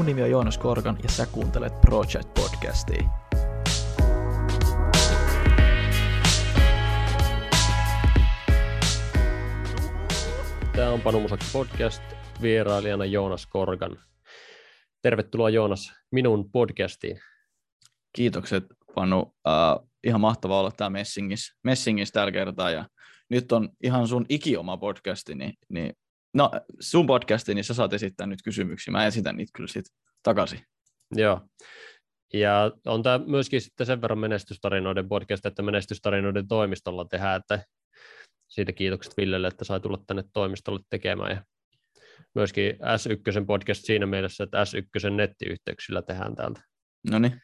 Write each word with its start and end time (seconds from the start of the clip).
Mun 0.00 0.06
nimi 0.06 0.22
on 0.22 0.30
Joonas 0.30 0.58
Korkan 0.58 0.98
ja 1.02 1.08
sä 1.08 1.26
kuuntelet 1.26 1.80
Project 1.80 2.34
Podcastia. 2.34 3.02
Tämä 10.76 10.90
on 10.90 11.00
Panu 11.00 11.20
Musakki 11.20 11.46
podcast, 11.52 12.02
vierailijana 12.42 13.04
Joonas 13.04 13.46
Korgan. 13.46 13.98
Tervetuloa 15.02 15.50
Joonas 15.50 15.92
minun 16.10 16.50
podcastiin. 16.50 17.20
Kiitokset 18.12 18.64
Panu. 18.94 19.20
Uh, 19.22 19.90
ihan 20.04 20.20
mahtavaa 20.20 20.60
olla 20.60 20.70
täällä 20.70 20.92
Messingissä, 20.92 21.58
Messingissä 21.64 22.12
tällä 22.12 22.32
kertaa 22.32 22.70
ja 22.70 22.88
nyt 23.28 23.52
on 23.52 23.68
ihan 23.82 24.08
sun 24.08 24.26
ikioma 24.28 24.76
podcasti, 24.76 25.34
niin, 25.34 25.54
niin 25.68 25.92
no 26.34 26.50
sun 26.80 27.06
podcasti, 27.06 27.54
niin 27.54 27.64
sä 27.64 27.74
saat 27.74 27.92
esittää 27.92 28.26
nyt 28.26 28.42
kysymyksiä. 28.44 28.92
Mä 28.92 29.06
esitän 29.06 29.36
niitä 29.36 29.50
kyllä 29.56 29.68
sitten 29.68 29.96
takaisin. 30.22 30.60
Joo. 31.14 31.40
Ja 32.32 32.72
on 32.86 33.02
tämä 33.02 33.20
myöskin 33.26 33.60
sitten 33.60 33.86
sen 33.86 34.02
verran 34.02 34.18
menestystarinoiden 34.18 35.08
podcast, 35.08 35.46
että 35.46 35.62
menestystarinoiden 35.62 36.48
toimistolla 36.48 37.04
tehdään, 37.04 37.40
että 37.40 37.64
siitä 38.48 38.72
kiitokset 38.72 39.16
Villelle, 39.16 39.48
että 39.48 39.64
sai 39.64 39.80
tulla 39.80 39.98
tänne 40.06 40.24
toimistolle 40.32 40.80
tekemään. 40.90 41.30
Ja 41.30 41.42
myöskin 42.34 42.74
S1 42.74 43.46
podcast 43.46 43.84
siinä 43.84 44.06
mielessä, 44.06 44.44
että 44.44 44.64
S1 44.64 45.10
nettiyhteyksillä 45.10 46.02
tehdään 46.02 46.34
täältä. 46.34 46.60
No 47.10 47.18
niin. 47.18 47.40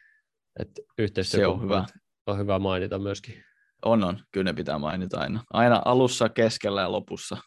Se 1.21 1.47
on 1.47 1.61
hyvä. 1.61 1.85
On 2.27 2.39
hyvä 2.39 2.59
mainita 2.59 2.99
myöskin. 2.99 3.43
On, 3.85 4.03
on. 4.03 4.19
Kyllä 4.31 4.43
ne 4.43 4.53
pitää 4.53 4.77
mainita 4.77 5.19
aina. 5.19 5.43
Aina 5.53 5.81
alussa, 5.85 6.29
keskellä 6.29 6.81
ja 6.81 6.91
lopussa. 6.91 7.37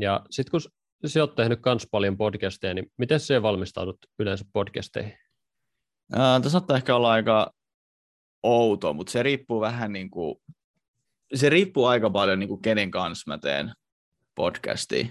Ja 0.00 0.20
sitten 0.30 0.50
kun 0.50 0.60
sä 1.06 1.20
oot 1.20 1.34
tehnyt 1.34 1.60
myös 1.66 1.86
paljon 1.90 2.16
podcasteja, 2.16 2.74
niin 2.74 2.92
miten 2.98 3.20
se 3.20 3.42
valmistaudut 3.42 3.98
yleensä 4.18 4.44
podcasteihin? 4.52 5.18
Ää, 6.12 6.40
tässä 6.40 6.50
saattaa 6.50 6.76
ehkä 6.76 6.96
olla 6.96 7.12
aika 7.12 7.50
outo, 8.42 8.92
mutta 8.92 9.12
se 9.12 9.22
riippuu 9.22 9.60
vähän 9.60 9.92
niin 9.92 10.10
kuin, 10.10 10.34
se 11.34 11.50
riippuu 11.50 11.86
aika 11.86 12.10
paljon 12.10 12.38
niin 12.38 12.48
kuin 12.48 12.62
kenen 12.62 12.90
kanssa 12.90 13.30
mä 13.30 13.38
teen 13.38 13.72
podcastia. 14.34 15.06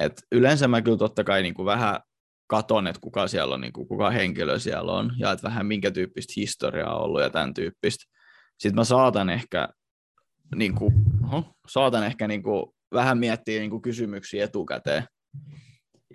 Et 0.00 0.22
yleensä 0.32 0.68
mä 0.68 0.82
kyllä 0.82 0.98
totta 0.98 1.24
kai 1.24 1.42
niin 1.42 1.54
kuin 1.54 1.66
vähän 1.66 2.00
katon, 2.46 2.86
että 2.86 3.00
kuka 3.00 3.28
siellä 3.28 3.54
on, 3.54 3.60
niin 3.60 3.72
kuin, 3.72 3.88
kuka 3.88 4.10
henkilö 4.10 4.58
siellä 4.58 4.92
on, 4.92 5.12
ja 5.18 5.32
että 5.32 5.48
vähän 5.48 5.66
minkä 5.66 5.90
tyyppistä 5.90 6.32
historiaa 6.36 6.96
on 6.96 7.02
ollut 7.02 7.20
ja 7.20 7.30
tämän 7.30 7.54
tyyppistä. 7.54 8.04
Sitten 8.58 8.74
mä 8.74 8.84
saatan 8.84 9.30
ehkä, 9.30 9.68
niin 10.54 10.74
kuin, 10.74 10.94
oho, 11.24 11.54
saatan 11.68 12.04
ehkä 12.04 12.28
niin 12.28 12.42
kuin, 12.42 12.66
vähän 12.92 13.18
miettiä 13.18 13.60
niin 13.60 13.70
kuin 13.70 13.82
kysymyksiä 13.82 14.44
etukäteen. 14.44 15.04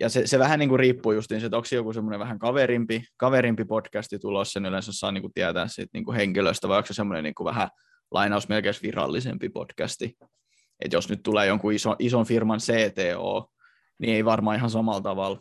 Ja 0.00 0.08
se, 0.08 0.26
se 0.26 0.38
vähän 0.38 0.58
niin 0.58 0.68
kuin 0.68 0.78
riippuu 0.78 1.12
just 1.12 1.30
niin, 1.30 1.44
että 1.44 1.56
onko 1.56 1.68
joku 1.72 1.92
semmoinen 1.92 2.20
vähän 2.20 2.38
kaverimpi, 2.38 3.02
kaverimpi 3.16 3.64
podcasti 3.64 4.18
tulossa, 4.18 4.52
sen 4.52 4.66
yleensä 4.66 4.92
saa 4.92 5.12
niin 5.12 5.22
kuin 5.22 5.32
tietää 5.32 5.68
siitä 5.68 5.90
niin 5.92 6.04
kuin 6.04 6.16
henkilöstä, 6.16 6.68
vai 6.68 6.76
onko 6.76 6.86
se 6.86 6.94
semmoinen 6.94 7.24
niin 7.24 7.34
kuin 7.34 7.44
vähän 7.44 7.68
lainaus 8.10 8.48
melkein 8.48 8.74
virallisempi 8.82 9.48
podcasti. 9.48 10.16
Että 10.80 10.96
jos 10.96 11.08
nyt 11.08 11.22
tulee 11.22 11.46
jonkun 11.46 11.72
iso, 11.72 11.96
ison 11.98 12.26
firman 12.26 12.58
CTO, 12.58 13.50
niin 13.98 14.14
ei 14.14 14.24
varmaan 14.24 14.56
ihan 14.56 14.70
samalla 14.70 15.00
tavalla 15.00 15.40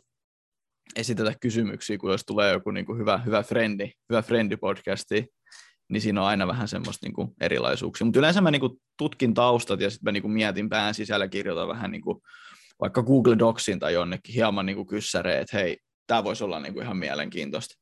esitetä 0.95 1.33
kysymyksiä, 1.41 1.97
kun 1.97 2.11
jos 2.11 2.23
tulee 2.25 2.53
joku 2.53 2.71
niin 2.71 2.85
kuin 2.85 2.99
hyvä, 2.99 3.17
hyvä 3.17 3.43
frendi, 3.43 3.91
hyvä 4.09 4.21
frendi 4.21 4.57
podcasti, 4.57 5.27
niin 5.89 6.01
siinä 6.01 6.21
on 6.21 6.27
aina 6.27 6.47
vähän 6.47 6.67
semmoista 6.67 7.05
niin 7.05 7.13
kuin 7.13 7.31
erilaisuuksia. 7.41 8.05
Mutta 8.05 8.19
yleensä 8.19 8.41
mä 8.41 8.51
niin 8.51 8.59
kuin 8.59 8.81
tutkin 8.97 9.33
taustat 9.33 9.81
ja 9.81 9.89
sitten 9.89 10.05
mä 10.05 10.11
niin 10.11 10.21
kuin 10.21 10.31
mietin 10.31 10.69
pään 10.69 10.93
sisällä, 10.93 11.27
kirjoitan 11.27 11.67
vähän 11.67 11.91
niin 11.91 12.01
kuin 12.01 12.21
vaikka 12.81 13.03
Google 13.03 13.39
Docsin 13.39 13.79
tai 13.79 13.93
jonnekin 13.93 14.35
hieman 14.35 14.65
niin 14.65 14.75
kuin 14.75 14.87
kyssäreen, 14.87 15.41
että 15.41 15.57
hei, 15.57 15.77
tämä 16.07 16.23
voisi 16.23 16.43
olla 16.43 16.59
niin 16.59 16.73
kuin 16.73 16.83
ihan 16.83 16.97
mielenkiintoista. 16.97 17.75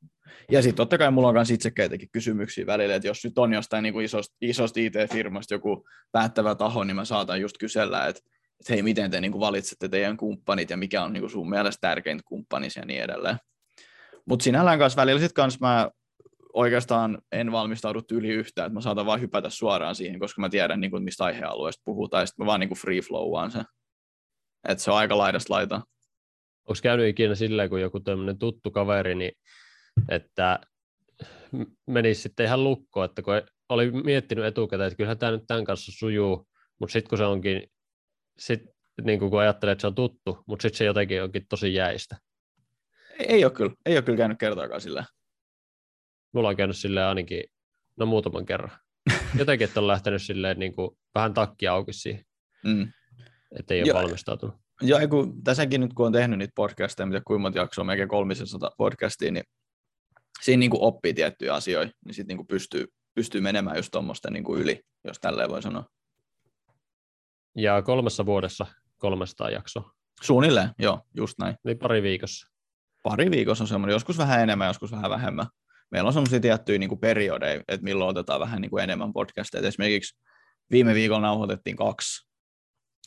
Ja 0.51 0.61
sitten 0.61 0.77
totta 0.77 0.97
kai 0.97 1.11
mulla 1.11 1.27
on 1.27 1.33
myös 1.33 1.51
itsekkäitäkin 1.51 2.09
kysymyksiä 2.11 2.65
välillä, 2.65 2.95
että 2.95 3.07
jos 3.07 3.23
nyt 3.23 3.37
on 3.37 3.53
jostain 3.53 3.83
niin 3.83 3.93
kuin 3.93 4.05
isosta, 4.05 4.35
isosta 4.41 4.79
IT-firmasta 4.79 5.53
joku 5.53 5.87
päättävä 6.11 6.55
taho, 6.55 6.83
niin 6.83 6.95
mä 6.95 7.05
saatan 7.05 7.41
just 7.41 7.57
kysellä, 7.59 8.07
että, 8.07 8.21
että 8.59 8.73
hei, 8.73 8.83
miten 8.83 9.11
te 9.11 9.21
niin 9.21 9.31
kuin 9.31 9.39
valitsette 9.39 9.89
teidän 9.89 10.17
kumppanit 10.17 10.69
ja 10.69 10.77
mikä 10.77 11.03
on 11.03 11.13
niin 11.13 11.21
kuin 11.21 11.31
sun 11.31 11.49
mielestä 11.49 11.87
tärkeintä 11.87 12.23
kumppanis 12.25 12.75
ja 12.75 12.85
niin 12.85 13.01
edelleen. 13.01 13.37
Mutta 14.25 14.43
sinällään 14.43 14.79
kanssa 14.79 15.01
välillä 15.01 15.19
sitten 15.19 15.35
kanssa 15.35 15.59
mä 15.61 15.89
oikeastaan 16.55 17.21
en 17.31 17.51
valmistaudu 17.51 18.01
yli 18.11 18.29
yhtään, 18.29 18.65
että 18.65 18.73
mä 18.73 18.81
saatan 18.81 19.05
vaan 19.05 19.21
hypätä 19.21 19.49
suoraan 19.49 19.95
siihen, 19.95 20.19
koska 20.19 20.41
mä 20.41 20.49
tiedän, 20.49 20.79
niin 20.79 20.91
kuin, 20.91 21.03
mistä 21.03 21.23
aihealueesta 21.23 21.81
puhutaan, 21.85 22.21
ja 22.21 22.25
sitten 22.25 22.43
mä 22.43 22.47
vaan 22.47 22.59
niin 22.59 22.67
kuin 22.67 22.79
free 22.79 23.01
flowaan 23.01 23.51
se. 23.51 23.59
Että 24.67 24.83
se 24.83 24.91
on 24.91 24.97
aika 24.97 25.17
laidasta 25.17 25.53
laita. 25.53 25.75
Onko 26.67 26.79
käynyt 26.83 27.07
ikinä 27.07 27.35
silleen, 27.35 27.69
kun 27.69 27.81
joku 27.81 27.99
tämmöinen 27.99 28.37
tuttu 28.37 28.71
kaveri, 28.71 29.15
niin 29.15 29.31
että 30.09 30.59
menisi 31.87 32.21
sitten 32.21 32.45
ihan 32.45 32.63
lukkoon, 32.63 33.05
että 33.05 33.21
kun 33.21 33.33
oli 33.69 33.91
miettinyt 33.91 34.45
etukäteen, 34.45 34.87
että 34.87 34.97
kyllähän 34.97 35.17
tämä 35.17 35.31
nyt 35.31 35.43
tämän 35.47 35.65
kanssa 35.65 35.91
sujuu, 35.91 36.47
mutta 36.79 36.93
sitten 36.93 37.09
kun 37.09 37.17
se 37.17 37.25
onkin, 37.25 37.63
sit, 38.37 38.63
niin 39.03 39.19
kun 39.19 39.41
ajattelee, 39.41 39.71
että 39.71 39.81
se 39.81 39.87
on 39.87 39.95
tuttu, 39.95 40.43
mutta 40.47 40.61
sitten 40.61 40.77
se 40.77 40.85
jotenkin 40.85 41.23
onkin 41.23 41.45
tosi 41.49 41.73
jäistä. 41.73 42.17
Ei, 43.19 43.25
ei 43.25 43.45
ole 43.45 43.53
kyllä, 43.53 43.71
ei 43.85 43.95
ole 43.95 44.01
kyllä 44.01 44.17
käynyt 44.17 44.39
kertaakaan 44.39 44.81
silleen. 44.81 45.05
Mulla 46.35 46.49
on 46.49 46.55
käynyt 46.55 46.77
silleen 46.77 47.05
ainakin, 47.05 47.43
no 47.97 48.05
muutaman 48.05 48.45
kerran. 48.45 48.71
Jotenkin, 49.39 49.67
että 49.67 49.79
on 49.79 49.87
lähtenyt 49.87 50.21
silleen 50.21 50.59
niin 50.59 50.75
kuin, 50.75 50.97
vähän 51.15 51.33
takkia 51.33 51.73
auki 51.73 51.93
siihen, 51.93 52.25
mm. 52.63 52.91
että 53.59 53.73
ei 53.73 53.81
ole 53.81 53.87
jo, 53.87 53.93
valmistautunut. 53.93 54.55
Joo, 54.81 54.99
kun 55.09 55.43
tässäkin 55.43 55.81
nyt 55.81 55.93
kun 55.93 56.05
on 56.05 56.11
tehnyt 56.11 56.39
niitä 56.39 56.51
podcasteja, 56.55 57.07
mitä 57.07 57.21
kuinka 57.27 57.41
monta 57.41 57.59
jaksoa, 57.59 57.85
melkein 57.85 58.09
300 58.09 58.71
podcastia, 58.77 59.31
niin 59.31 59.43
siinä 60.41 60.59
niin 60.59 60.69
kuin 60.69 60.81
oppii 60.81 61.13
tiettyjä 61.13 61.53
asioita, 61.53 61.93
niin 62.05 62.13
sitten 62.13 62.37
niin 62.37 62.47
pystyy, 62.47 62.85
pystyy 63.13 63.41
menemään 63.41 63.77
just 63.77 63.91
tuommoista 63.91 64.31
niin 64.31 64.45
yli, 64.57 64.81
jos 65.03 65.19
tälleen 65.19 65.49
voi 65.49 65.61
sanoa. 65.61 65.85
Ja 67.57 67.81
kolmessa 67.81 68.25
vuodessa 68.25 68.65
300 68.97 69.49
jaksoa. 69.49 69.91
Suunnilleen, 70.21 70.69
joo, 70.79 71.01
just 71.17 71.37
näin. 71.39 71.55
Niin 71.63 71.79
pari 71.79 72.01
viikossa. 72.03 72.47
Pari 73.03 73.31
viikossa 73.31 73.63
on 73.63 73.67
semmoinen, 73.67 73.93
joskus 73.93 74.17
vähän 74.17 74.41
enemmän, 74.41 74.67
joskus 74.67 74.91
vähän 74.91 75.11
vähemmän 75.11 75.47
meillä 75.91 76.07
on 76.07 76.13
sellaisia 76.13 76.39
tiettyjä 76.39 76.79
niin 76.79 76.89
kuin 76.89 76.99
periodeja, 76.99 77.63
että 77.67 77.83
milloin 77.83 78.09
otetaan 78.09 78.39
vähän 78.39 78.61
niin 78.61 78.69
kuin 78.69 78.83
enemmän 78.83 79.13
podcasteja. 79.13 79.67
Esimerkiksi 79.67 80.17
viime 80.71 80.93
viikolla 80.93 81.21
nauhoitettiin 81.21 81.75
kaksi, 81.75 82.27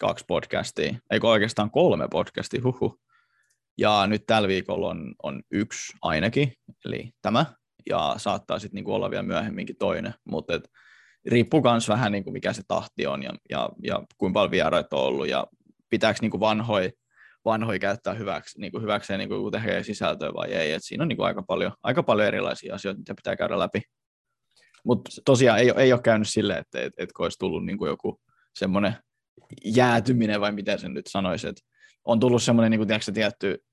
kaksi 0.00 0.25
podcastia, 0.28 0.94
eikö 1.11 1.28
oikeastaan 1.28 1.71
kolme 1.71 2.09
podcastia, 2.11 2.61
huhu. 2.65 3.00
Ja 3.78 4.06
nyt 4.06 4.27
tällä 4.27 4.49
viikolla 4.49 4.89
on, 4.89 5.15
on 5.22 5.43
yksi 5.50 5.93
ainakin, 6.03 6.53
eli 6.84 7.11
tämä, 7.22 7.47
ja 7.89 8.15
saattaa 8.16 8.59
sitten 8.59 8.75
niinku 8.75 8.95
olla 8.95 9.10
vielä 9.10 9.22
myöhemminkin 9.22 9.77
toinen, 9.77 10.15
mutta 10.25 10.55
et, 10.55 10.69
riippuu 11.27 11.62
myös 11.62 11.89
vähän 11.89 12.12
niinku 12.12 12.31
mikä 12.31 12.53
se 12.53 12.62
tahti 12.69 13.06
on 13.06 13.22
ja, 13.22 13.31
ja, 13.50 13.71
ja 13.83 14.03
kuinka 14.19 14.34
paljon 14.34 14.50
vieraita 14.50 14.97
on 14.97 15.03
ollut. 15.03 15.28
Ja 15.28 15.47
pitääkö 15.91 16.19
niinku 16.21 16.41
vanhoja 16.41 16.91
vanhoja 17.48 17.78
käyttää 17.78 18.14
hyväksi, 18.14 18.60
niin 18.60 18.72
kuin 18.72 18.82
hyväkseen 18.82 19.19
niin 19.19 19.28
kuin 19.28 19.53
tekee 19.53 19.82
sisältöä 19.82 20.34
vai 20.34 20.53
ei. 20.53 20.72
Et 20.72 20.84
siinä 20.84 21.03
on 21.03 21.09
niin 21.09 21.16
kuin 21.16 21.26
aika, 21.26 21.42
paljon, 21.42 21.72
aika 21.82 22.03
paljon 22.03 22.28
erilaisia 22.28 22.75
asioita, 22.75 22.98
mitä 22.98 23.14
pitää 23.14 23.36
käydä 23.36 23.59
läpi. 23.59 23.82
Mutta 24.84 25.10
tosiaan 25.25 25.59
ei, 25.59 25.72
ei 25.76 25.92
ole 25.92 26.00
käynyt 26.00 26.28
silleen, 26.28 26.59
että 26.59 26.81
et, 26.81 26.92
et 26.98 27.10
olisi 27.19 27.38
tullut 27.38 27.64
niin 27.64 27.78
kuin 27.78 27.88
joku 27.88 28.20
semmoinen 28.54 28.97
jäätyminen 29.64 30.41
vai 30.41 30.53
miten 30.53 30.78
sen 30.78 30.94
nyt 30.94 31.06
sanoisi. 31.09 31.48
Et 31.48 31.56
on 32.04 32.20
tullut 32.20 32.42
semmoinen 32.42 32.70
niin 32.70 32.78
kuin, 32.78 32.88
tiedätkö, 32.88 33.12
tietty, 33.12 33.65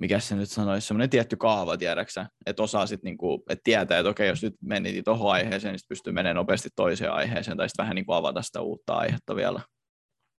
mikä 0.00 0.18
se 0.18 0.36
nyt 0.36 0.50
sanoisi, 0.50 0.86
semmoinen 0.86 1.10
tietty 1.10 1.36
kaava, 1.36 1.76
tiedäksä, 1.76 2.26
että 2.46 2.62
osaa 2.62 2.86
sitten 2.86 3.08
niinku, 3.08 3.44
että 3.48 3.62
tietää, 3.64 3.98
että 3.98 4.10
okei, 4.10 4.28
jos 4.28 4.42
nyt 4.42 4.54
meni 4.60 5.02
tuohon 5.02 5.32
aiheeseen, 5.32 5.72
niin 5.72 5.80
pystyy 5.88 6.12
menemään 6.12 6.36
nopeasti 6.36 6.68
toiseen 6.76 7.12
aiheeseen, 7.12 7.56
tai 7.56 7.68
sitten 7.68 7.82
vähän 7.82 7.94
niin 7.94 8.06
kuin 8.06 8.16
avata 8.16 8.42
sitä 8.42 8.60
uutta 8.60 8.94
aihetta 8.94 9.36
vielä. 9.36 9.60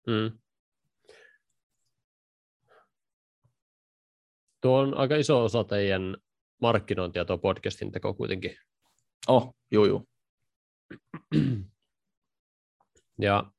Mm. 0.07 0.39
Tuo 4.65 4.79
on 4.79 4.97
aika 4.97 5.15
iso 5.15 5.43
osa 5.43 5.63
teidän 5.63 6.17
markkinointia 6.61 7.25
tuo 7.25 7.37
podcastin 7.37 7.91
teko 7.91 8.13
kuitenkin. 8.13 8.57
Oh, 9.27 9.55
juu, 9.71 9.85
juu. 9.85 10.07
Ja 13.21 13.51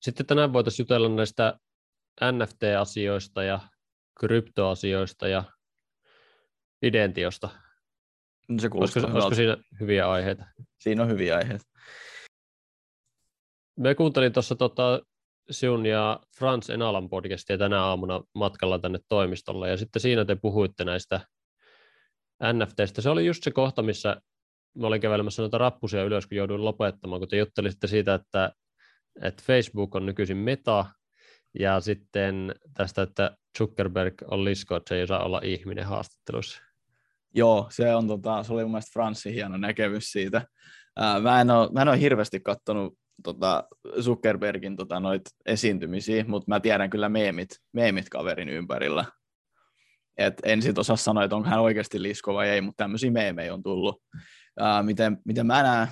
sitten 0.00 0.26
tänään 0.26 0.52
voitaisiin 0.52 0.84
jutella 0.84 1.08
näistä 1.08 1.58
NFT-asioista 2.32 3.42
ja 3.42 3.60
kryptoasioista 4.20 5.28
ja 5.28 5.44
identiosta. 6.82 7.48
No 8.48 8.58
se 8.58 8.70
olisiko, 8.74 9.06
olisiko 9.06 9.34
siinä 9.34 9.56
hyviä 9.80 10.10
aiheita? 10.10 10.44
Siinä 10.80 11.02
on 11.02 11.08
hyviä 11.08 11.36
aiheita. 11.36 11.64
Me 13.76 13.94
kuuntelin 13.94 14.32
tuossa 14.32 14.54
tota, 14.54 15.00
sinun 15.50 15.86
ja 15.86 16.20
Frans 16.38 16.70
Enalan 16.70 17.08
podcastia 17.08 17.58
tänä 17.58 17.82
aamuna 17.82 18.20
matkalla 18.34 18.78
tänne 18.78 18.98
toimistolle, 19.08 19.70
ja 19.70 19.76
sitten 19.76 20.02
siinä 20.02 20.24
te 20.24 20.36
puhuitte 20.36 20.84
näistä 20.84 21.20
NFTistä. 22.52 23.02
Se 23.02 23.10
oli 23.10 23.26
just 23.26 23.42
se 23.42 23.50
kohta, 23.50 23.82
missä 23.82 24.16
mä 24.78 24.86
olin 24.86 25.00
kävelemässä 25.00 25.42
noita 25.42 25.58
rappusia 25.58 26.04
ylös, 26.04 26.26
kun 26.26 26.36
jouduin 26.36 26.64
lopettamaan, 26.64 27.20
kun 27.20 27.28
te 27.28 27.36
juttelisitte 27.36 27.86
siitä, 27.86 28.14
että, 28.14 28.52
että 29.22 29.42
Facebook 29.46 29.94
on 29.94 30.06
nykyisin 30.06 30.36
meta, 30.36 30.84
ja 31.58 31.80
sitten 31.80 32.54
tästä, 32.74 33.02
että 33.02 33.36
Zuckerberg 33.58 34.14
on 34.30 34.44
lisko, 34.44 34.76
että 34.76 34.88
se 34.88 35.00
ei 35.00 35.06
saa 35.06 35.24
olla 35.24 35.40
ihminen 35.44 35.86
haastattelussa. 35.86 36.62
Joo, 37.34 37.66
se, 37.70 37.94
on, 37.94 38.08
tota, 38.08 38.42
se 38.42 38.52
oli 38.52 38.62
mun 38.62 38.70
mielestä 38.70 38.92
Franssin 38.92 39.32
hieno 39.32 39.56
näkemys 39.56 40.12
siitä. 40.12 40.46
Ää, 40.96 41.20
mä, 41.20 41.40
en 41.40 41.50
ole, 41.50 41.68
mä 41.72 41.82
en 41.82 41.88
ole 41.88 42.00
hirveästi 42.00 42.40
katsonut 42.40 42.98
tota, 43.22 43.64
Zuckerbergin 44.00 44.76
tota, 44.76 45.00
noit 45.00 45.22
esiintymisiä, 45.46 46.24
mutta 46.28 46.44
mä 46.48 46.60
tiedän 46.60 46.90
kyllä 46.90 47.08
meemit, 47.08 47.48
meemit 47.72 48.08
kaverin 48.08 48.48
ympärillä. 48.48 49.04
Et 50.18 50.34
en 50.44 50.62
sit 50.62 50.78
osaa 50.78 50.96
sanoa, 50.96 51.24
että 51.24 51.36
onko 51.36 51.48
hän 51.48 51.60
oikeasti 51.60 52.02
lisko 52.02 52.34
vai 52.34 52.48
ei, 52.48 52.60
mutta 52.60 52.84
tämmöisiä 52.84 53.10
meemejä 53.10 53.54
on 53.54 53.62
tullut. 53.62 54.02
Ää, 54.58 54.82
miten, 54.82 55.18
miten 55.24 55.46
mä 55.46 55.62
näen 55.62 55.88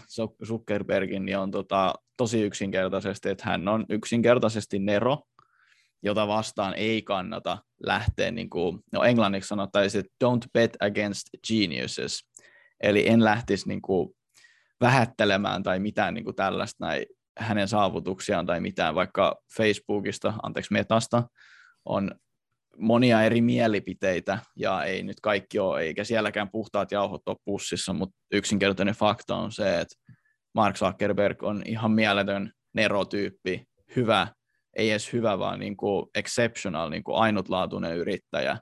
Zuckerbergin, 0.46 1.24
niin 1.24 1.38
on 1.38 1.50
tota, 1.50 1.94
tosi 2.16 2.42
yksinkertaisesti, 2.42 3.28
että 3.28 3.44
hän 3.46 3.68
on 3.68 3.86
yksinkertaisesti 3.88 4.78
Nero, 4.78 5.18
jota 6.02 6.28
vastaan 6.28 6.74
ei 6.74 7.02
kannata 7.02 7.58
lähteä, 7.82 8.30
niin 8.30 8.50
kuin, 8.50 8.78
no 8.92 9.02
englanniksi 9.02 9.48
sanottaisiin, 9.48 10.04
että 10.04 10.26
don't 10.26 10.48
bet 10.52 10.76
against 10.80 11.26
geniuses, 11.48 12.28
eli 12.80 13.08
en 13.08 13.24
lähtisi 13.24 13.68
niin 13.68 13.82
kuin, 13.82 14.16
vähättelemään 14.80 15.62
tai 15.62 15.78
mitään 15.78 16.14
niin 16.14 16.24
kuin 16.24 16.36
tällaista 16.36 16.86
näin, 16.86 17.06
hänen 17.38 17.68
saavutuksiaan 17.68 18.46
tai 18.46 18.60
mitään, 18.60 18.94
vaikka 18.94 19.36
Facebookista, 19.56 20.34
anteeksi 20.42 20.72
Metasta, 20.72 21.22
on 21.84 22.10
monia 22.78 23.22
eri 23.22 23.40
mielipiteitä, 23.40 24.38
ja 24.56 24.84
ei 24.84 25.02
nyt 25.02 25.20
kaikki 25.20 25.58
ole, 25.58 25.80
eikä 25.80 26.04
sielläkään 26.04 26.50
puhtaat 26.50 26.92
jauhot 26.92 27.28
ole 27.28 27.36
pussissa, 27.44 27.92
mutta 27.92 28.16
yksinkertainen 28.32 28.94
fakta 28.94 29.36
on 29.36 29.52
se, 29.52 29.80
että 29.80 29.94
Mark 30.54 30.76
Zuckerberg 30.76 31.42
on 31.42 31.62
ihan 31.66 31.90
mieletön 31.90 32.52
nerotyyppi, 32.74 33.64
hyvä, 33.96 34.28
ei 34.76 34.90
edes 34.90 35.12
hyvä, 35.12 35.38
vaan 35.38 35.60
niin 35.60 35.76
kuin 35.76 36.06
exceptional, 36.14 36.90
niin 36.90 37.04
kuin 37.04 37.16
ainutlaatuinen 37.16 37.96
yrittäjä, 37.96 38.58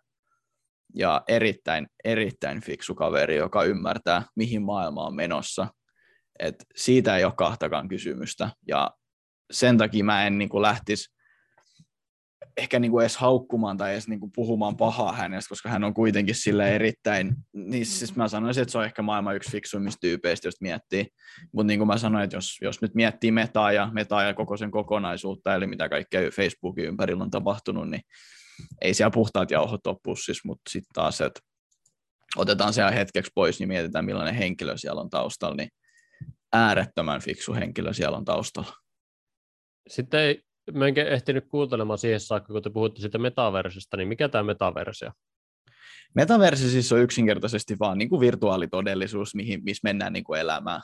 ja 0.94 1.22
erittäin, 1.28 1.86
erittäin 2.04 2.60
fiksu 2.60 2.94
kaveri, 2.94 3.36
joka 3.36 3.64
ymmärtää, 3.64 4.22
mihin 4.36 4.62
maailma 4.62 5.06
on 5.06 5.14
menossa. 5.14 5.66
Et 6.38 6.64
siitä 6.76 7.16
ei 7.16 7.24
ole 7.24 7.32
kahtakaan 7.36 7.88
kysymystä, 7.88 8.50
ja 8.68 8.90
sen 9.50 9.78
takia 9.78 10.04
mä 10.04 10.26
en 10.26 10.38
niin 10.38 10.48
kuin 10.48 10.62
lähtisi 10.62 11.14
ehkä 12.56 12.78
niin 12.78 12.90
kuin 12.90 13.02
edes 13.02 13.16
haukkumaan 13.16 13.76
tai 13.76 13.92
edes 13.92 14.08
niin 14.08 14.20
kuin 14.20 14.32
puhumaan 14.34 14.76
pahaa 14.76 15.12
hänestä, 15.12 15.48
koska 15.48 15.68
hän 15.68 15.84
on 15.84 15.94
kuitenkin 15.94 16.34
sille 16.34 16.74
erittäin, 16.74 17.34
niin 17.52 17.86
siis 17.86 18.16
mä 18.16 18.28
sanoisin, 18.28 18.62
että 18.62 18.72
se 18.72 18.78
on 18.78 18.84
ehkä 18.84 19.02
maailman 19.02 19.36
yksi 19.36 19.50
fiksuimmista 19.50 20.00
tyypeistä, 20.00 20.48
jos 20.48 20.60
miettii. 20.60 21.06
Mutta 21.52 21.66
niin 21.66 21.78
kuin 21.78 21.88
mä 21.88 21.98
sanoin, 21.98 22.24
että 22.24 22.36
jos, 22.36 22.58
jos 22.62 22.82
nyt 22.82 22.94
miettii 22.94 23.32
metaa 23.32 23.72
ja, 23.72 23.90
metaa 23.92 24.22
ja 24.22 24.34
koko 24.34 24.56
sen 24.56 24.70
kokonaisuutta, 24.70 25.54
eli 25.54 25.66
mitä 25.66 25.88
kaikkea 25.88 26.30
Facebookin 26.30 26.84
ympärillä 26.84 27.24
on 27.24 27.30
tapahtunut, 27.30 27.90
niin 27.90 28.02
ei 28.82 28.94
siellä 28.94 29.10
puhtaat 29.10 29.50
jauhot 29.50 29.86
ole 29.86 29.96
pussissa, 30.02 30.42
mutta 30.46 30.70
sitten 30.70 30.92
taas, 30.94 31.20
että 31.20 31.40
otetaan 32.36 32.72
se 32.72 32.82
hetkeksi 32.94 33.32
pois, 33.34 33.58
niin 33.58 33.68
mietitään 33.68 34.04
millainen 34.04 34.34
henkilö 34.34 34.76
siellä 34.76 35.00
on 35.00 35.10
taustalla, 35.10 35.56
niin 35.56 35.68
äärettömän 36.54 37.20
fiksu 37.20 37.54
henkilö 37.54 37.92
siellä 37.92 38.16
on 38.16 38.24
taustalla. 38.24 38.72
Sitten 39.88 40.20
ei 40.20 40.42
mä 40.72 40.88
en 40.88 40.98
ehtinyt 40.98 41.44
kuuntelemaan 41.48 41.98
siihen 41.98 42.20
saakka, 42.20 42.52
kun 42.52 42.62
te 42.62 42.70
puhutte 42.70 43.00
siitä 43.00 43.18
metaversista, 43.18 43.96
niin 43.96 44.08
mikä 44.08 44.28
tämä 44.28 44.42
metaversio? 44.42 45.10
Metaversi 46.14 46.70
siis 46.70 46.92
on 46.92 47.00
yksinkertaisesti 47.00 47.76
vaan 47.80 47.98
niin 47.98 48.08
kuin 48.08 48.20
virtuaalitodellisuus, 48.20 49.34
mihin, 49.34 49.64
missä 49.64 49.80
mennään 49.84 50.12
niin 50.12 50.24
kuin 50.24 50.40
elämään. 50.40 50.82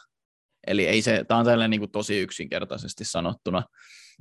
Eli 0.66 0.86
ei 0.86 1.02
se, 1.02 1.24
tämä 1.28 1.40
on 1.40 1.46
tällainen 1.46 1.70
niin 1.70 1.80
kuin 1.80 1.90
tosi 1.90 2.18
yksinkertaisesti 2.18 3.04
sanottuna. 3.04 3.62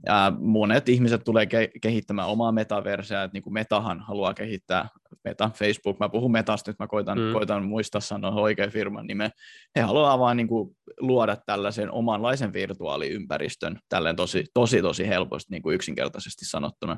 Ja 0.05 0.33
monet 0.39 0.89
ihmiset 0.89 1.23
tulee 1.23 1.45
ke- 1.45 1.79
kehittämään 1.81 2.27
omaa 2.27 2.51
metaversia, 2.51 3.23
että 3.23 3.33
niin 3.33 3.43
kuin 3.43 3.53
Metahan 3.53 3.99
haluaa 3.99 4.33
kehittää, 4.33 4.89
Meta, 5.23 5.51
Facebook, 5.55 5.99
mä 5.99 6.09
puhun 6.09 6.31
Metasta 6.31 6.71
nyt, 6.71 6.79
mä 6.79 6.87
koitan, 6.87 7.19
mm. 7.19 7.33
koitan 7.33 7.65
muistaa 7.65 8.01
sanoa 8.01 8.41
oikein 8.41 8.71
firman 8.71 9.07
nimen. 9.07 9.31
He 9.75 9.81
haluaa 9.81 10.19
vaan 10.19 10.37
niin 10.37 10.47
kuin 10.47 10.77
luoda 10.99 11.37
tällaisen 11.45 11.91
omanlaisen 11.91 12.53
virtuaaliympäristön, 12.53 13.79
tälleen 13.89 14.15
tosi, 14.15 14.45
tosi, 14.53 14.81
tosi 14.81 15.07
helposti 15.07 15.51
niin 15.51 15.61
kuin 15.61 15.75
yksinkertaisesti 15.75 16.45
sanottuna. 16.45 16.97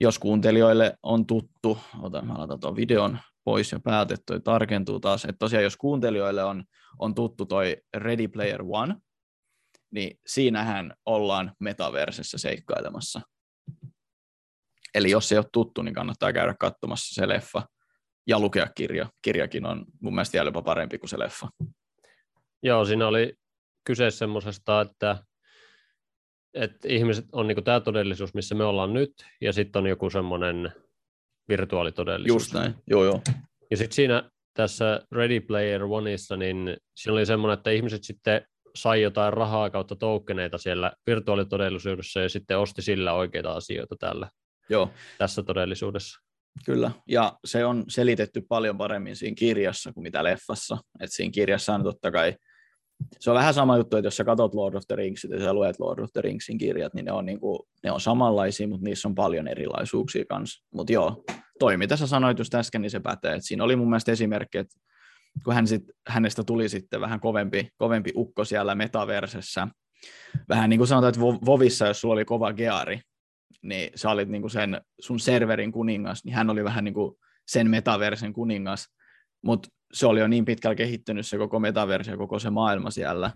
Jos 0.00 0.18
kuuntelijoille 0.18 0.98
on 1.02 1.26
tuttu, 1.26 1.78
otan, 2.02 2.26
mä 2.26 2.38
laitan 2.38 2.60
tuon 2.60 2.76
videon 2.76 3.18
pois 3.44 3.72
ja 3.72 3.80
päätet, 3.80 4.20
toi 4.26 4.40
tarkentuu 4.40 5.00
taas, 5.00 5.24
että 5.24 5.38
tosiaan 5.38 5.64
jos 5.64 5.76
kuuntelijoille 5.76 6.44
on, 6.44 6.64
on 6.98 7.14
tuttu 7.14 7.46
toi 7.46 7.76
Ready 7.96 8.28
Player 8.28 8.62
One, 8.68 8.96
niin 9.90 10.20
siinähän 10.26 10.94
ollaan 11.06 11.52
metaversessä 11.58 12.38
seikkailemassa. 12.38 13.20
Eli 14.94 15.10
jos 15.10 15.28
se 15.28 15.34
ei 15.34 15.38
ole 15.38 15.46
tuttu, 15.52 15.82
niin 15.82 15.94
kannattaa 15.94 16.32
käydä 16.32 16.54
katsomassa 16.60 17.14
se 17.14 17.28
leffa 17.28 17.62
ja 18.26 18.40
lukea 18.40 18.66
kirja. 18.74 19.10
Kirjakin 19.22 19.66
on 19.66 19.84
mun 20.00 20.14
mielestä 20.14 20.32
vielä 20.32 20.48
jopa 20.48 20.62
parempi 20.62 20.98
kuin 20.98 21.10
se 21.10 21.18
leffa. 21.18 21.48
Joo, 22.62 22.84
siinä 22.84 23.06
oli 23.06 23.34
kyse 23.84 24.10
semmoisesta, 24.10 24.80
että, 24.80 25.24
että 26.54 26.88
ihmiset 26.88 27.24
on 27.32 27.46
niin 27.46 27.64
tämä 27.64 27.80
todellisuus, 27.80 28.34
missä 28.34 28.54
me 28.54 28.64
ollaan 28.64 28.92
nyt, 28.92 29.12
ja 29.40 29.52
sitten 29.52 29.80
on 29.80 29.86
joku 29.86 30.10
semmoinen 30.10 30.72
virtuaalitodellisuus. 31.50 32.42
Just 32.42 32.54
näin, 32.54 32.74
joo 32.86 33.04
joo. 33.04 33.20
Ja 33.70 33.76
sitten 33.76 33.94
siinä 33.94 34.30
tässä 34.54 35.00
Ready 35.12 35.40
Player 35.40 35.84
Oneissa, 35.84 36.36
niin 36.36 36.76
siinä 36.96 37.12
oli 37.12 37.26
semmoinen, 37.26 37.58
että 37.58 37.70
ihmiset 37.70 38.04
sitten 38.04 38.42
sai 38.74 39.02
jotain 39.02 39.32
rahaa 39.32 39.70
kautta 39.70 39.96
tokeneita 39.96 40.58
siellä 40.58 40.92
virtuaalitodellisuudessa 41.06 42.20
ja 42.20 42.28
sitten 42.28 42.58
osti 42.58 42.82
sillä 42.82 43.12
oikeita 43.12 43.52
asioita 43.52 43.96
täällä 44.00 44.28
Joo. 44.68 44.90
tässä 45.18 45.42
todellisuudessa. 45.42 46.20
Kyllä, 46.66 46.90
ja 47.08 47.38
se 47.44 47.64
on 47.64 47.84
selitetty 47.88 48.42
paljon 48.48 48.78
paremmin 48.78 49.16
siinä 49.16 49.34
kirjassa 49.34 49.92
kuin 49.92 50.02
mitä 50.02 50.24
leffassa. 50.24 50.78
Et 51.00 51.12
siinä 51.12 51.30
kirjassa 51.32 51.74
on 51.74 51.82
totta 51.82 52.10
kai, 52.10 52.34
se 53.20 53.30
on 53.30 53.36
vähän 53.36 53.54
sama 53.54 53.76
juttu, 53.76 53.96
että 53.96 54.06
jos 54.06 54.16
sä 54.16 54.24
katsot 54.24 54.54
Lord 54.54 54.74
of 54.74 54.82
the 54.86 54.96
Rings 54.96 55.24
ja 55.24 55.40
sä 55.40 55.52
luet 55.52 55.80
Lord 55.80 55.98
of 55.98 56.12
the 56.12 56.20
Ringsin 56.20 56.58
kirjat, 56.58 56.94
niin 56.94 57.04
ne 57.04 57.12
on, 57.12 57.26
niinku, 57.26 57.68
ne 57.84 57.92
on 57.92 58.00
samanlaisia, 58.00 58.68
mutta 58.68 58.84
niissä 58.84 59.08
on 59.08 59.14
paljon 59.14 59.48
erilaisuuksia 59.48 60.24
kanssa. 60.28 60.64
Mutta 60.74 60.92
joo, 60.92 61.24
toi 61.58 61.76
mitä 61.76 61.96
sä 61.96 62.06
sanoit 62.06 62.38
just 62.38 62.54
äsken, 62.54 62.82
niin 62.82 62.90
se 62.90 63.00
pätee. 63.00 63.34
Et 63.34 63.44
siinä 63.44 63.64
oli 63.64 63.76
mun 63.76 63.90
mielestä 63.90 64.12
esimerkki, 64.12 64.58
että 64.58 64.74
kun 65.44 65.54
hän 65.54 65.66
sit, 65.66 65.82
hänestä 66.08 66.42
tuli 66.44 66.68
sitten 66.68 67.00
vähän 67.00 67.20
kovempi, 67.20 67.68
kovempi 67.76 68.12
ukko 68.16 68.44
siellä 68.44 68.74
metaversessä, 68.74 69.68
vähän 70.48 70.70
niin 70.70 70.78
kuin 70.78 70.88
sanotaan, 70.88 71.08
että 71.08 71.46
Vovissa, 71.46 71.86
jos 71.86 72.00
sulla 72.00 72.14
oli 72.14 72.24
kova 72.24 72.52
geari, 72.52 73.00
niin 73.62 73.90
sä 73.94 74.10
olit 74.10 74.28
niin 74.28 74.42
kuin 74.42 74.50
sen 74.50 74.80
sun 75.00 75.20
serverin 75.20 75.72
kuningas, 75.72 76.24
niin 76.24 76.34
hän 76.34 76.50
oli 76.50 76.64
vähän 76.64 76.84
niin 76.84 76.94
kuin 76.94 77.14
sen 77.46 77.70
metaversen 77.70 78.32
kuningas, 78.32 78.86
mutta 79.42 79.68
se 79.92 80.06
oli 80.06 80.20
jo 80.20 80.28
niin 80.28 80.44
pitkällä 80.44 80.74
kehittynyt 80.74 81.26
se 81.26 81.38
koko 81.38 81.60
metaversi 81.60 82.10
ja 82.10 82.16
koko 82.16 82.38
se 82.38 82.50
maailma 82.50 82.90
siellä, 82.90 83.30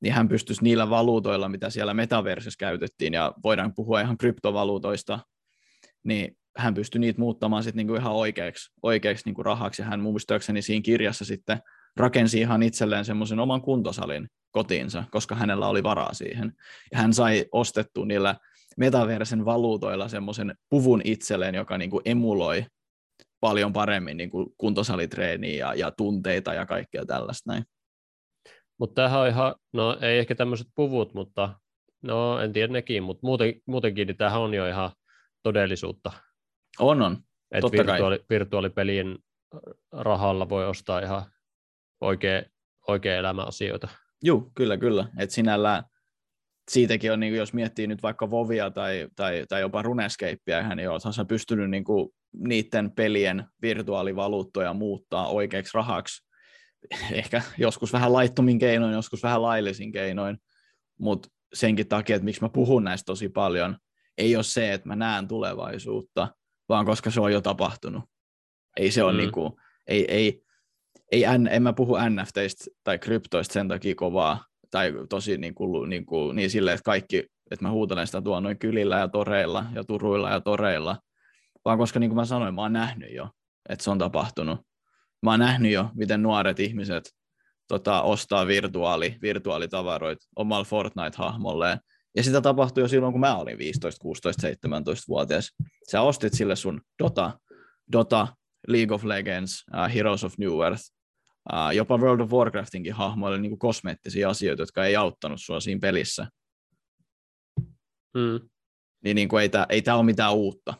niin 0.00 0.14
hän 0.14 0.28
pystyisi 0.28 0.64
niillä 0.64 0.90
valuutoilla, 0.90 1.48
mitä 1.48 1.70
siellä 1.70 1.94
metaversessä 1.94 2.58
käytettiin, 2.58 3.12
ja 3.12 3.32
voidaan 3.44 3.74
puhua 3.74 4.00
ihan 4.00 4.18
kryptovaluutoista, 4.18 5.18
niin 6.04 6.36
hän 6.56 6.74
pystyi 6.74 6.98
niitä 6.98 7.20
muuttamaan 7.20 7.62
sitten 7.62 7.76
niinku 7.76 7.94
ihan 7.94 8.12
oikeaksi, 8.12 8.72
oikeaksi 8.82 9.22
niinku 9.24 9.42
rahaksi, 9.42 9.82
ja 9.82 9.86
hän 9.86 10.00
muistaakseni 10.00 10.62
siinä 10.62 10.82
kirjassa 10.82 11.24
sitten 11.24 11.58
rakensi 11.96 12.40
ihan 12.40 12.62
itselleen 12.62 13.04
semmoisen 13.04 13.40
oman 13.40 13.62
kuntosalin 13.62 14.28
kotiinsa, 14.50 15.04
koska 15.10 15.34
hänellä 15.34 15.68
oli 15.68 15.82
varaa 15.82 16.14
siihen. 16.14 16.52
Ja 16.92 16.98
hän 16.98 17.12
sai 17.12 17.44
ostettua 17.52 18.06
niillä 18.06 18.36
metaversen 18.76 19.44
valuutoilla 19.44 20.08
semmoisen 20.08 20.54
puvun 20.70 21.00
itselleen, 21.04 21.54
joka 21.54 21.78
niinku 21.78 22.00
emuloi 22.04 22.66
paljon 23.44 23.72
paremmin 23.72 24.16
niinku 24.16 24.54
kuntosalitreeniä 24.58 25.58
ja, 25.58 25.74
ja 25.74 25.90
tunteita 25.90 26.54
ja 26.54 26.66
kaikkea 26.66 27.04
tällaista 27.06 27.52
näin. 27.52 27.64
Mutta 28.78 28.94
tämähän 28.94 29.20
on 29.20 29.28
ihan, 29.28 29.54
no 29.72 29.98
ei 30.00 30.18
ehkä 30.18 30.34
tämmöiset 30.34 30.66
puvut, 30.74 31.14
mutta 31.14 31.54
no 32.02 32.40
en 32.40 32.52
tiedä 32.52 32.72
nekin, 32.72 33.02
mutta 33.02 33.20
muuten, 33.26 33.54
muutenkin 33.66 34.06
niin 34.06 34.16
tämähän 34.16 34.40
on 34.40 34.54
jo 34.54 34.68
ihan 34.68 34.90
todellisuutta. 35.42 36.12
On, 36.78 37.02
on. 37.02 37.18
Että 37.54 37.72
virtuaali, 37.72 38.24
virtuaalipelien 38.30 39.18
rahalla 39.92 40.48
voi 40.48 40.66
ostaa 40.66 41.00
ihan 41.00 41.22
oikea, 42.00 42.42
oikea 42.88 43.16
elämäasioita. 43.16 43.88
Joo, 44.22 44.50
kyllä, 44.54 44.76
kyllä. 44.76 45.08
Et 45.18 45.30
sinällään 45.30 45.84
siitäkin 46.70 47.12
on, 47.12 47.20
niin 47.20 47.32
kuin, 47.32 47.38
jos 47.38 47.52
miettii 47.52 47.86
nyt 47.86 48.02
vaikka 48.02 48.30
Vovia 48.30 48.70
tai, 48.70 49.08
tai, 49.16 49.44
tai 49.48 49.60
jopa 49.60 49.82
Runescapea, 49.82 50.74
niin 50.74 50.90
olethan 50.90 51.12
sä 51.12 51.24
pystynyt 51.24 51.70
niin 51.70 51.84
kuin, 51.84 52.10
niiden 52.38 52.90
pelien 52.90 53.44
virtuaalivaluuttoja 53.62 54.74
muuttaa 54.74 55.28
oikeaksi 55.28 55.70
rahaksi. 55.74 56.26
Ehkä 57.12 57.42
joskus 57.58 57.92
vähän 57.92 58.12
laittomin 58.12 58.58
keinoin, 58.58 58.92
joskus 58.92 59.22
vähän 59.22 59.42
laillisin 59.42 59.92
keinoin, 59.92 60.38
mutta 60.98 61.28
senkin 61.54 61.88
takia, 61.88 62.16
että 62.16 62.24
miksi 62.24 62.42
mä 62.42 62.48
puhun 62.48 62.84
näistä 62.84 63.06
tosi 63.06 63.28
paljon, 63.28 63.76
ei 64.18 64.36
ole 64.36 64.44
se, 64.44 64.72
että 64.72 64.88
mä 64.88 64.96
näen 64.96 65.28
tulevaisuutta, 65.28 66.28
vaan 66.68 66.86
koska 66.86 67.10
se 67.10 67.20
on 67.20 67.32
jo 67.32 67.40
tapahtunut. 67.40 68.04
Ei 68.76 68.90
se 68.90 69.02
ole 69.02 69.12
mm. 69.12 69.18
niinku, 69.18 69.60
ei, 69.86 70.04
ei, 70.08 70.42
ei, 71.12 71.24
en, 71.24 71.48
en 71.52 71.62
mä 71.62 71.72
puhu 71.72 71.96
NFTistä 72.08 72.64
tai 72.84 72.98
kryptoista 72.98 73.52
sen 73.52 73.68
takia 73.68 73.94
kovaa, 73.94 74.44
tai 74.70 74.92
tosi 75.08 75.38
niin, 75.38 75.54
kuin, 75.54 75.90
niin, 75.90 76.06
kuin, 76.06 76.36
niin 76.36 76.50
silleen, 76.50 76.74
että 76.74 76.84
kaikki, 76.84 77.18
että 77.50 77.64
mä 77.64 77.70
huutelen 77.70 78.06
sitä 78.06 78.22
tuolla 78.22 78.40
noin 78.40 78.58
kylillä 78.58 78.98
ja 78.98 79.08
toreilla 79.08 79.64
ja 79.74 79.84
turuilla 79.84 80.30
ja 80.30 80.40
toreilla, 80.40 80.96
vaan 81.64 81.78
koska 81.78 82.00
niin 82.00 82.10
kuin 82.10 82.16
mä 82.16 82.24
sanoin, 82.24 82.54
mä 82.54 82.62
oon 82.62 82.72
nähnyt 82.72 83.14
jo, 83.14 83.30
että 83.68 83.84
se 83.84 83.90
on 83.90 83.98
tapahtunut. 83.98 84.60
Mä 85.22 85.30
oon 85.30 85.40
nähnyt 85.40 85.72
jo, 85.72 85.90
miten 85.94 86.22
nuoret 86.22 86.60
ihmiset 86.60 87.10
tota, 87.68 88.02
ostaa 88.02 88.46
virtuaali, 88.46 89.16
virtuaalitavaroita 89.22 90.26
omalla 90.36 90.64
Fortnite-hahmolleen. 90.64 91.78
Ja 92.16 92.22
sitä 92.22 92.40
tapahtui 92.40 92.84
jo 92.84 92.88
silloin, 92.88 93.12
kun 93.12 93.20
mä 93.20 93.36
olin 93.36 93.58
15, 93.58 93.98
16, 94.02 94.48
17-vuotias. 94.48 95.50
Sä 95.90 96.00
ostit 96.00 96.32
sille 96.32 96.56
sun 96.56 96.80
Dota, 97.02 97.38
Dota 97.92 98.28
League 98.68 98.94
of 98.94 99.04
Legends, 99.04 99.64
uh, 99.74 99.94
Heroes 99.94 100.24
of 100.24 100.38
New 100.38 100.62
Earth, 100.62 100.82
uh, 101.52 101.70
jopa 101.74 101.98
World 101.98 102.20
of 102.20 102.30
Warcraftinkin 102.30 102.92
hahmoille 102.92 103.38
niin 103.38 103.50
kuin 103.50 103.58
kosmeettisia 103.58 104.28
asioita, 104.28 104.62
jotka 104.62 104.84
ei 104.84 104.96
auttanut 104.96 105.40
sua 105.40 105.60
siinä 105.60 105.80
pelissä. 105.80 106.26
Mm. 108.14 108.48
Niin, 109.04 109.14
niin 109.14 109.28
kuin 109.28 109.42
ei 109.42 109.48
tämä 109.48 109.66
ei 109.68 109.82
tää 109.82 109.96
ole 109.96 110.04
mitään 110.04 110.34
uutta. 110.34 110.74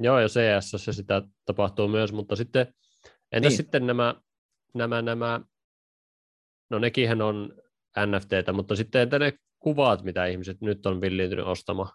Joo, 0.00 0.18
ja 0.18 0.28
CS 0.28 0.86
sitä 0.90 1.22
tapahtuu 1.44 1.88
myös, 1.88 2.12
mutta 2.12 2.36
sitten 2.36 2.74
entä 3.32 3.48
Niin. 3.48 3.56
sitten 3.56 3.86
nämä, 3.86 4.14
nämä, 4.74 5.02
nämä, 5.02 5.40
no 6.70 6.78
nekinhän 6.78 7.22
on 7.22 7.54
NFTtä, 8.06 8.52
mutta 8.52 8.76
sitten 8.76 9.02
entä 9.02 9.18
ne 9.18 9.32
kuvat, 9.58 10.02
mitä 10.02 10.26
ihmiset 10.26 10.60
nyt 10.60 10.86
on 10.86 11.00
villiintynyt 11.00 11.46
ostamaan? 11.46 11.90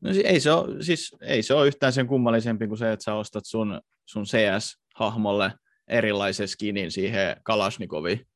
No, 0.00 0.10
ei, 0.24 0.40
se 0.40 0.52
ole, 0.52 0.82
siis, 0.82 1.16
ei 1.20 1.42
se 1.42 1.54
ole 1.54 1.66
yhtään 1.66 1.92
sen 1.92 2.06
kummallisempi 2.06 2.66
kuin 2.66 2.78
se, 2.78 2.92
että 2.92 3.04
sä 3.04 3.14
ostat 3.14 3.44
sun, 3.46 3.80
sun 4.06 4.24
CS-hahmolle 4.24 5.52
erilaisen 5.88 6.48
skinin 6.48 6.90
siihen 6.90 7.36
Kalashnicoviin. 7.44 8.26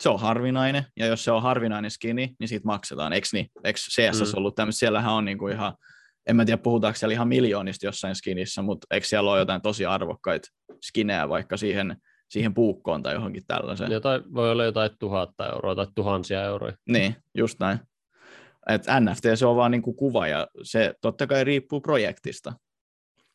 Se 0.00 0.08
on 0.08 0.20
harvinainen, 0.20 0.84
ja 0.96 1.06
jos 1.06 1.24
se 1.24 1.30
on 1.30 1.42
harvinainen 1.42 1.90
skini, 1.90 2.34
niin 2.38 2.48
siitä 2.48 2.66
maksetaan, 2.66 3.12
eikö 3.12 3.28
niin? 3.32 3.50
Eikö 3.64 3.78
CS 3.78 4.20
mm. 4.20 4.38
ollut 4.38 4.54
tämmöistä, 4.54 4.78
siellähän 4.78 5.12
on 5.12 5.24
niinku 5.24 5.48
ihan, 5.48 5.74
en 6.26 6.36
mä 6.36 6.44
tiedä 6.44 6.62
puhutaanko 6.62 6.96
siellä 6.96 7.12
ihan 7.12 7.28
miljoonista 7.28 7.86
jossain 7.86 8.14
skinissä, 8.14 8.62
mutta 8.62 8.86
eikö 8.90 9.06
siellä 9.06 9.30
ole 9.30 9.38
jotain 9.38 9.62
tosi 9.62 9.86
arvokkaita 9.86 10.48
skinejä 10.82 11.28
vaikka 11.28 11.56
siihen, 11.56 11.96
siihen 12.30 12.54
puukkoon 12.54 13.02
tai 13.02 13.14
johonkin 13.14 13.42
tällaiseen? 13.46 13.92
Jotain, 13.92 14.22
voi 14.34 14.50
olla 14.50 14.64
jotain 14.64 14.90
tuhatta 14.98 15.52
euroa 15.52 15.74
tai 15.74 15.86
tuhansia 15.94 16.44
euroja. 16.44 16.76
Niin, 16.88 17.16
just 17.34 17.60
näin. 17.60 17.78
Et 18.68 18.82
NFT 19.00 19.24
se 19.34 19.46
on 19.46 19.56
vaan 19.56 19.70
niinku 19.70 19.92
kuva 19.94 20.28
ja 20.28 20.46
se 20.62 20.94
totta 21.00 21.26
kai 21.26 21.44
riippuu 21.44 21.80
projektista. 21.80 22.52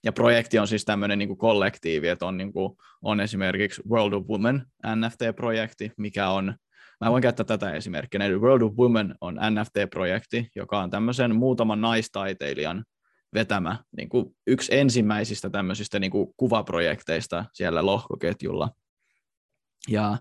Ja 0.03 0.11
projekti 0.11 0.59
on 0.59 0.67
siis 0.67 0.85
tämmöinen 0.85 1.19
niinku 1.19 1.35
kollektiivi, 1.35 2.07
että 2.07 2.25
on, 2.25 2.37
niinku, 2.37 2.77
on 3.01 3.19
esimerkiksi 3.19 3.81
World 3.89 4.13
of 4.13 4.25
Women 4.27 4.65
NFT-projekti, 4.95 5.91
mikä 5.97 6.29
on, 6.29 6.55
mä 7.01 7.11
voin 7.11 7.21
käyttää 7.21 7.45
tätä 7.45 7.71
esimerkkinä, 7.71 8.25
eli 8.25 8.37
World 8.37 8.61
of 8.61 8.73
Women 8.73 9.15
on 9.21 9.35
NFT-projekti, 9.35 10.49
joka 10.55 10.79
on 10.79 10.89
tämmöisen 10.89 11.35
muutaman 11.35 11.81
naistaiteilijan 11.81 12.85
vetämä 13.33 13.83
niin 13.97 14.09
kuin 14.09 14.35
yksi 14.47 14.75
ensimmäisistä 14.75 15.49
tämmöisistä 15.49 15.99
niin 15.99 16.11
kuin 16.11 16.33
kuvaprojekteista 16.37 17.45
siellä 17.53 17.85
lohkoketjulla. 17.85 18.69
Ja 19.89 20.17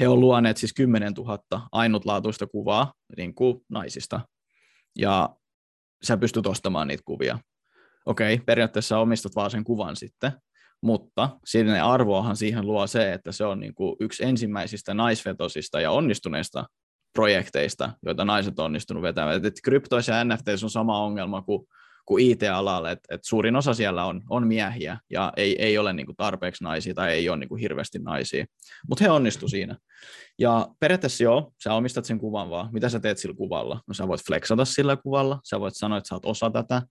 he 0.00 0.08
on 0.08 0.20
luoneet 0.20 0.56
siis 0.56 0.72
10 0.72 1.12
000 1.12 1.38
ainutlaatuista 1.72 2.46
kuvaa 2.46 2.92
niin 3.16 3.34
kuin 3.34 3.60
naisista. 3.68 4.20
Ja 4.98 5.36
sä 6.02 6.16
pystyt 6.16 6.46
ostamaan 6.46 6.88
niitä 6.88 7.02
kuvia. 7.04 7.38
Okei, 8.06 8.38
periaatteessa 8.38 8.98
omistat 8.98 9.36
vaan 9.36 9.50
sen 9.50 9.64
kuvan 9.64 9.96
sitten, 9.96 10.32
mutta 10.84 11.30
sinne 11.44 11.80
arvoahan 11.80 12.36
siihen 12.36 12.66
luo 12.66 12.86
se, 12.86 13.12
että 13.12 13.32
se 13.32 13.44
on 13.44 13.60
niin 13.60 13.74
kuin 13.74 13.96
yksi 14.00 14.24
ensimmäisistä 14.24 14.94
naisvetosista 14.94 15.80
ja 15.80 15.90
onnistuneista 15.90 16.64
projekteista, 17.12 17.92
joita 18.06 18.24
naiset 18.24 18.58
on 18.58 18.64
onnistunut 18.64 19.02
vetämään. 19.02 19.46
Et, 19.46 19.54
kryptoissa 19.64 20.12
ja 20.12 20.24
NFTissä 20.24 20.66
on 20.66 20.70
sama 20.70 21.04
ongelma 21.04 21.42
kuin, 21.42 21.66
kuin 22.06 22.24
IT-alalla, 22.30 22.90
että 22.90 23.14
et 23.14 23.24
suurin 23.24 23.56
osa 23.56 23.74
siellä 23.74 24.04
on, 24.04 24.22
on 24.30 24.46
miehiä 24.46 24.98
ja 25.10 25.32
ei, 25.36 25.62
ei 25.62 25.78
ole 25.78 25.92
niin 25.92 26.06
kuin 26.06 26.16
tarpeeksi 26.16 26.64
naisia 26.64 26.94
tai 26.94 27.12
ei 27.12 27.28
ole 27.28 27.36
niin 27.36 27.48
kuin 27.48 27.60
hirveästi 27.60 27.98
naisia, 27.98 28.44
mutta 28.88 29.04
he 29.04 29.10
onnistu 29.10 29.48
siinä. 29.48 29.76
Ja 30.38 30.68
periaatteessa 30.80 31.24
joo, 31.24 31.52
sä 31.64 31.74
omistat 31.74 32.04
sen 32.04 32.18
kuvan 32.18 32.50
vaan. 32.50 32.68
Mitä 32.72 32.88
sä 32.88 33.00
teet 33.00 33.18
sillä 33.18 33.34
kuvalla? 33.34 33.80
No 33.88 33.94
sä 33.94 34.08
voit 34.08 34.26
flexata 34.26 34.64
sillä 34.64 34.96
kuvalla, 34.96 35.40
sä 35.44 35.60
voit 35.60 35.76
sanoa, 35.76 35.98
että 35.98 36.08
sä 36.08 36.14
oot 36.14 36.26
osa 36.26 36.50
tätä, 36.50 36.82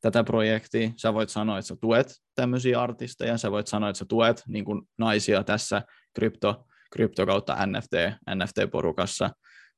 tätä 0.00 0.24
projektia, 0.24 0.90
sä 0.96 1.14
voit 1.14 1.28
sanoa, 1.28 1.58
että 1.58 1.66
sä 1.66 1.76
tuet 1.80 2.14
tämmöisiä 2.34 2.82
artisteja, 2.82 3.38
sä 3.38 3.50
voit 3.50 3.66
sanoa, 3.66 3.90
että 3.90 3.98
sä 3.98 4.04
tuet 4.08 4.42
niin 4.48 4.64
kuin 4.64 4.82
naisia 4.98 5.44
tässä 5.44 5.82
krypto, 6.14 6.64
krypto 6.92 7.26
kautta 7.26 7.66
NFT, 7.66 7.92
NFT-porukassa, 8.34 9.30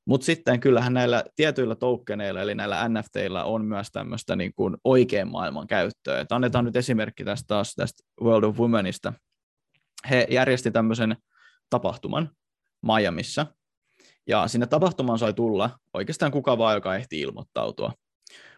mutta 0.06 0.24
sitten 0.24 0.60
kyllähän 0.60 0.94
näillä 0.94 1.24
tietyillä 1.36 1.74
tokeneilla, 1.74 2.40
eli 2.40 2.54
näillä 2.54 2.88
NFTillä 2.88 3.44
on 3.44 3.64
myös 3.64 3.88
tämmöistä 3.92 4.36
niin 4.36 4.52
kuin 4.54 4.76
oikean 4.84 5.30
maailman 5.30 5.66
käyttöä. 5.66 6.20
Et 6.20 6.32
annetaan 6.32 6.64
nyt 6.64 6.76
esimerkki 6.76 7.24
tästä 7.24 7.46
taas 7.46 7.74
tästä 7.74 8.02
World 8.22 8.44
of 8.44 8.58
Womenista. 8.58 9.12
He 10.10 10.26
järjesti 10.30 10.70
tämmöisen 10.70 11.16
tapahtuman 11.70 12.30
Miamiissa, 12.86 13.46
ja 14.26 14.48
sinne 14.48 14.66
tapahtumaan 14.66 15.18
sai 15.18 15.34
tulla 15.34 15.70
oikeastaan 15.94 16.32
kuka 16.32 16.58
vaan, 16.58 16.74
joka 16.74 16.96
ehti 16.96 17.20
ilmoittautua. 17.20 17.92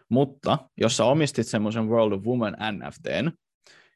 Mutta 0.09 0.57
jos 0.77 0.97
sä 0.97 1.05
omistit 1.05 1.47
semmoisen 1.47 1.89
World 1.89 2.11
of 2.11 2.23
Women 2.23 2.55
NFTn, 2.71 3.31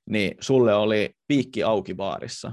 niin 0.09 0.31
sulle 0.39 0.73
oli 0.73 1.09
piikki 1.27 1.63
auki 1.63 1.95
baarissa. 1.95 2.51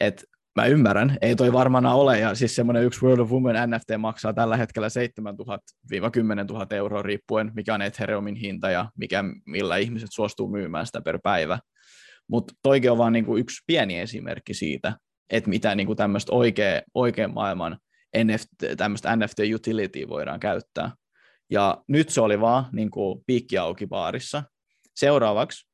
Et 0.00 0.24
mä 0.56 0.66
ymmärrän, 0.66 1.18
ei 1.22 1.36
toi 1.36 1.52
varmana 1.52 1.94
ole, 1.94 2.18
ja 2.18 2.34
siis 2.34 2.56
semmoinen 2.56 2.84
yksi 2.84 3.06
World 3.06 3.20
of 3.20 3.30
Women 3.30 3.70
NFT 3.70 3.88
maksaa 3.98 4.32
tällä 4.32 4.56
hetkellä 4.56 4.88
7000-10 4.88 4.90
000 6.48 6.66
euroa 6.70 7.02
riippuen, 7.02 7.50
mikä 7.54 7.74
on 7.74 7.82
Ethereumin 7.82 8.34
hinta 8.34 8.70
ja 8.70 8.90
mikä, 8.98 9.24
millä 9.46 9.76
ihmiset 9.76 10.08
suostuu 10.12 10.48
myymään 10.48 10.86
sitä 10.86 11.00
per 11.00 11.18
päivä. 11.22 11.58
Mutta 12.28 12.54
toikin 12.62 12.90
on 12.90 12.98
vaan 12.98 13.12
niinku 13.12 13.36
yksi 13.36 13.62
pieni 13.66 13.98
esimerkki 13.98 14.54
siitä, 14.54 14.96
että 15.30 15.50
mitä 15.50 15.74
niinku 15.74 15.94
tämmöistä 15.94 16.32
oikea, 16.32 16.82
oikean 16.94 17.34
maailman 17.34 17.78
NFT, 18.24 18.76
tämmöistä 18.76 19.16
NFT-utility 19.16 20.08
voidaan 20.08 20.40
käyttää. 20.40 20.92
Ja 21.52 21.82
nyt 21.88 22.08
se 22.08 22.20
oli 22.20 22.40
vaan 22.40 22.64
niin 22.72 22.90
kuin 22.90 23.22
piikki 23.26 23.58
auki 23.58 23.86
baarissa. 23.86 24.42
Seuraavaksi, 24.96 25.68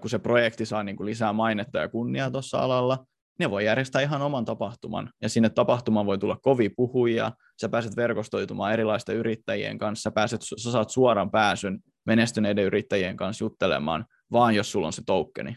kun 0.00 0.10
se 0.10 0.18
projekti 0.18 0.66
saa 0.66 0.82
niin 0.82 0.96
kuin 0.96 1.06
lisää 1.06 1.32
mainetta 1.32 1.78
ja 1.78 1.88
kunniaa 1.88 2.30
tuossa 2.30 2.58
alalla, 2.58 3.06
ne 3.38 3.50
voi 3.50 3.64
järjestää 3.64 4.02
ihan 4.02 4.22
oman 4.22 4.44
tapahtuman. 4.44 5.10
Ja 5.22 5.28
sinne 5.28 5.50
tapahtumaan 5.50 6.06
voi 6.06 6.18
tulla 6.18 6.38
kovia 6.42 6.70
puhujia, 6.76 7.32
sä 7.60 7.68
pääset 7.68 7.96
verkostoitumaan 7.96 8.72
erilaisten 8.72 9.16
yrittäjien 9.16 9.78
kanssa, 9.78 10.02
sä, 10.02 10.10
pääset, 10.10 10.40
sä 10.56 10.70
saat 10.70 10.90
suoran 10.90 11.30
pääsyn 11.30 11.78
menestyneiden 12.06 12.64
yrittäjien 12.64 13.16
kanssa 13.16 13.44
juttelemaan, 13.44 14.06
vaan 14.32 14.54
jos 14.54 14.72
sulla 14.72 14.86
on 14.86 14.92
se 14.92 15.02
tokeni. 15.06 15.56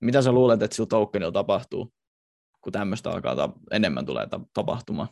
Mitä 0.00 0.22
sä 0.22 0.32
luulet, 0.32 0.62
että 0.62 0.76
sillä 0.76 0.86
tokenilla 0.86 1.32
tapahtuu, 1.32 1.92
kun 2.60 2.72
tämmöistä 2.72 3.10
alkaa 3.10 3.36
ta- 3.36 3.52
enemmän 3.70 4.06
tulee 4.06 4.26
ta- 4.26 4.40
tapahtumaan? 4.54 5.08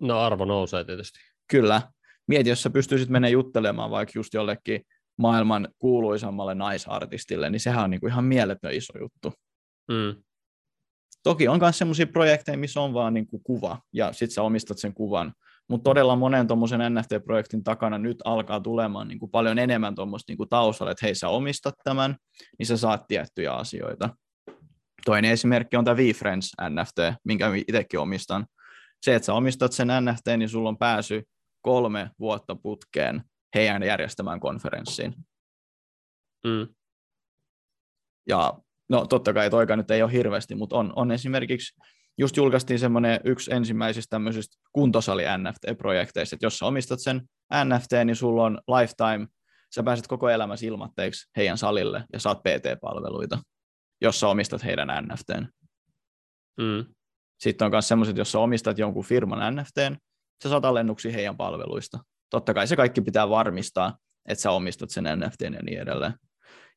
No 0.00 0.20
arvo 0.20 0.44
nousee 0.44 0.84
tietysti. 0.84 1.18
Kyllä. 1.50 1.82
Mieti, 2.30 2.48
jos 2.48 2.62
sä 2.62 2.70
pystyisit 2.70 3.08
mennä 3.08 3.28
juttelemaan 3.28 3.90
vaikka 3.90 4.12
just 4.14 4.34
jollekin 4.34 4.82
maailman 5.18 5.68
kuuluisammalle 5.78 6.54
naisartistille, 6.54 7.50
niin 7.50 7.60
sehän 7.60 7.84
on 7.84 7.90
niinku 7.90 8.06
ihan 8.06 8.24
mieletön 8.24 8.72
iso 8.72 8.92
juttu. 9.00 9.32
Mm. 9.88 10.22
Toki 11.22 11.48
on 11.48 11.58
myös 11.60 11.78
sellaisia 11.78 12.06
projekteja, 12.06 12.58
missä 12.58 12.80
on 12.80 12.94
vaan 12.94 13.14
niinku 13.14 13.38
kuva, 13.38 13.78
ja 13.92 14.12
sit 14.12 14.30
sä 14.30 14.42
omistat 14.42 14.78
sen 14.78 14.94
kuvan. 14.94 15.32
Mutta 15.68 15.84
todella 15.84 16.16
monen 16.16 16.46
tuommoisen 16.46 16.80
NFT-projektin 16.80 17.62
takana 17.64 17.98
nyt 17.98 18.16
alkaa 18.24 18.60
tulemaan 18.60 19.08
niinku 19.08 19.28
paljon 19.28 19.58
enemmän 19.58 19.94
tuommoista 19.94 20.30
niinku 20.30 20.46
taustalla, 20.46 20.90
että 20.90 21.06
hei 21.06 21.14
sä 21.14 21.28
omistat 21.28 21.74
tämän, 21.84 22.16
niin 22.58 22.66
sä 22.66 22.76
saat 22.76 23.04
tiettyjä 23.08 23.52
asioita. 23.52 24.10
Toinen 25.04 25.30
esimerkki 25.30 25.76
on 25.76 25.84
tämä 25.84 25.96
VFriends 25.96 26.52
NFT, 26.68 26.98
minkä 27.24 27.50
itsekin 27.68 28.00
omistan. 28.00 28.46
Se, 29.02 29.14
että 29.14 29.26
sä 29.26 29.34
omistat 29.34 29.72
sen 29.72 29.88
NFT, 29.88 30.26
niin 30.36 30.48
sulla 30.48 30.68
on 30.68 30.78
pääsy 30.78 31.22
kolme 31.60 32.10
vuotta 32.18 32.56
putkeen 32.56 33.22
heidän 33.54 33.82
järjestämään 33.82 34.40
konferenssiin. 34.40 35.14
Mm. 36.44 36.68
Ja 38.28 38.54
no 38.88 39.06
totta 39.06 39.32
kai 39.32 39.50
toika 39.50 39.76
nyt 39.76 39.90
ei 39.90 40.02
ole 40.02 40.12
hirveästi, 40.12 40.54
mutta 40.54 40.76
on, 40.76 40.92
on 40.96 41.10
esimerkiksi, 41.10 41.80
just 42.18 42.36
julkaistiin 42.36 42.78
semmoinen 42.78 43.20
yksi 43.24 43.54
ensimmäisistä 43.54 44.10
tämmöisistä 44.10 44.56
kuntosali 44.72 45.22
NFT-projekteista, 45.22 46.36
että 46.36 46.46
jos 46.46 46.58
sä 46.58 46.66
omistat 46.66 47.00
sen 47.00 47.22
NFT, 47.64 47.90
niin 48.04 48.16
sulla 48.16 48.44
on 48.44 48.58
lifetime, 48.68 49.26
sä 49.74 49.82
pääset 49.82 50.06
koko 50.06 50.28
elämäsi 50.28 50.66
ilmatteeksi 50.66 51.30
heidän 51.36 51.58
salille 51.58 52.04
ja 52.12 52.20
saat 52.20 52.38
PT-palveluita, 52.38 53.38
jos 54.00 54.20
sä 54.20 54.28
omistat 54.28 54.64
heidän 54.64 54.88
NFTn. 54.88 55.46
Mm. 56.60 56.94
Sitten 57.40 57.64
on 57.64 57.70
myös 57.70 57.88
semmoiset, 57.88 58.16
jos 58.16 58.32
sä 58.32 58.38
omistat 58.38 58.78
jonkun 58.78 59.04
firman 59.04 59.56
NFTn, 59.56 59.96
sä 60.42 60.48
saat 60.48 60.64
alennuksia 60.64 61.12
heidän 61.12 61.36
palveluista. 61.36 61.98
Totta 62.30 62.54
kai 62.54 62.66
se 62.66 62.76
kaikki 62.76 63.00
pitää 63.00 63.28
varmistaa, 63.28 63.96
että 64.28 64.42
sä 64.42 64.50
omistat 64.50 64.90
sen 64.90 65.04
NFTn 65.04 65.54
ja 65.54 65.62
niin 65.62 65.80
edelleen. 65.80 66.14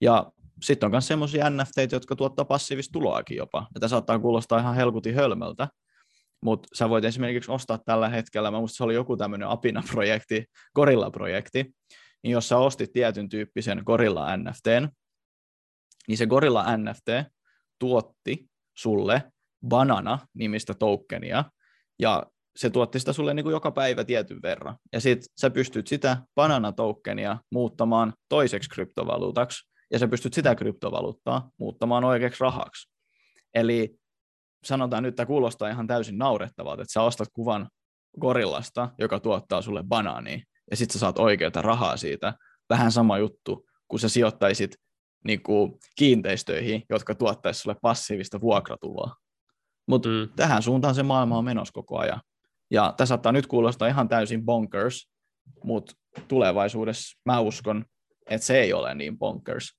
Ja 0.01 0.31
sitten 0.61 0.87
on 0.87 0.91
myös 0.91 1.07
semmoisia 1.07 1.49
NFT, 1.49 1.91
jotka 1.91 2.15
tuottaa 2.15 2.45
passiivista 2.45 2.91
tuloakin 2.91 3.37
jopa. 3.37 3.67
Ja 3.73 3.79
tämä 3.79 3.87
saattaa 3.87 4.19
kuulostaa 4.19 4.59
ihan 4.59 4.75
helkutin 4.75 5.15
hölmöltä, 5.15 5.67
mutta 6.41 6.67
sä 6.73 6.89
voit 6.89 7.05
esimerkiksi 7.05 7.51
ostaa 7.51 7.77
tällä 7.85 8.09
hetkellä, 8.09 8.51
mä 8.51 8.59
muistan, 8.59 8.77
se 8.77 8.83
oli 8.83 8.93
joku 8.93 9.17
tämmöinen 9.17 9.47
Apina-projekti, 9.47 10.45
Gorilla-projekti, 10.75 11.75
niin 12.23 12.31
jos 12.31 12.49
sä 12.49 12.57
ostit 12.57 12.93
tietyn 12.93 13.29
tyyppisen 13.29 13.81
Gorilla 13.85 14.37
NFTn, 14.37 14.89
niin 16.07 16.17
se 16.17 16.25
Gorilla 16.25 16.77
NFT 16.77 17.07
tuotti 17.79 18.45
sulle 18.77 19.23
Banana-nimistä 19.67 20.73
tokenia, 20.73 21.43
ja 21.99 22.23
se 22.55 22.69
tuotti 22.69 22.99
sitä 22.99 23.13
sulle 23.13 23.33
niin 23.33 23.43
kuin 23.43 23.51
joka 23.53 23.71
päivä 23.71 24.03
tietyn 24.03 24.41
verran. 24.41 24.75
Ja 24.93 25.01
sitten 25.01 25.29
sä 25.41 25.49
pystyt 25.49 25.87
sitä 25.87 26.17
banana-tokenia 26.35 27.37
muuttamaan 27.51 28.13
toiseksi 28.29 28.69
kryptovaluutaksi, 28.69 29.69
ja 29.91 29.99
sä 29.99 30.07
pystyt 30.07 30.33
sitä 30.33 30.55
kryptovaluuttaa 30.55 31.49
muuttamaan 31.59 32.03
oikeaksi 32.03 32.41
rahaksi. 32.41 32.89
Eli 33.53 33.95
sanotaan 34.65 35.03
nyt, 35.03 35.11
että 35.11 35.25
kuulostaa 35.25 35.69
ihan 35.69 35.87
täysin 35.87 36.17
naurettavalta, 36.17 36.81
että 36.81 36.93
sä 36.93 37.01
ostat 37.01 37.29
kuvan 37.33 37.69
gorillasta, 38.19 38.89
joka 38.97 39.19
tuottaa 39.19 39.61
sulle 39.61 39.83
banaania, 39.83 40.39
ja 40.71 40.77
sitten 40.77 40.93
sä 40.93 40.99
saat 40.99 41.19
oikeata 41.19 41.61
rahaa 41.61 41.97
siitä. 41.97 42.33
Vähän 42.69 42.91
sama 42.91 43.17
juttu, 43.17 43.65
kun 43.87 43.99
sä 43.99 44.09
sijoittaisit 44.09 44.75
niin 45.25 45.43
kuin 45.43 45.73
kiinteistöihin, 45.95 46.83
jotka 46.89 47.15
tuottaisi 47.15 47.59
sulle 47.59 47.75
passiivista 47.81 48.41
vuokratuloa. 48.41 49.15
Mutta 49.87 50.09
mm. 50.09 50.29
tähän 50.35 50.63
suuntaan 50.63 50.95
se 50.95 51.03
maailma 51.03 51.37
on 51.37 51.45
menossa 51.45 51.71
koko 51.73 51.97
ajan. 51.97 52.21
Ja 52.73 52.93
tässä 52.97 53.09
saattaa 53.09 53.31
nyt 53.31 53.47
kuulostaa 53.47 53.87
ihan 53.87 54.09
täysin 54.09 54.45
bonkers, 54.45 55.09
mutta 55.63 55.93
tulevaisuudessa 56.27 57.19
mä 57.25 57.39
uskon, 57.39 57.85
että 58.29 58.47
se 58.47 58.61
ei 58.61 58.73
ole 58.73 58.95
niin 58.95 59.17
bonkers. 59.17 59.77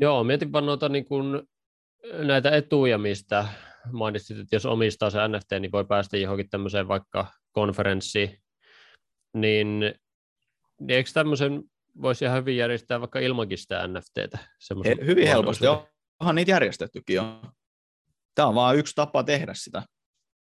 Joo, 0.00 0.24
mietin 0.24 0.52
vaan 0.52 0.66
noita 0.66 0.88
niin 0.88 1.04
kun, 1.04 1.48
näitä 2.12 2.50
etuja, 2.50 2.98
mistä 2.98 3.48
mainitsit, 3.92 4.38
että 4.38 4.56
jos 4.56 4.66
omistaa 4.66 5.10
se 5.10 5.18
NFT, 5.28 5.50
niin 5.60 5.72
voi 5.72 5.84
päästä 5.84 6.16
johonkin 6.16 6.50
tämmöiseen 6.50 6.88
vaikka 6.88 7.26
konferenssiin, 7.52 8.38
niin, 9.34 9.80
niin 10.80 10.90
eikö 10.90 11.10
tämmöisen 11.14 11.62
voisi 12.02 12.24
ihan 12.24 12.38
hyvin 12.38 12.56
järjestää 12.56 13.00
vaikka 13.00 13.18
ilmankin 13.18 13.58
sitä 13.58 13.88
NFTtä? 13.88 14.38
He, 14.84 14.96
hyvin 15.06 15.28
helposti, 15.28 15.64
onhan 16.20 16.34
niitä 16.34 16.50
järjestettykin 16.50 17.16
jo. 17.16 17.42
Tämä 18.34 18.48
on 18.48 18.54
vaan 18.54 18.76
yksi 18.76 18.94
tapa 18.94 19.22
tehdä 19.22 19.54
sitä. 19.54 19.82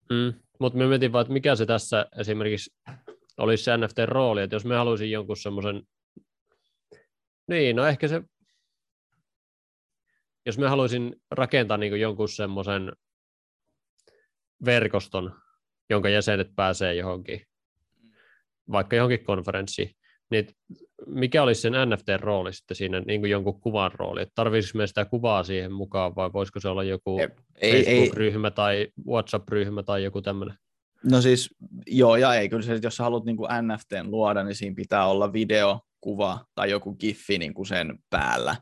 Mm, 0.09 0.33
mutta 0.59 0.77
me 0.77 0.87
mietin 0.87 1.11
vaan, 1.11 1.21
että 1.21 1.33
mikä 1.33 1.55
se 1.55 1.65
tässä 1.65 2.05
esimerkiksi 2.19 2.73
olisi 3.37 3.63
se 3.63 3.77
NFT-rooli, 3.77 4.41
että 4.41 4.55
jos 4.55 4.65
me 4.65 4.75
haluaisin 4.75 5.11
jonkun 5.11 5.37
semmoisen, 5.37 5.83
niin 7.47 7.75
no 7.75 7.85
ehkä 7.85 8.07
se, 8.07 8.21
jos 10.45 10.57
me 10.57 10.67
haluaisin 10.67 11.15
rakentaa 11.31 11.77
niin 11.77 11.99
jonkun 11.99 12.29
semmoisen 12.29 12.91
verkoston, 14.65 15.41
jonka 15.89 16.09
jäsenet 16.09 16.55
pääsee 16.55 16.95
johonkin, 16.95 17.41
vaikka 18.71 18.95
johonkin 18.95 19.25
konferenssiin, 19.25 19.95
niin 20.31 20.47
mikä 21.07 21.43
olisi 21.43 21.61
sen 21.61 21.73
NFT-rooli 21.73 22.53
sitten 22.53 22.77
siinä 22.77 22.99
niin 22.99 23.21
kuin 23.21 23.31
jonkun 23.31 23.61
kuvan 23.61 23.91
rooli? 23.93 24.21
Että 24.21 24.31
tarvitsisiko 24.35 24.77
me 24.77 24.87
sitä 24.87 25.05
kuvaa 25.05 25.43
siihen 25.43 25.71
mukaan 25.71 26.15
vai 26.15 26.33
voisiko 26.33 26.59
se 26.59 26.69
olla 26.69 26.83
joku 26.83 27.19
ei, 27.61 27.71
Facebook-ryhmä 27.71 28.47
ei. 28.47 28.51
tai 28.51 28.87
WhatsApp-ryhmä 29.07 29.83
tai 29.83 30.03
joku 30.03 30.21
tämmöinen? 30.21 30.57
No 31.03 31.21
siis 31.21 31.49
joo 31.87 32.15
ja 32.15 32.35
ei, 32.35 32.49
kyllä 32.49 32.63
se, 32.63 32.79
jos 32.83 32.95
sä 32.95 33.03
haluat 33.03 33.25
niin 33.25 33.37
kuin 33.37 33.49
NFTn 33.61 34.11
luoda, 34.11 34.43
niin 34.43 34.55
siinä 34.55 34.75
pitää 34.75 35.07
olla 35.07 35.33
video, 35.33 35.79
kuva 36.01 36.45
tai 36.55 36.71
joku 36.71 36.95
giffi 36.95 37.37
niin 37.37 37.53
kuin 37.53 37.65
sen 37.65 37.99
päällä. 38.09 38.55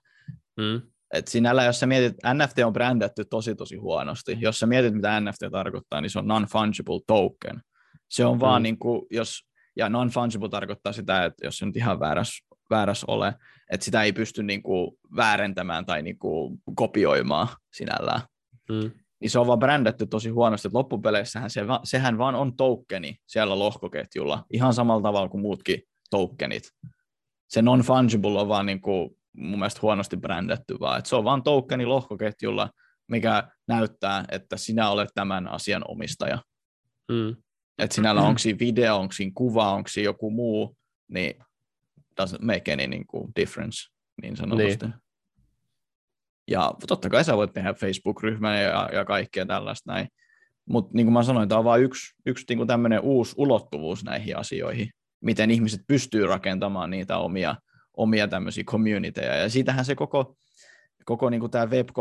Mm. 0.57 0.81
Et 1.13 1.27
sinällä, 1.27 1.63
jos 1.63 1.79
sä 1.79 1.85
mietit, 1.85 2.17
NFT 2.33 2.59
on 2.65 2.73
brändätty 2.73 3.25
tosi 3.29 3.55
tosi 3.55 3.75
huonosti. 3.75 4.37
Jos 4.39 4.59
sä 4.59 4.65
mietit, 4.65 4.93
mitä 4.93 5.19
NFT 5.19 5.39
tarkoittaa, 5.51 6.01
niin 6.01 6.09
se 6.09 6.19
on 6.19 6.27
non-fungible 6.27 7.03
token. 7.07 7.61
Se 8.09 8.25
on 8.25 8.37
mm. 8.37 8.39
vaan, 8.39 8.63
niin 8.63 8.79
kuin, 8.79 9.01
jos 9.11 9.39
ja 9.75 9.89
non-fungible 9.89 10.49
tarkoittaa 10.49 10.93
sitä, 10.93 11.25
että 11.25 11.45
jos 11.45 11.57
se 11.57 11.65
nyt 11.65 11.77
ihan 11.77 11.99
vääräs, 11.99 12.41
vääräs 12.69 13.03
ole, 13.03 13.35
että 13.71 13.85
sitä 13.85 14.03
ei 14.03 14.13
pysty 14.13 14.43
niin 14.43 14.63
kuin 14.63 14.91
väärentämään 15.15 15.85
tai 15.85 16.01
niin 16.01 16.19
kuin 16.19 16.57
kopioimaan 16.75 17.47
sinällään. 17.73 18.21
Mm. 18.69 18.91
Niin 19.19 19.29
se 19.29 19.39
on 19.39 19.47
vaan 19.47 19.59
brändätty 19.59 20.05
tosi 20.05 20.29
huonosti, 20.29 20.67
että 20.67 20.77
loppupeleissähän 20.77 21.49
se, 21.49 21.61
sehän 21.83 22.17
vaan 22.17 22.35
on 22.35 22.55
tokeni 22.55 23.15
siellä 23.27 23.59
lohkoketjulla, 23.59 24.45
ihan 24.53 24.73
samalla 24.73 25.01
tavalla 25.01 25.29
kuin 25.29 25.41
muutkin 25.41 25.81
tokenit. 26.09 26.63
Se 27.47 27.61
non-fungible 27.61 28.39
on 28.39 28.47
vaan 28.47 28.65
niin 28.65 28.81
kuin, 28.81 29.09
mun 29.37 29.59
mielestä 29.59 29.79
huonosti 29.81 30.17
brändätty, 30.17 30.79
vaan 30.79 30.97
että 30.99 31.09
se 31.09 31.15
on 31.15 31.23
vaan 31.23 31.43
tokeni 31.43 31.85
lohkoketjulla, 31.85 32.69
mikä 33.07 33.43
näyttää, 33.67 34.25
että 34.31 34.57
sinä 34.57 34.89
olet 34.89 35.09
tämän 35.15 35.47
asian 35.47 35.83
omistaja. 35.87 36.37
Mm. 37.11 37.35
Että 37.77 37.95
sinällä 37.95 38.21
mm. 38.21 38.27
onko 38.27 38.37
siinä 38.37 38.59
video, 38.59 38.97
onko 38.97 39.11
siinä 39.11 39.31
kuva, 39.35 39.71
onko 39.71 39.89
siinä 39.89 40.05
joku 40.05 40.31
muu, 40.31 40.77
niin 41.07 41.35
doesn't 42.21 42.45
make 42.45 42.73
any 42.73 42.87
niin 42.87 43.07
kuin, 43.07 43.31
difference, 43.35 43.89
niin 44.21 44.37
sanotusti. 44.37 44.85
Niin. 44.85 44.95
Ja 46.47 46.73
totta 46.87 47.09
kai 47.09 47.23
sä 47.23 47.37
voit 47.37 47.53
tehdä 47.53 47.73
Facebook-ryhmän 47.73 48.63
ja, 48.63 48.89
ja 48.93 49.05
kaikkea 49.05 49.45
tällaista 49.45 49.93
näin. 49.93 50.07
Mutta 50.65 50.91
niin 50.93 51.05
kuin 51.05 51.13
mä 51.13 51.23
sanoin, 51.23 51.49
tämä 51.49 51.59
on 51.59 51.65
vain 51.65 51.83
yksi, 51.83 52.15
yksi 52.25 52.45
niin 52.49 52.67
tämmöinen 52.67 52.99
uusi 52.99 53.33
ulottuvuus 53.37 54.03
näihin 54.03 54.37
asioihin, 54.37 54.89
miten 55.21 55.51
ihmiset 55.51 55.81
pystyy 55.87 56.27
rakentamaan 56.27 56.89
niitä 56.89 57.17
omia, 57.17 57.55
omia 57.97 58.27
tämmöisiä 58.27 58.63
communityja. 58.63 59.35
Ja 59.35 59.49
siitähän 59.49 59.85
se 59.85 59.95
koko, 59.95 60.35
koko 61.05 61.29
niin 61.29 61.51
tämä 61.51 61.69
Web 61.69 61.89
3.0 61.89 61.95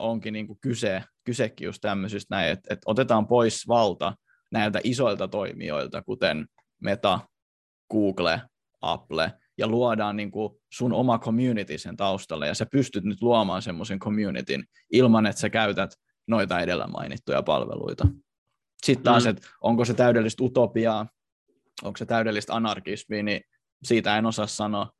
onkin 0.00 0.32
niin 0.32 0.46
kuin 0.46 0.58
kyse, 0.60 1.04
kysekin 1.24 1.64
just 1.64 1.80
tämmöisistä 1.80 2.34
näin, 2.34 2.52
että, 2.52 2.74
että 2.74 2.90
otetaan 2.90 3.26
pois 3.26 3.68
valta 3.68 4.14
näiltä 4.50 4.80
isoilta 4.84 5.28
toimijoilta, 5.28 6.02
kuten 6.02 6.46
Meta, 6.80 7.20
Google, 7.90 8.40
Apple, 8.80 9.32
ja 9.58 9.66
luodaan 9.66 10.16
niin 10.16 10.30
kuin 10.30 10.54
sun 10.72 10.92
oma 10.92 11.18
community 11.18 11.78
sen 11.78 11.96
taustalle, 11.96 12.46
ja 12.46 12.54
sä 12.54 12.66
pystyt 12.66 13.04
nyt 13.04 13.22
luomaan 13.22 13.62
semmoisen 13.62 13.98
communityn 13.98 14.64
ilman, 14.92 15.26
että 15.26 15.40
sä 15.40 15.50
käytät 15.50 15.90
noita 16.26 16.60
edellä 16.60 16.86
mainittuja 16.86 17.42
palveluita. 17.42 18.06
Sitten 18.82 19.04
taas, 19.04 19.24
mm. 19.24 19.30
että 19.30 19.48
onko 19.60 19.84
se 19.84 19.94
täydellistä 19.94 20.44
utopiaa, 20.44 21.06
onko 21.82 21.96
se 21.96 22.06
täydellistä 22.06 22.54
anarkismia, 22.54 23.22
niin 23.22 23.40
siitä 23.82 24.18
en 24.18 24.26
osaa 24.26 24.46
sanoa. 24.46 24.90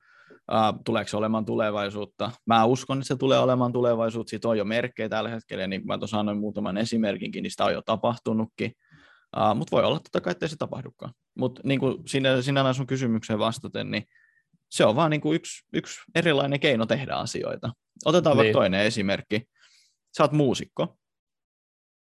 Uh, 0.53 0.83
tuleeko 0.85 1.09
se 1.09 1.17
olemaan 1.17 1.45
tulevaisuutta? 1.45 2.31
Mä 2.47 2.65
uskon, 2.65 2.99
että 2.99 3.09
se 3.09 3.17
tulee 3.17 3.39
olemaan 3.39 3.73
tulevaisuutta. 3.73 4.31
Siitä 4.31 4.49
on 4.49 4.59
jo 4.59 4.65
merkkejä 4.65 5.09
tällä 5.09 5.31
hetkellä, 5.31 5.67
niin 5.67 5.81
kuin 5.81 5.87
mä 5.87 5.99
tuossa 5.99 6.17
sanoin 6.17 6.39
muutaman 6.39 6.77
esimerkinkin, 6.77 7.43
niin 7.43 7.51
sitä 7.51 7.65
on 7.65 7.73
jo 7.73 7.83
tapahtunutkin. 7.83 8.73
Uh, 9.37 9.57
Mutta 9.57 9.77
voi 9.77 9.85
olla 9.85 9.99
totta 9.99 10.21
kai, 10.21 10.31
että 10.31 10.49
se 10.49 10.57
tapahdukaan. 10.57 11.13
Mutta 11.35 11.61
niin 11.65 11.81
kuin 11.81 12.09
sinä, 12.09 12.43
sinä 12.43 12.73
sun 12.73 12.87
kysymykseen 12.87 13.39
vastaten, 13.39 13.91
niin 13.91 14.05
se 14.71 14.85
on 14.85 14.97
vaan 14.97 15.11
niin 15.11 15.21
kuin 15.21 15.37
yksi, 15.37 15.65
yksi 15.73 16.01
erilainen 16.15 16.61
keino 16.61 16.87
tehdä 16.87 17.15
asioita. 17.15 17.73
Otetaan 18.05 18.37
niin. 18.37 18.45
vaikka 18.45 18.59
toinen 18.59 18.81
esimerkki. 18.81 19.43
Sä 20.17 20.25
oot 20.25 20.33
muusikko. 20.33 20.99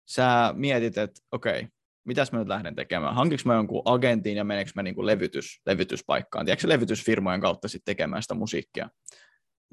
Sä 0.08 0.54
mietit, 0.56 0.98
että 0.98 1.20
okei, 1.32 1.58
okay, 1.58 1.68
mitäs 2.04 2.32
mä 2.32 2.38
nyt 2.38 2.48
lähden 2.48 2.74
tekemään? 2.74 3.14
Hankiks 3.14 3.44
mä 3.44 3.54
jonkun 3.54 3.82
agentin 3.84 4.36
ja 4.36 4.44
meneekö 4.44 4.70
mä 4.74 4.82
niin 4.82 4.94
kuin 4.94 5.06
levytys, 5.06 5.60
levytyspaikkaan? 5.66 6.46
Tiedätkö 6.46 6.68
levytysfirmojen 6.68 7.40
kautta 7.40 7.68
sitten 7.68 7.94
tekemään 7.94 8.22
sitä 8.22 8.34
musiikkia? 8.34 8.90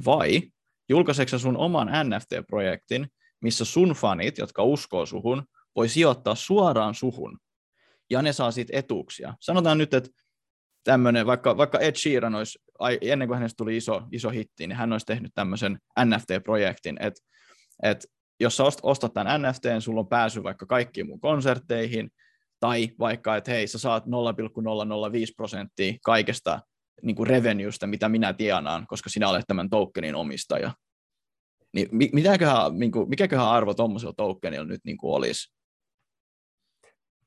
Vai 0.06 0.42
julkaiseeko 0.90 1.38
sun 1.38 1.58
oman 1.58 1.88
NFT-projektin, 1.88 3.08
missä 3.42 3.66
sun 3.66 3.90
fanit, 3.90 4.38
jotka 4.38 4.64
uskoo 4.64 5.06
suhun, 5.06 5.44
voi 5.76 5.90
sijoittaa 5.90 6.36
suoraan 6.36 6.96
suhun, 6.96 7.38
ja 8.10 8.22
ne 8.22 8.34
saa 8.34 8.52
siitä 8.52 8.78
etuuksia. 8.78 9.34
Sanotaan 9.40 9.78
nyt, 9.78 9.94
että 9.94 10.10
tämmöinen, 10.84 11.26
vaikka, 11.26 11.58
vaikka 11.58 11.80
Ed 11.80 11.96
Sheeran 11.96 12.36
olisi, 12.36 12.60
ennen 13.02 13.28
kuin 13.28 13.38
hänestä 13.38 13.58
tuli 13.58 13.78
iso, 13.78 14.02
iso 14.12 14.30
hitti, 14.30 14.68
niin 14.68 14.76
hän 14.76 14.92
olisi 14.92 15.06
tehnyt 15.06 15.32
tämmöisen 15.36 15.80
NFT-projektin, 16.06 16.98
että, 17.00 17.22
että 17.84 18.08
jos 18.40 18.58
sä 18.58 18.64
ostat 18.84 19.14
tämän 19.14 19.42
NFT, 19.42 19.64
sulla 19.80 20.00
on 20.00 20.08
pääsy 20.08 20.44
vaikka 20.44 20.66
kaikkiin 20.66 21.08
mun 21.08 21.20
konsertteihin, 21.20 22.10
tai 22.60 22.90
vaikka, 23.00 23.36
että 23.36 23.52
hei, 23.52 23.68
sä 23.68 23.80
saat 23.80 24.06
0,005 24.06 25.34
prosenttia 25.38 25.94
kaikesta 26.04 26.60
niin 27.02 27.16
kuin 27.16 27.28
revenuesta, 27.28 27.88
mitä 27.88 28.10
minä 28.10 28.34
tienaan, 28.34 28.88
koska 28.88 29.10
sinä 29.10 29.30
olet 29.30 29.44
tämän 29.48 29.70
tokenin 29.70 30.16
omistaja. 30.16 30.72
Niin 31.74 31.88
mitäköhän, 32.14 32.80
niin 32.80 32.92
kuin, 32.92 33.10
mikäköhän 33.10 33.48
arvo 33.48 33.74
tuommoisella 33.74 34.14
tokenilla 34.18 34.66
nyt 34.66 34.82
niin 34.86 34.98
kuin 34.98 35.14
olisi? 35.14 35.54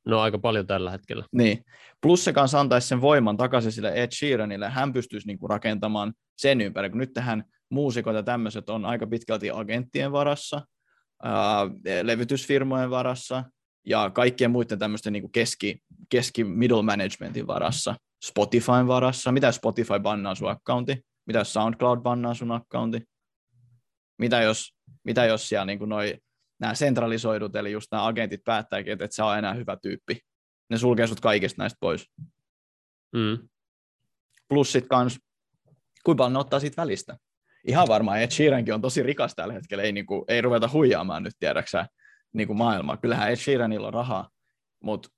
No 0.06 0.20
aika 0.20 0.38
paljon 0.38 0.66
tällä 0.66 0.90
hetkellä. 0.90 1.24
Niin. 1.32 1.64
Plus 2.00 2.24
se 2.24 2.32
kanssa 2.32 2.60
antaisi 2.60 2.88
sen 2.88 3.00
voiman 3.00 3.36
takaisin 3.36 3.72
sille 3.72 3.92
Ed 3.94 4.10
Sheeranille. 4.10 4.68
Hän 4.68 4.92
pystyisi 4.92 5.26
niinku 5.26 5.48
rakentamaan 5.48 6.12
sen 6.38 6.60
ympäri, 6.60 6.90
kun 6.90 6.98
nyt 6.98 7.12
tähän 7.12 7.44
muusikot 7.70 8.14
ja 8.14 8.22
tämmöiset 8.22 8.70
on 8.70 8.84
aika 8.84 9.06
pitkälti 9.06 9.50
agenttien 9.50 10.12
varassa, 10.12 10.62
ää, 11.22 11.66
levytysfirmojen 12.02 12.90
varassa 12.90 13.44
ja 13.86 14.10
kaikkien 14.10 14.50
muiden 14.50 14.78
tämmöisten 14.78 15.12
niinku 15.12 15.28
keski, 15.28 15.78
keski 16.08 16.44
middle 16.44 16.82
managementin 16.82 17.46
varassa, 17.46 17.94
Spotifyn 18.24 18.86
varassa. 18.86 19.32
Mitä 19.32 19.52
Spotify 19.52 20.00
bannaa 20.02 20.34
sun 20.34 20.50
accounti? 20.50 21.00
Mitä 21.26 21.44
SoundCloud 21.44 22.00
bannaa 22.00 22.34
sun 22.34 22.52
accounti? 22.52 23.02
Mitä 24.18 24.42
jos, 24.42 24.74
mitä 25.04 25.24
jos 25.24 25.48
siellä 25.48 25.64
niin 25.64 25.88
noi 25.88 26.18
nämä 26.60 26.74
centralisoidut, 26.74 27.56
eli 27.56 27.72
just 27.72 27.86
nämä 27.92 28.06
agentit 28.06 28.44
päättääkin, 28.44 28.92
että 28.92 29.04
et 29.04 29.12
sä 29.12 29.24
on 29.24 29.38
enää 29.38 29.54
hyvä 29.54 29.76
tyyppi. 29.82 30.18
Ne 30.70 30.78
sulkee 30.78 31.06
sut 31.06 31.20
kaikista 31.20 31.62
näistä 31.62 31.76
pois. 31.80 32.10
Mm. 33.12 33.48
plus 34.48 34.72
sit 34.72 34.86
kans, 34.88 35.18
kuinka 36.04 36.18
paljon 36.18 36.32
ne 36.32 36.38
ottaa 36.38 36.60
siitä 36.60 36.82
välistä. 36.82 37.16
Ihan 37.66 37.88
varmaan 37.88 38.20
Ed 38.20 38.30
Sheerankin 38.30 38.74
on 38.74 38.80
tosi 38.80 39.02
rikas 39.02 39.34
tällä 39.34 39.54
hetkellä, 39.54 39.82
ei, 39.82 39.92
niin 39.92 40.06
kuin, 40.06 40.24
ei 40.28 40.40
ruveta 40.40 40.70
huijaamaan 40.72 41.22
nyt 41.22 41.34
tiedäksä 41.38 41.86
niin 42.32 42.46
kuin 42.46 42.56
maailmaa. 42.56 42.96
Kyllähän 42.96 43.30
Ed 43.30 43.36
Sheeranilla 43.36 43.86
on 43.86 43.94
rahaa, 43.94 44.30
mutta 44.82 45.08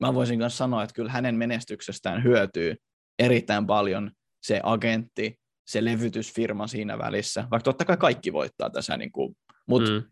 mä 0.00 0.14
voisin 0.14 0.38
myös 0.38 0.58
sanoa, 0.58 0.82
että 0.82 0.94
kyllä 0.94 1.10
hänen 1.10 1.34
menestyksestään 1.34 2.24
hyötyy 2.24 2.76
erittäin 3.18 3.66
paljon 3.66 4.10
se 4.42 4.60
agentti, 4.62 5.40
se 5.66 5.84
levytysfirma 5.84 6.66
siinä 6.66 6.98
välissä, 6.98 7.40
vaikka 7.50 7.64
totta 7.64 7.84
kai 7.84 7.96
kaikki 7.96 8.32
voittaa 8.32 8.70
tässä, 8.70 8.96
niin 8.96 9.12
kuin, 9.12 9.36
mutta 9.68 9.90
mm. 9.90 10.02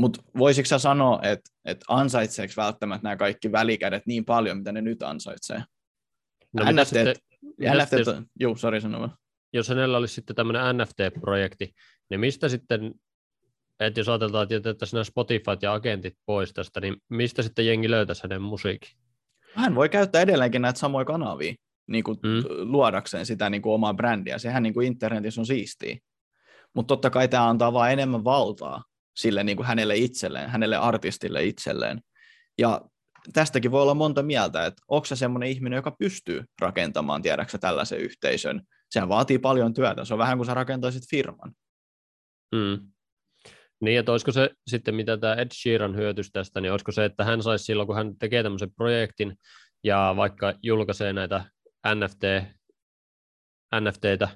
Mut 0.00 0.18
voisitko 0.38 0.66
sä 0.66 0.78
sanoa, 0.78 1.20
että, 1.22 1.50
että 1.64 1.84
ansaitseeko 1.88 2.52
välttämättä 2.56 3.02
nämä 3.02 3.16
kaikki 3.16 3.52
välikädet 3.52 4.06
niin 4.06 4.24
paljon, 4.24 4.58
mitä 4.58 4.72
ne 4.72 4.80
nyt 4.80 5.02
ansaitsee? 5.02 5.62
No, 6.52 6.64
NFT, 6.72 6.88
sitten, 6.88 7.14
NFT, 7.60 7.92
jos, 7.92 8.22
juu, 8.40 8.56
sorry 8.56 8.80
sanomaan. 8.80 9.16
Jos 9.52 9.68
hänellä 9.68 9.98
olisi 9.98 10.14
sitten 10.14 10.36
tämmöinen 10.36 10.62
NFT-projekti, 10.78 11.74
niin 12.10 12.20
mistä 12.20 12.48
sitten, 12.48 12.94
että 13.80 14.00
jos 14.00 14.08
ajatellaan, 14.08 14.42
että 14.42 14.54
jätettäisiin 14.54 14.96
nämä 14.98 15.04
Spotify 15.04 15.58
ja 15.62 15.74
agentit 15.74 16.14
pois 16.26 16.52
tästä, 16.52 16.80
niin 16.80 16.96
mistä 17.08 17.42
sitten 17.42 17.66
jengi 17.66 17.90
löytäisi 17.90 18.22
hänen 18.22 18.42
musiikin? 18.42 18.90
Hän 19.54 19.74
voi 19.74 19.88
käyttää 19.88 20.22
edelleenkin 20.22 20.62
näitä 20.62 20.78
samoja 20.78 21.04
kanavia 21.04 21.54
niin 21.86 22.04
kuin 22.04 22.18
mm. 22.22 22.42
luodakseen 22.72 23.26
sitä 23.26 23.50
niin 23.50 23.62
kuin 23.62 23.72
omaa 23.72 23.94
brändiä. 23.94 24.38
Sehän 24.38 24.62
niin 24.62 24.74
kuin 24.74 24.86
internetissä 24.86 25.40
on 25.40 25.46
siistiä. 25.46 25.98
Mutta 26.74 26.88
totta 26.88 27.10
kai 27.10 27.28
tämä 27.28 27.48
antaa 27.48 27.72
vaan 27.72 27.92
enemmän 27.92 28.24
valtaa 28.24 28.82
sille 29.16 29.44
niin 29.44 29.56
kuin 29.56 29.66
hänelle 29.66 29.96
itselleen, 29.96 30.50
hänelle 30.50 30.76
artistille 30.76 31.44
itselleen. 31.44 32.00
Ja 32.58 32.80
tästäkin 33.32 33.70
voi 33.70 33.82
olla 33.82 33.94
monta 33.94 34.22
mieltä, 34.22 34.66
että 34.66 34.82
onko 34.88 35.04
se 35.04 35.16
semmoinen 35.16 35.48
ihminen, 35.48 35.76
joka 35.76 35.96
pystyy 35.98 36.44
rakentamaan, 36.60 37.22
tiedäksä, 37.22 37.58
tällaisen 37.58 37.98
yhteisön. 37.98 38.62
Sehän 38.90 39.08
vaatii 39.08 39.38
paljon 39.38 39.74
työtä. 39.74 40.04
Se 40.04 40.14
on 40.14 40.18
vähän 40.18 40.38
kuin 40.38 40.46
sä 40.46 40.54
rakentaisit 40.54 41.02
firman. 41.10 41.52
Mm. 42.54 42.92
Niin, 43.80 43.98
että 43.98 44.12
olisiko 44.12 44.32
se 44.32 44.50
sitten, 44.66 44.94
mitä 44.94 45.16
tämä 45.16 45.34
Ed 45.34 45.48
Sheeran 45.54 45.96
hyötys 45.96 46.30
tästä, 46.32 46.60
niin 46.60 46.72
olisiko 46.72 46.92
se, 46.92 47.04
että 47.04 47.24
hän 47.24 47.42
saisi 47.42 47.64
silloin, 47.64 47.86
kun 47.86 47.96
hän 47.96 48.18
tekee 48.18 48.42
tämmöisen 48.42 48.74
projektin 48.74 49.36
ja 49.84 50.14
vaikka 50.16 50.54
julkaisee 50.62 51.12
näitä 51.12 51.44
NFT, 51.94 52.22
niin 53.72 54.28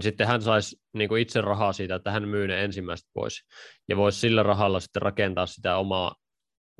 sitten 0.00 0.26
hän 0.26 0.42
saisi 0.42 0.76
niin 0.94 1.08
kuin 1.08 1.22
itse 1.22 1.40
rahaa 1.40 1.72
siitä, 1.72 1.94
että 1.94 2.10
hän 2.10 2.28
myy 2.28 2.48
ne 2.48 2.64
ensimmäistä 2.64 3.10
pois. 3.14 3.42
Ja 3.88 3.96
voisi 3.96 4.20
sillä 4.20 4.42
rahalla 4.42 4.80
sitten 4.80 5.02
rakentaa 5.02 5.46
sitä 5.46 5.76
omaa 5.76 6.14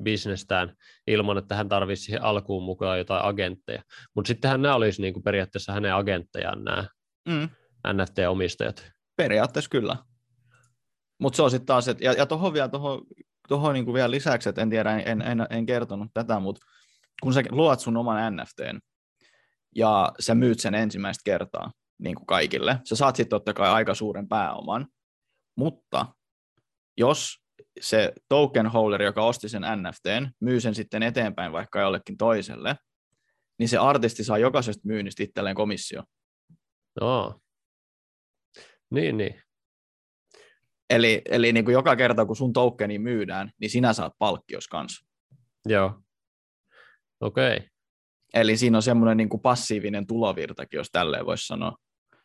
bisnestään 0.03 0.75
ilman, 1.07 1.37
että 1.37 1.55
hän 1.55 1.69
tarvitsisi 1.69 2.05
siihen 2.05 2.23
alkuun 2.23 2.63
mukaan 2.63 2.97
jotain 2.97 3.25
agentteja. 3.25 3.83
Mutta 4.15 4.27
sittenhän 4.27 4.61
nämä 4.61 4.75
olisi 4.75 5.01
niin 5.01 5.13
kuin 5.13 5.23
periaatteessa 5.23 5.73
hänen 5.73 5.95
agenttejaan 5.95 6.63
nämä 6.63 6.87
mm. 7.27 7.49
NFT-omistajat. 7.93 8.91
Periaatteessa 9.15 9.69
kyllä. 9.69 9.95
Mutta 11.19 11.37
se 11.37 11.43
on 11.43 11.51
sitten 11.51 11.65
taas, 11.65 11.87
et, 11.87 12.01
ja, 12.01 12.13
ja 12.13 12.25
tuohon 12.25 12.53
vielä, 12.53 12.69
tohon, 12.69 13.01
tohon 13.47 13.73
niinku 13.73 13.93
vielä 13.93 14.11
lisäksi, 14.11 14.49
että 14.49 14.61
en 14.61 14.69
tiedä, 14.69 14.99
en, 14.99 15.21
en, 15.21 15.47
en 15.49 15.65
kertonut 15.65 16.11
tätä, 16.13 16.39
mutta 16.39 16.61
kun 17.23 17.33
sä 17.33 17.43
luot 17.49 17.79
sun 17.79 17.97
oman 17.97 18.35
NFTn, 18.35 18.79
ja 19.75 20.11
sä 20.19 20.35
myyt 20.35 20.59
sen 20.59 20.75
ensimmäistä 20.75 21.21
kertaa 21.25 21.71
niin 21.99 22.15
kuin 22.15 22.25
kaikille. 22.25 22.79
Sä 22.83 22.95
saat 22.95 23.15
sitten 23.15 23.29
totta 23.29 23.53
kai 23.53 23.69
aika 23.69 23.93
suuren 23.93 24.27
pääoman, 24.27 24.87
mutta 25.57 26.05
jos 26.97 27.37
se 27.81 28.13
token 28.29 28.67
holder, 28.67 29.01
joka 29.01 29.25
osti 29.25 29.49
sen 29.49 29.61
NFTn, 29.61 30.29
myy 30.39 30.59
sen 30.59 30.75
sitten 30.75 31.03
eteenpäin 31.03 31.51
vaikka 31.51 31.79
jollekin 31.79 32.17
toiselle, 32.17 32.75
niin 33.59 33.69
se 33.69 33.77
artisti 33.77 34.23
saa 34.23 34.37
jokaisesta 34.37 34.81
myynnistä 34.87 35.23
itselleen 35.23 35.55
komissio. 35.55 36.03
No. 37.01 37.39
Niin, 38.91 39.17
niin. 39.17 39.41
Eli, 40.89 41.21
eli 41.25 41.53
niin 41.53 41.65
kuin 41.65 41.73
joka 41.73 41.95
kerta, 41.95 42.25
kun 42.25 42.35
sun 42.35 42.53
tokeni 42.53 42.99
myydään, 42.99 43.51
niin 43.61 43.69
sinä 43.69 43.93
saat 43.93 44.13
palkkios 44.19 44.67
kanssa. 44.67 45.05
Joo. 45.65 46.01
Okei. 47.21 47.57
Okay. 47.57 47.69
Eli 48.33 48.57
siinä 48.57 48.77
on 48.77 48.81
semmoinen 48.81 49.17
niin 49.17 49.29
kuin 49.29 49.41
passiivinen 49.41 50.07
tulovirtakin, 50.07 50.77
jos 50.77 50.89
tälleen 50.91 51.25
voisi 51.25 51.47
sanoa. 51.47 51.75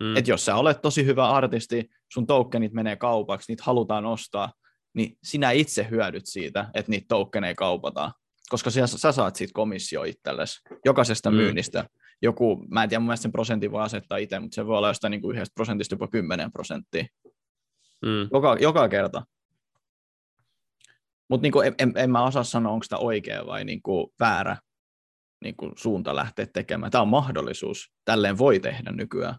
Mm. 0.03 0.17
Että 0.17 0.31
jos 0.31 0.45
sä 0.45 0.57
olet 0.57 0.83
tosi 0.83 1.07
hyvä 1.07 1.31
artisti, 1.31 1.91
sun 2.13 2.27
tokenit 2.27 2.73
menee 2.73 2.97
kaupaksi, 2.97 3.53
niitä 3.53 3.63
halutaan 3.67 4.07
ostaa, 4.07 4.53
niin 4.95 5.19
sinä 5.23 5.51
itse 5.51 5.87
hyödyt 5.91 6.27
siitä, 6.27 6.71
että 6.75 6.91
niitä 6.91 7.07
tokeneja 7.09 7.55
kaupataan. 7.55 8.13
Koska 8.49 8.71
sä, 8.71 8.87
sä 8.87 9.13
saat 9.13 9.37
siitä 9.37 9.53
komissio 9.55 10.05
itsellesi, 10.05 10.61
jokaisesta 10.85 11.31
mm. 11.31 11.37
myynnistä. 11.37 11.89
Joku, 12.23 12.65
mä 12.71 12.83
en 12.83 12.89
tiedä, 12.89 13.01
mun 13.01 13.07
mielestä 13.07 13.23
sen 13.23 13.33
prosentin 13.33 13.73
voi 13.73 13.83
asettaa 13.83 14.19
itse, 14.19 14.41
mutta 14.41 14.55
se 14.55 14.67
voi 14.67 14.79
olla 14.79 14.89
jostain 14.89 15.11
niin 15.11 15.21
kuin 15.21 15.35
yhdestä 15.35 15.55
prosentista 15.55 15.95
jopa 15.95 16.09
kymmenen 16.09 16.53
prosenttia. 16.53 17.05
Mm. 18.03 18.29
Joka, 18.33 18.57
joka 18.61 18.89
kerta. 18.89 19.23
Mutta 21.29 21.43
niin 21.43 21.67
en, 21.67 21.75
en, 21.79 21.93
en 21.97 22.11
mä 22.11 22.25
osaa 22.25 22.45
sanoa, 22.45 22.73
onko 22.73 22.83
sitä 22.83 22.99
oikea 22.99 23.47
vai 23.47 23.65
niin 23.65 23.83
kuin 23.83 24.07
väärä 24.21 24.57
niin 25.43 25.57
kuin 25.57 25.73
suunta 25.77 26.17
lähteä 26.17 26.47
tekemään. 26.47 26.93
Tämä 26.93 27.03
on 27.03 27.09
mahdollisuus. 27.09 27.93
Tälleen 28.05 28.39
voi 28.39 28.61
tehdä 28.61 28.93
nykyään. 28.93 29.35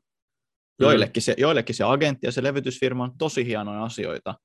Joillekin 0.79 1.23
se, 1.23 1.35
joillekin 1.37 1.75
se 1.75 1.83
agentti 1.83 2.27
ja 2.27 2.31
se 2.31 2.43
levytysfirma 2.43 3.03
on 3.03 3.17
tosi 3.17 3.45
hienoja 3.45 3.83
asioita, 3.83 4.35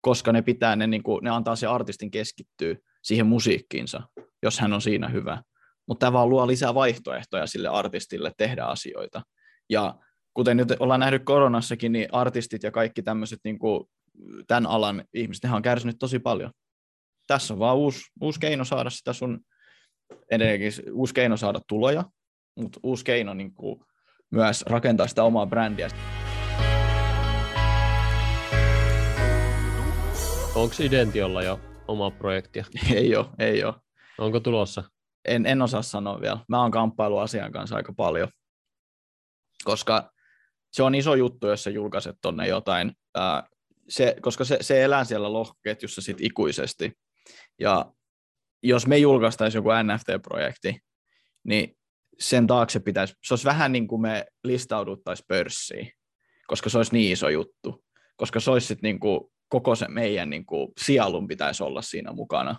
koska 0.00 0.32
ne 0.32 0.42
pitää, 0.42 0.76
ne, 0.76 0.86
niin 0.86 1.02
kuin, 1.02 1.24
ne 1.24 1.30
antaa 1.30 1.56
se 1.56 1.66
artistin 1.66 2.10
keskittyä 2.10 2.76
siihen 3.02 3.26
musiikkiinsa, 3.26 4.02
jos 4.42 4.60
hän 4.60 4.72
on 4.72 4.82
siinä 4.82 5.08
hyvä. 5.08 5.42
Mutta 5.88 6.06
tämä 6.06 6.12
vaan 6.12 6.30
luo 6.30 6.46
lisää 6.46 6.74
vaihtoehtoja 6.74 7.46
sille 7.46 7.68
artistille 7.68 8.32
tehdä 8.36 8.64
asioita. 8.64 9.22
Ja 9.70 9.94
kuten 10.34 10.56
nyt 10.56 10.68
ollaan 10.80 11.00
nähnyt 11.00 11.24
koronassakin, 11.24 11.92
niin 11.92 12.08
artistit 12.12 12.62
ja 12.62 12.70
kaikki 12.70 13.02
tämmöiset 13.02 13.38
niin 13.44 13.58
tämän 14.46 14.66
alan 14.66 15.04
ihmiset, 15.14 15.50
on 15.52 15.62
kärsinyt 15.62 15.96
tosi 15.98 16.18
paljon. 16.18 16.50
Tässä 17.26 17.54
on 17.54 17.58
vaan 17.58 17.76
uusi, 17.76 18.00
uusi 18.20 18.40
keino 18.40 18.64
saada 18.64 18.90
sitä 18.90 19.12
sun 19.12 19.40
edelleenkin 20.30 20.72
uusi 20.92 21.14
keino 21.14 21.36
saada 21.36 21.60
tuloja, 21.68 22.04
mutta 22.56 22.80
uusi 22.82 23.04
keino 23.04 23.34
niin 23.34 23.54
kuin 23.54 23.80
myös 24.30 24.64
rakentaa 24.66 25.06
sitä 25.06 25.24
omaa 25.24 25.46
brändiä. 25.46 25.88
Onko 30.54 30.74
Identiolla 30.80 31.42
jo 31.42 31.60
oma 31.88 32.10
projektia? 32.10 32.64
ei 32.94 33.16
ole, 33.16 33.26
ei 33.38 33.64
ole. 33.64 33.74
Onko 34.18 34.40
tulossa? 34.40 34.82
En, 35.24 35.46
en 35.46 35.62
osaa 35.62 35.82
sanoa 35.82 36.20
vielä. 36.20 36.38
Mä 36.48 36.62
oon 36.62 36.70
kamppailu 36.70 37.18
asian 37.18 37.52
kanssa 37.52 37.76
aika 37.76 37.92
paljon, 37.92 38.28
koska 39.64 40.10
se 40.72 40.82
on 40.82 40.94
iso 40.94 41.14
juttu, 41.14 41.46
jos 41.46 41.64
sä 41.64 41.70
julkaiset 41.70 42.16
tonne 42.22 42.48
jotain, 42.48 42.92
ää, 43.14 43.48
se, 43.88 44.16
koska 44.22 44.44
se, 44.44 44.58
se 44.60 44.82
elää 44.82 45.04
siellä 45.04 45.32
lohkoketjussa 45.32 46.00
sit 46.00 46.16
ikuisesti. 46.20 46.92
Ja 47.58 47.92
jos 48.62 48.86
me 48.86 48.98
julkaistaisiin 48.98 49.58
joku 49.58 49.68
NFT-projekti, 49.68 50.78
niin 51.44 51.75
sen 52.18 52.46
taakse 52.46 52.80
pitäisi, 52.80 53.14
se 53.24 53.34
olisi 53.34 53.44
vähän 53.44 53.72
niin 53.72 53.88
kuin 53.88 54.02
me 54.02 54.26
listauduttaisiin 54.44 55.26
pörssiin, 55.28 55.92
koska 56.46 56.70
se 56.70 56.78
olisi 56.78 56.92
niin 56.92 57.12
iso 57.12 57.28
juttu, 57.28 57.84
koska 58.16 58.40
se 58.40 58.50
olisi 58.50 58.76
niin 58.82 59.00
kuin 59.00 59.20
koko 59.48 59.74
se 59.74 59.88
meidän 59.88 60.30
niin 60.30 60.46
kuin 60.46 60.72
sielun 60.80 61.28
pitäisi 61.28 61.62
olla 61.62 61.82
siinä 61.82 62.12
mukana. 62.12 62.56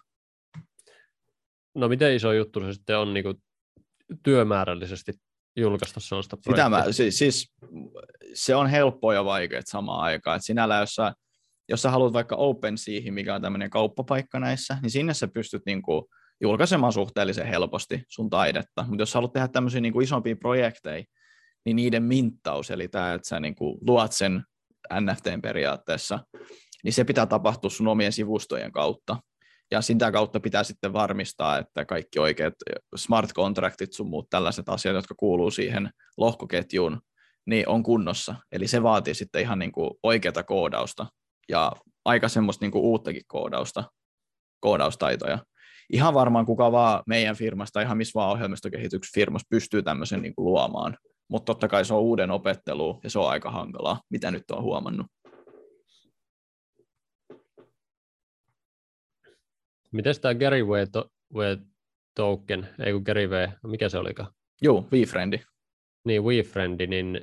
No 1.76 1.88
miten 1.88 2.16
iso 2.16 2.34
juttu 2.34 2.60
se 2.60 2.74
sitten 2.74 2.98
on 2.98 3.14
niin 3.14 3.24
kuin 3.24 3.44
työmäärällisesti 4.24 5.12
julkaista 5.56 6.00
sellaista 6.00 6.38
projektia? 6.38 6.66
Sitä 6.66 6.70
mä, 6.70 6.92
siis, 6.92 7.18
siis, 7.18 7.54
se 8.34 8.56
on 8.56 8.68
helppoa 8.68 9.14
ja 9.14 9.26
vaikeaa 9.26 9.62
samaan 9.66 10.02
aikaan. 10.02 10.36
Et 10.36 10.46
sinällä, 10.46 10.80
jos 10.80 10.96
sä 10.96 11.14
jos 11.70 11.82
sä 11.82 11.92
haluat 11.92 12.14
vaikka 12.14 12.36
OpenSeahin, 12.36 13.14
mikä 13.14 13.36
on 13.36 13.42
tämmöinen 13.42 13.70
kauppapaikka 13.70 14.40
näissä, 14.40 14.78
niin 14.82 14.92
sinne 14.92 15.14
sä 15.14 15.28
pystyt 15.28 15.62
niin 15.66 15.82
kuin 15.82 16.06
julkaisemaan 16.42 16.94
suhteellisen 16.94 17.48
helposti 17.48 18.04
sun 18.08 18.30
taidetta. 18.30 18.86
Mutta 18.88 19.02
jos 19.02 19.14
haluat 19.14 19.34
tehdä 19.34 19.48
tämmöisiä 19.48 19.82
niin 19.82 19.94
kuin 19.94 20.04
isompia 20.04 20.36
projekteja, 20.36 21.04
niin 21.66 21.76
niiden 21.76 22.04
minttaus, 22.04 22.72
eli 22.72 22.88
tämä, 22.88 23.14
että 23.14 23.28
sä 23.28 23.40
niin 23.40 23.56
kuin 23.56 23.78
luot 23.82 24.12
sen 24.12 24.44
NFTn 25.02 25.42
periaatteessa, 25.42 26.20
niin 26.84 26.94
se 26.94 27.04
pitää 27.04 27.26
tapahtua 27.26 27.70
sun 27.70 27.88
omien 27.88 28.12
sivustojen 28.12 28.72
kautta. 28.72 29.18
Ja 29.72 29.82
sitä 29.82 30.12
kautta 30.12 30.40
pitää 30.40 30.64
sitten 30.64 30.94
varmistaa, 30.94 31.58
että 31.58 31.86
kaikki 31.86 32.20
oikeat 32.20 32.54
smart 32.96 33.34
contractit 33.34 33.94
sun 33.94 34.10
muut 34.10 34.30
tällaiset 34.30 34.70
asiat, 34.70 34.96
jotka 34.96 35.16
kuuluu 35.18 35.52
siihen 35.52 35.90
lohkoketjuun, 36.18 37.02
niin 37.46 37.70
on 37.70 37.84
kunnossa. 37.84 38.36
Eli 38.52 38.68
se 38.68 38.84
vaatii 38.84 39.14
sitten 39.14 39.42
ihan 39.42 39.60
niin 39.60 39.72
kuin 39.72 39.92
oikeata 40.04 40.44
koodausta 40.44 41.06
ja 41.50 41.72
aika 42.06 42.30
semmoista 42.30 42.66
niin 42.66 42.72
kuin 42.72 42.84
uuttakin 42.84 43.22
koodausta, 43.28 43.84
koodaustaitoja. 44.60 45.40
Ihan 45.90 46.14
varmaan 46.14 46.46
kuka 46.46 46.72
vaan 46.72 47.04
meidän 47.08 47.36
firmasta, 47.36 47.82
ihan 47.82 47.98
missä 47.98 48.20
vaan 48.20 48.32
ohjelmistokehityksessä 48.32 49.40
pystyy 49.50 49.84
tämmöisen 49.84 50.22
niin 50.22 50.36
kuin 50.36 50.46
luomaan, 50.46 50.98
mutta 51.28 51.46
totta 51.46 51.68
kai 51.68 51.86
se 51.86 51.94
on 51.94 52.02
uuden 52.02 52.32
opettelu 52.32 53.00
ja 53.04 53.10
se 53.10 53.20
on 53.20 53.30
aika 53.30 53.52
hankalaa, 53.52 54.02
mitä 54.10 54.32
nyt 54.32 54.52
on 54.52 54.64
huomannut. 54.64 55.08
Miten 59.92 60.22
tämä 60.22 60.36
Gary 60.36 60.64
Way, 60.64 60.88
to, 60.92 61.06
Way 61.34 61.58
token, 62.16 62.70
ei 62.86 62.94
kun 62.94 63.02
Gary 63.06 63.30
V, 63.30 63.48
mikä 63.64 63.90
se 63.90 63.98
olikaan? 63.98 64.32
Joo, 64.62 64.88
WeFriendi. 64.92 65.40
Niin, 66.06 66.24
WeFriendi, 66.24 66.88
niin 66.88 67.22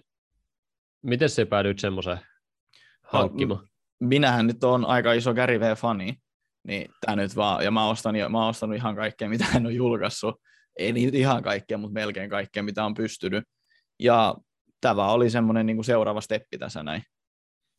miten 1.03 1.31
se 1.31 1.45
päädyit 1.45 1.79
semmoiseen 1.79 2.19
hankkimaan? 3.03 3.69
Minähän 4.01 4.47
nyt 4.47 4.65
on 4.65 4.85
aika 4.85 5.13
iso 5.13 5.35
Gary 5.35 5.61
V-fani, 5.61 6.19
niin 6.67 6.91
tämä 7.01 7.17
nyt 7.17 7.37
vaan, 7.37 7.65
ja 7.65 7.71
mä, 7.71 7.89
ostan, 7.89 8.15
mä 8.29 8.39
oon 8.39 8.49
ostanut 8.49 8.77
ihan 8.77 8.97
kaikkea, 8.97 9.29
mitä 9.29 9.45
hän 9.45 9.67
on 9.67 9.75
julkaissut. 9.75 10.35
Ei 10.79 10.93
niin 10.93 11.15
ihan 11.15 11.43
kaikkea, 11.43 11.79
mutta 11.79 11.95
melkein 11.95 12.31
kaikkea, 12.31 12.63
mitä 12.63 12.85
on 12.85 12.95
pystynyt. 12.95 13.45
Ja 14.01 14.35
tämä 14.81 15.09
oli 15.09 15.31
semmoinen 15.31 15.67
niin 15.67 15.85
seuraava 15.85 16.21
steppi 16.21 16.59
tässä 16.59 16.83
näin. 16.83 17.03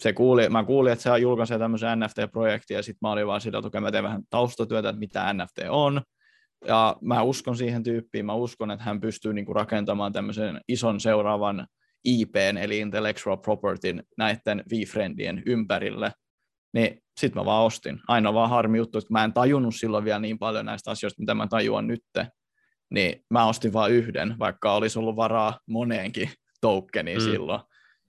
Se 0.03 0.13
kuuli, 0.13 0.49
mä 0.49 0.63
kuulin, 0.63 0.93
että 0.93 1.03
se 1.03 1.17
julkaisee 1.17 1.59
tämmöisen 1.59 1.99
NFT-projektin, 1.99 2.75
ja 2.75 2.83
sitten 2.83 2.99
mä 3.01 3.11
olin 3.11 3.27
vaan 3.27 3.41
sillä, 3.41 3.61
että 3.65 3.81
mä 3.81 3.91
teen 3.91 4.03
vähän 4.03 4.21
taustatyötä, 4.29 4.89
että 4.89 4.99
mitä 4.99 5.33
NFT 5.33 5.57
on. 5.69 6.01
Ja 6.67 6.95
mä 7.01 7.21
uskon 7.21 7.57
siihen 7.57 7.83
tyyppiin, 7.83 8.25
mä 8.25 8.33
uskon, 8.33 8.71
että 8.71 8.83
hän 8.83 9.01
pystyy 9.01 9.33
niin 9.33 9.45
kuin 9.45 9.55
rakentamaan 9.55 10.13
tämmöisen 10.13 10.61
ison 10.67 10.99
seuraavan 10.99 11.67
IPn, 12.05 12.57
eli 12.61 12.79
Intellectual 12.79 13.37
Propertyn, 13.37 14.03
näiden 14.17 14.63
V-friendien 14.69 15.43
ympärille. 15.45 16.11
Niin 16.73 17.01
sit 17.17 17.35
mä 17.35 17.45
vaan 17.45 17.65
ostin. 17.65 17.99
Ainoa 18.07 18.33
vaan 18.33 18.49
harmi 18.49 18.77
juttu, 18.77 18.97
että 18.97 19.13
mä 19.13 19.23
en 19.23 19.33
tajunnut 19.33 19.75
silloin 19.75 20.05
vielä 20.05 20.19
niin 20.19 20.39
paljon 20.39 20.65
näistä 20.65 20.91
asioista, 20.91 21.21
mitä 21.21 21.35
mä 21.35 21.47
tajuan 21.47 21.87
nytte. 21.87 22.27
Niin 22.89 23.25
mä 23.29 23.45
ostin 23.45 23.73
vain 23.73 23.93
yhden, 23.93 24.35
vaikka 24.39 24.73
olisi 24.73 24.99
ollut 24.99 25.15
varaa 25.15 25.59
moneenkin 25.69 26.29
tokeniin 26.61 27.17
mm. 27.17 27.23
silloin. 27.23 27.61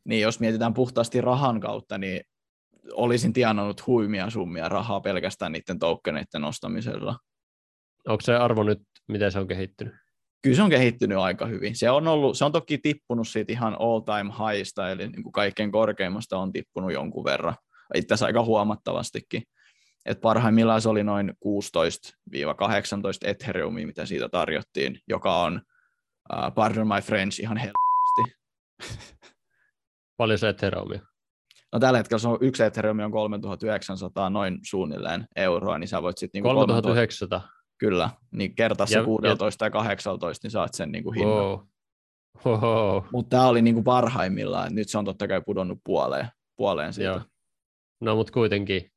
Niin 0.05 0.23
jos 0.23 0.40
mietitään 0.40 0.75
puhtaasti 0.75 1.21
rahan 1.21 1.61
kautta, 1.61 1.99
niin 1.99 2.21
olisin 2.92 3.33
tienannut 3.33 3.87
huimia 3.87 4.31
summia 4.31 4.69
rahaa 4.69 5.01
pelkästään 5.01 5.53
niiden 5.53 5.79
tokeneiden 5.79 6.45
ostamisella. 6.45 7.19
Onko 8.09 8.21
se 8.21 8.37
arvo 8.37 8.62
nyt, 8.62 8.83
miten 9.09 9.33
se 9.33 9.38
on 9.38 9.49
kehittynyt? 9.49 9.95
Kyllä 10.42 10.57
se 10.57 10.62
on 10.62 10.71
kehittynyt 10.71 11.19
aaika 11.19 11.47
hyvin. 11.47 11.77
Se 11.77 11.90
on, 11.90 12.09
ollut, 12.09 12.38
se 12.38 12.45
on 12.45 12.53
toki 12.53 12.79
tippunut 12.79 13.29
siitä 13.29 13.53
ihan 13.53 13.77
all 13.79 14.01
time 14.01 14.33
highsta, 14.33 14.90
eli 14.90 15.09
niin 15.09 15.23
kuin 15.23 15.33
kaikkein 15.33 15.73
korkeimmasta 15.73 16.38
on 16.38 16.53
tippunut 16.53 16.92
jonkun 16.92 17.25
verran. 17.25 17.55
Itse 17.94 18.14
asiassa 18.14 18.27
aika 18.27 18.44
huomattavastikin. 18.44 19.42
Et 20.07 20.20
parhaimmillaan 20.20 20.81
se 20.81 20.88
oli 20.88 21.05
noin 21.05 21.31
16-18 21.31 21.33
Ethereumia, 23.25 23.87
mitä 23.87 24.07
siitä 24.07 24.29
tarjottiin, 24.29 24.99
joka 25.09 25.42
on, 25.42 25.62
uh, 26.33 26.55
pardon 26.55 26.88
my 26.88 27.01
French, 27.03 27.40
ihan 27.40 27.57
helposti. 27.57 28.37
Paljon 30.16 30.38
se 30.38 30.49
Ethereumia? 30.49 31.01
No 31.72 31.81
tällä 31.81 31.99
hetkellä 31.99 32.18
se 32.18 32.29
on, 32.29 32.38
yksi 32.40 32.62
Ethereum 32.62 32.99
on 32.99 33.11
3900 33.11 34.31
noin 34.31 34.59
suunnilleen 34.62 35.27
euroa, 35.37 35.79
niin 35.79 35.88
sä 35.88 36.03
voit 36.03 36.18
sitten... 36.18 36.38
Niin 36.38 36.55
3900? 36.55 37.49
Kyllä, 37.79 38.11
niin 38.33 38.55
kertaa 38.55 38.87
se 38.87 39.03
16 39.05 39.64
ja, 39.64 39.66
ja 39.66 39.70
18, 39.70 40.44
niin 40.44 40.51
saat 40.51 40.75
sen 40.75 40.92
niin 40.92 41.05
kuin 41.05 41.14
hinnan. 41.14 41.37
Wow. 41.37 43.03
Mutta 43.12 43.31
tämä 43.31 43.49
oli 43.49 43.62
niin 43.62 43.75
kuin 43.75 43.85
parhaimmillaan, 43.85 44.75
nyt 44.75 44.88
se 44.88 44.99
on 44.99 45.05
totta 45.05 45.29
kai 45.29 45.42
pudonnut 45.46 45.79
puoleen, 45.85 46.29
puoleen 46.57 46.92
siitä. 46.92 47.11
Joo. 47.11 47.20
No 48.00 48.16
mutta 48.16 48.32
kuitenkin. 48.32 48.90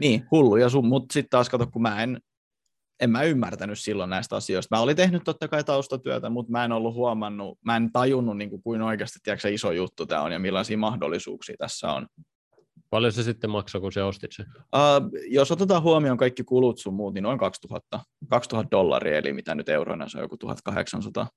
Niin, 0.00 0.26
hullu 0.30 0.56
ja 0.56 0.68
sun, 0.68 0.86
mutta 0.86 1.12
sitten 1.12 1.30
taas 1.30 1.48
kato, 1.48 1.66
kun 1.66 1.82
mä 1.82 2.02
en, 2.02 2.20
en 3.00 3.10
mä 3.10 3.22
ymmärtänyt 3.22 3.78
silloin 3.78 4.10
näistä 4.10 4.36
asioista. 4.36 4.76
Mä 4.76 4.82
olin 4.82 4.96
tehnyt 4.96 5.24
totta 5.24 5.48
kai 5.48 5.64
taustatyötä, 5.64 6.30
mutta 6.30 6.52
mä 6.52 6.64
en 6.64 6.72
ollut 6.72 6.94
huomannut, 6.94 7.58
mä 7.64 7.76
en 7.76 7.92
tajunnut 7.92 8.36
niin 8.36 8.50
kuin, 8.50 8.62
kuin 8.62 8.82
oikeasti 8.82 9.18
tiedätkö, 9.22 9.48
iso 9.48 9.72
juttu 9.72 10.06
tämä 10.06 10.22
on 10.22 10.32
ja 10.32 10.38
millaisia 10.38 10.78
mahdollisuuksia 10.78 11.56
tässä 11.58 11.92
on. 11.92 12.06
Paljon 12.90 13.12
se 13.12 13.22
sitten 13.22 13.50
maksoi, 13.50 13.80
kun 13.80 13.92
se 13.92 14.02
ostit 14.02 14.32
sen? 14.32 14.46
Uh, 14.56 15.10
jos 15.30 15.52
otetaan 15.52 15.82
huomioon 15.82 16.18
kaikki 16.18 16.44
kulut 16.44 16.78
sun 16.78 16.94
muut, 16.94 17.14
niin 17.14 17.22
noin 17.22 17.38
2000, 17.38 18.00
2000 18.30 18.70
dollaria, 18.70 19.18
eli 19.18 19.32
mitä 19.32 19.54
nyt 19.54 19.68
euroina 19.68 20.08
se 20.08 20.18
on 20.18 20.24
joku 20.24 20.36
1800. 20.36 21.28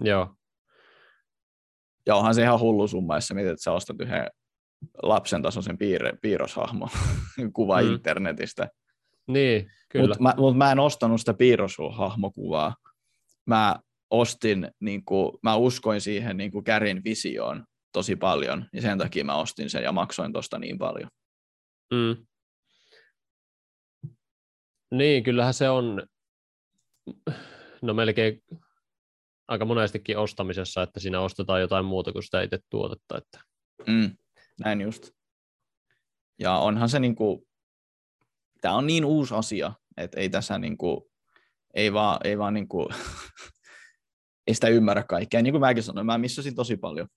Joo. 0.00 0.34
Ja 2.06 2.16
onhan 2.16 2.34
se 2.34 2.42
ihan 2.42 2.60
hullu 2.60 2.88
summa, 2.88 3.16
jos 3.16 3.28
sä 3.28 3.34
mietit, 3.34 3.52
että 3.52 3.62
sä 3.62 3.72
ostat 3.72 4.00
yhden 4.00 4.26
lapsen 5.02 5.42
tasoisen 5.42 5.78
piirre, 5.78 6.12
piirroshahmo 6.22 6.88
kuva 7.56 7.82
mm. 7.82 7.92
internetistä. 7.92 8.68
Niin, 9.26 9.70
kyllä. 9.88 10.06
Mutta 10.06 10.22
mä, 10.22 10.34
mut 10.36 10.56
mä 10.56 10.72
en 10.72 10.78
ostanut 10.78 11.20
sitä 11.20 11.34
piirroshahmokuvaa. 11.34 12.76
Mä 13.46 13.76
ostin, 14.10 14.70
niin 14.80 15.04
kuin, 15.04 15.32
mä 15.42 15.56
uskoin 15.56 16.00
siihen 16.00 16.36
niin 16.36 16.50
kuin 16.50 16.64
Kärin 16.64 17.04
visioon, 17.04 17.64
tosi 17.92 18.16
paljon, 18.16 18.68
ja 18.72 18.82
sen 18.82 18.98
takia 18.98 19.24
mä 19.24 19.34
ostin 19.34 19.70
sen 19.70 19.82
ja 19.82 19.92
maksoin 19.92 20.32
tosta 20.32 20.58
niin 20.58 20.78
paljon. 20.78 21.08
Mm. 21.94 22.26
Niin, 24.90 25.22
kyllähän 25.22 25.54
se 25.54 25.70
on, 25.70 26.02
no 27.82 27.94
melkein 27.94 28.42
aika 29.48 29.64
monestikin 29.64 30.18
ostamisessa, 30.18 30.82
että 30.82 31.00
siinä 31.00 31.20
ostetaan 31.20 31.60
jotain 31.60 31.84
muuta 31.84 32.12
kuin 32.12 32.22
sitä 32.22 32.42
itse 32.42 32.58
tuotetta. 32.70 33.18
Että... 33.18 33.40
Mm, 33.86 34.16
näin 34.60 34.80
just. 34.80 35.10
Ja 36.38 36.56
onhan 36.56 36.88
se 36.88 36.98
niin 36.98 37.14
kuin, 37.14 37.42
tämä 38.60 38.74
on 38.74 38.86
niin 38.86 39.04
uusi 39.04 39.34
asia, 39.34 39.72
että 39.96 40.20
ei 40.20 40.28
tässä 40.28 40.58
niin 40.58 40.76
kuin, 40.76 41.00
ei 41.74 41.92
vaan, 41.92 42.18
ei 42.24 42.38
vaan 42.38 42.54
niin 42.54 42.68
kuin, 42.68 42.88
ei 44.46 44.54
sitä 44.54 44.68
ymmärrä 44.68 45.02
kaikkea. 45.02 45.42
Niin 45.42 45.52
kuin 45.52 45.60
mäkin 45.60 45.82
sanoin, 45.82 46.06
mä 46.06 46.18
missasin 46.18 46.54
tosi 46.54 46.76
paljon. 46.76 47.08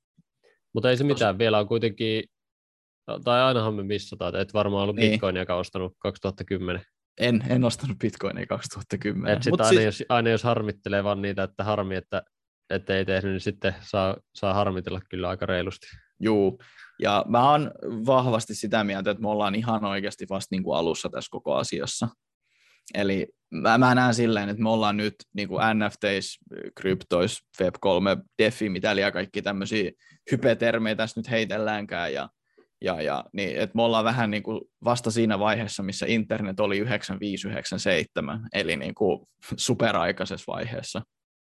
Mutta 0.73 0.89
ei 0.89 0.97
se 0.97 1.03
mitään, 1.03 1.37
vielä 1.37 1.59
on 1.59 1.67
kuitenkin, 1.67 2.23
tai 3.23 3.41
ainahan 3.41 3.73
me 3.73 3.83
missataan, 3.83 4.29
että 4.29 4.41
et 4.41 4.53
varmaan 4.53 4.83
ollut 4.83 4.95
niin. 4.95 5.11
Bitcoinia 5.11 5.55
ostanut 5.55 5.93
2010. 5.99 6.81
En, 7.17 7.43
en 7.49 7.63
ostanut 7.63 7.97
Bitcoinia 7.97 8.45
2010. 8.45 9.33
Et 9.37 9.43
sit 9.43 9.53
aina, 9.53 9.69
siis... 9.69 9.83
jos, 9.83 10.03
aina 10.09 10.29
jos 10.29 10.43
harmittelee 10.43 11.03
vaan 11.03 11.21
niitä, 11.21 11.43
että 11.43 11.63
harmi, 11.63 11.95
että, 11.95 12.23
että 12.69 12.97
ei 12.97 13.05
tehnyt, 13.05 13.31
niin 13.31 13.41
sitten 13.41 13.75
saa, 13.81 14.17
saa 14.35 14.53
harmitella 14.53 15.01
kyllä 15.09 15.29
aika 15.29 15.45
reilusti. 15.45 15.87
Juu, 16.19 16.60
ja 17.01 17.25
mä 17.28 17.51
oon 17.51 17.71
vahvasti 18.06 18.56
sitä 18.56 18.84
mieltä, 18.84 19.12
että 19.12 19.21
me 19.21 19.30
ollaan 19.30 19.56
ihan 19.56 19.86
oikeasti 19.86 20.25
vasta 20.30 20.47
niin 20.56 20.63
kuin 20.63 20.78
alussa 20.78 21.10
tässä 21.10 21.30
koko 21.32 21.56
asiassa. 21.56 22.08
Eli 22.93 23.28
mä, 23.51 23.78
mä 23.78 23.95
näen 23.95 24.13
silleen, 24.13 24.49
että 24.49 24.63
me 24.63 24.69
ollaan 24.69 24.97
nyt 24.97 25.15
niin 25.34 25.47
kuin 25.47 25.62
NFTs, 25.73 26.39
kryptois, 26.75 27.43
Web3, 27.63 28.23
DeFi, 28.38 28.69
mitä 28.69 28.95
liian 28.95 29.13
kaikki 29.13 29.41
tämmöisiä 29.41 29.91
hypetermejä 30.32 30.95
tässä 30.95 31.19
nyt 31.19 31.30
heitelläänkään, 31.30 32.13
ja, 32.13 32.30
ja, 32.82 33.01
ja 33.01 33.25
niin, 33.34 33.58
että 33.58 33.75
me 33.75 33.82
ollaan 33.82 34.06
vähän 34.06 34.32
niin 34.32 34.43
kuin 34.43 34.62
vasta 34.84 35.12
siinä 35.12 35.39
vaiheessa, 35.39 35.84
missä 35.84 36.06
internet 36.10 36.60
oli 36.60 36.78
9597, 36.78 38.47
eli 38.54 38.75
niin 38.75 38.95
kuin 38.95 39.28
superaikaisessa 39.58 40.54
vaiheessa. 40.54 41.01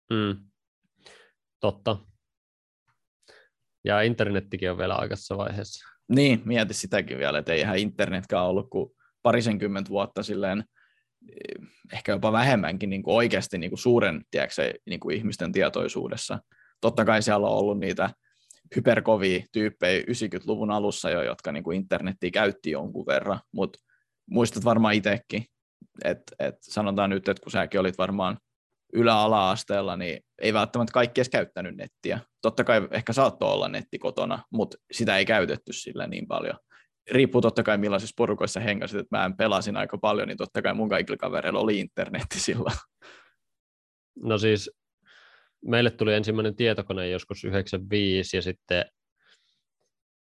Mm. 0.10 0.38
Totta. 1.60 1.98
Ja 3.88 4.02
internettikin 4.02 4.72
on 4.72 4.78
vielä 4.78 4.96
aikaisessa 4.96 5.38
vaiheessa. 5.38 5.88
Niin, 6.10 6.42
mieti 6.46 6.74
sitäkin 6.74 7.18
vielä, 7.18 7.40
että 7.40 7.54
eihän 7.54 7.78
internetkään 7.78 8.46
ollut 8.46 8.70
kuin 8.70 8.90
parisenkymmentä 9.22 9.90
vuotta 9.90 10.24
silleen 10.24 10.64
ehkä 11.94 12.12
jopa 12.12 12.32
vähemmänkin 12.32 12.90
niin 12.90 13.04
kuin 13.04 13.16
oikeasti 13.16 13.58
niin 13.58 13.72
kuin 13.72 13.80
suuren 13.80 14.22
tiedätkö, 14.32 14.74
niin 14.86 15.00
kuin 15.00 15.18
ihmisten 15.18 15.52
tietoisuudessa. 15.52 16.40
Totta 16.82 17.06
kai 17.06 17.22
siellä 17.22 17.48
on 17.48 17.58
ollut 17.58 17.80
niitä 17.80 18.10
hyperkovia 18.76 19.44
tyyppejä 19.52 20.02
90-luvun 20.02 20.72
alussa 20.72 21.10
jo, 21.10 21.22
jotka 21.22 21.52
niin 21.52 21.64
kuin 21.64 21.78
internettiä 21.78 22.32
käytti 22.32 22.72
jonkun 22.72 23.06
verran, 23.06 23.40
mutta 23.52 23.80
muistat 24.30 24.66
varmaan 24.66 24.94
itsekin, 24.94 25.46
että 26.06 26.36
et 26.40 26.56
sanotaan 26.62 27.10
nyt, 27.10 27.28
että 27.28 27.44
kun 27.44 27.52
säkin 27.52 27.80
olit 27.80 27.98
varmaan 27.98 28.38
ylä-ala-asteella, 28.94 29.98
niin 29.98 30.20
ei 30.42 30.54
välttämättä 30.54 30.94
kaikki 30.94 31.22
edes 31.22 31.30
käyttänyt 31.30 31.78
nettiä. 31.78 32.20
Totta 32.42 32.64
kai 32.64 32.88
ehkä 32.92 33.14
saattoi 33.14 33.54
olla 33.54 33.68
netti 33.68 34.00
kotona, 34.00 34.44
mutta 34.52 34.78
sitä 34.92 35.18
ei 35.18 35.26
käytetty 35.26 35.74
sillä 35.74 36.08
niin 36.08 36.28
paljon 36.28 36.58
riippuu 37.12 37.42
totta 37.42 37.64
kai 37.64 37.78
millaisissa 37.78 38.14
porukoissa 38.18 38.60
hengasit, 38.60 39.00
että 39.00 39.18
mä 39.18 39.26
en 39.26 39.38
pelasin 39.38 39.78
aika 39.78 39.98
paljon, 39.98 40.28
niin 40.28 40.38
totta 40.38 40.62
kai 40.62 40.74
mun 40.74 40.90
kaikilla 40.90 41.18
kavereilla 41.18 41.60
oli 41.60 41.80
internetti 41.80 42.40
silloin. 42.40 42.76
No 44.24 44.38
siis 44.38 44.72
meille 45.66 45.92
tuli 45.92 46.14
ensimmäinen 46.14 46.56
tietokone 46.56 47.10
joskus 47.10 47.44
95 47.44 48.38
ja 48.38 48.42
sitten 48.42 48.86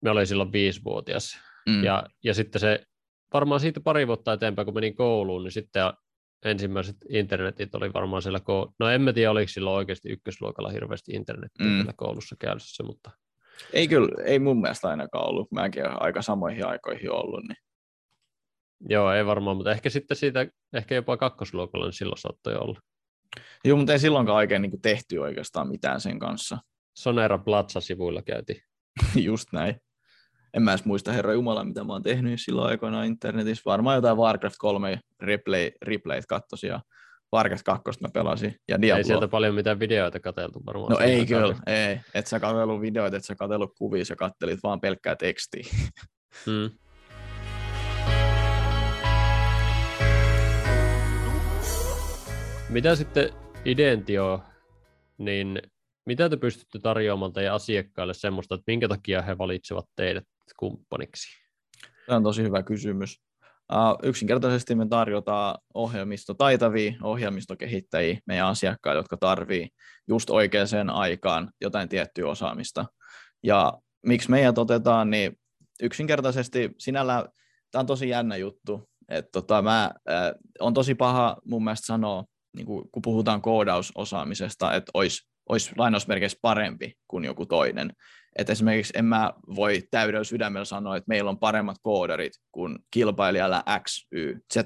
me 0.03 0.11
olin 0.11 0.27
silloin 0.27 0.53
viisivuotias. 0.53 1.39
Mm. 1.69 1.85
Ja, 1.85 2.07
ja 2.25 2.35
sitten 2.35 2.61
se 2.61 2.85
varmaan 3.33 3.61
siitä 3.61 3.81
pari 3.81 4.07
vuotta 4.07 4.33
eteenpäin, 4.33 4.67
kun 4.67 4.75
menin 4.75 4.97
kouluun, 4.97 5.45
niin 5.45 5.53
sitten 5.53 5.93
ensimmäiset 6.45 6.97
internetit 7.09 7.75
oli 7.75 7.93
varmaan 7.93 8.23
siellä 8.23 8.41
koulussa. 8.41 8.75
No 8.79 8.91
en 8.91 9.03
mä 9.03 9.13
tiedä, 9.13 9.31
oliko 9.31 9.49
silloin 9.49 9.77
oikeasti 9.77 10.09
ykkösluokalla 10.09 10.71
hirveästi 10.71 11.13
internetiä 11.13 11.67
mm. 11.67 11.87
koulussa 11.97 12.37
käynnissä, 12.39 12.83
mutta 12.83 13.11
ei 13.73 13.89
kyllä, 13.89 14.25
ei 14.25 14.39
mun 14.39 14.61
mielestä 14.61 14.89
ainakaan 14.89 15.29
ollut. 15.29 15.53
Mäkin 15.53 15.87
olen 15.87 16.03
aika 16.03 16.23
samoihin 16.23 16.67
aikoihin 16.67 17.11
ollut. 17.11 17.45
Niin. 17.49 17.57
Joo, 18.89 19.13
ei 19.13 19.27
varmaan, 19.27 19.57
mutta 19.57 19.73
ehkä 19.73 19.91
sitten 19.91 20.17
siitä, 20.17 20.47
ehkä 20.73 20.95
jopa 20.95 21.17
kakkosluokalla, 21.17 21.87
niin 21.87 21.93
silloin 21.93 22.19
saattoi 22.19 22.55
olla. 22.55 22.81
Joo, 23.65 23.77
mutta 23.77 23.93
ei 23.93 23.99
silloinkaan 23.99 24.37
oikein 24.37 24.63
niin 24.63 24.83
tehty 24.83 25.19
oikeastaan 25.19 25.69
mitään 25.69 26.01
sen 26.01 26.19
kanssa. 26.19 26.59
Sonera 26.99 27.39
Platsa-sivuilla 27.39 28.23
käytiin. 28.23 28.63
Just 29.27 29.49
näin. 29.53 29.81
En 30.55 30.63
mä 30.63 30.73
edes 30.73 30.85
muista 30.85 31.13
herra 31.13 31.33
Jumala, 31.33 31.65
mitä 31.65 31.85
mä 31.85 31.93
oon 31.93 32.03
tehnyt 32.03 32.41
silloin 32.41 32.69
aikoina 32.69 33.05
internetissä. 33.05 33.63
Varmaan 33.67 33.97
jotain 33.97 34.17
Warcraft 34.17 34.57
3 34.59 35.01
replay, 35.21 35.71
replayt 35.83 36.27
kattosi 36.27 36.67
ja 36.67 36.81
Warcraft 37.35 37.63
2 37.63 37.83
mä 38.01 38.09
pelasin. 38.15 38.57
Ja 38.69 38.83
Diablo. 38.83 38.99
Ei 38.99 39.05
sieltä 39.05 39.29
paljon 39.29 39.55
mitään 39.55 39.81
videoita 39.81 40.21
katseltu 40.21 40.63
varmaan. 40.67 40.91
No 40.91 40.99
ei 40.99 41.27
kyllä, 41.27 41.57
ei. 41.67 42.01
Et 42.15 42.27
sä 42.27 42.41
katsellut 42.41 42.81
videoita, 42.81 43.17
et 43.17 43.25
sä 43.25 43.35
katsellut 43.35 43.73
kuvia, 43.79 44.05
sä 44.05 44.17
kattelit 44.17 44.63
vaan 44.63 44.81
pelkkää 44.81 45.17
tekstiä. 45.17 45.65
Hmm. 46.47 46.71
Mitä 52.75 52.95
sitten 52.95 53.31
Identio, 53.65 54.43
niin 55.19 55.63
mitä 56.07 56.29
te 56.29 56.37
pystytte 56.37 56.79
tarjoamaan 56.79 57.33
teidän 57.33 57.55
asiakkaille 57.55 58.15
semmoista, 58.15 58.55
että 58.55 58.65
minkä 58.67 58.89
takia 58.89 59.23
he 59.23 59.39
valitsevat 59.39 59.87
teidät 59.97 60.25
kumppaniksi? 60.59 61.29
Tämä 62.07 62.17
on 62.17 62.23
tosi 62.23 62.43
hyvä 62.43 62.63
kysymys. 62.63 63.25
Yksinkertaisesti 64.03 64.75
me 64.75 64.87
tarjotaan 64.89 65.59
ohjelmistotaitavia, 65.75 66.93
ohjelmistokehittäjiä 67.03 68.19
meidän 68.27 68.47
asiakkaille, 68.47 68.99
jotka 68.99 69.17
tarvii 69.17 69.69
just 70.09 70.31
oikeaan 70.31 70.91
aikaan 70.91 71.51
jotain 71.61 71.89
tiettyä 71.89 72.29
osaamista. 72.29 72.87
Ja 73.43 73.73
miksi 74.07 74.31
meidät 74.31 74.59
otetaan, 74.59 75.11
niin 75.11 75.39
yksinkertaisesti 75.83 76.71
sinällä 76.79 77.29
tämä 77.71 77.81
on 77.81 77.87
tosi 77.87 78.09
jännä 78.09 78.37
juttu. 78.37 78.89
että 79.09 79.31
tota, 79.33 79.63
mä, 79.63 79.91
on 80.61 80.75
tosi 80.75 80.95
paha 80.95 81.37
mun 81.45 81.65
mielestä 81.65 81.87
sanoa, 81.87 82.25
niin 82.57 82.67
kun 82.67 83.03
puhutaan 83.03 83.43
koodausosaamisesta, 83.43 84.75
että 84.75 84.91
olisi 84.95 85.34
olisi 85.49 85.73
lainausmerkeissä 85.77 86.39
parempi 86.43 86.95
kuin 87.09 87.25
joku 87.25 87.47
toinen. 87.47 87.93
Et 88.39 88.51
esimerkiksi 88.51 88.93
en 88.97 89.05
mä 89.05 89.33
voi 89.57 89.83
täydellä 89.91 90.25
sydämellä 90.25 90.65
sanoa, 90.65 90.97
että 90.97 91.09
meillä 91.09 91.31
on 91.31 91.39
paremmat 91.39 91.77
koodarit 91.83 92.33
kuin 92.53 92.79
kilpailijalla 92.91 93.65
X, 93.83 94.07
Y, 94.13 94.35
Z. 94.55 94.57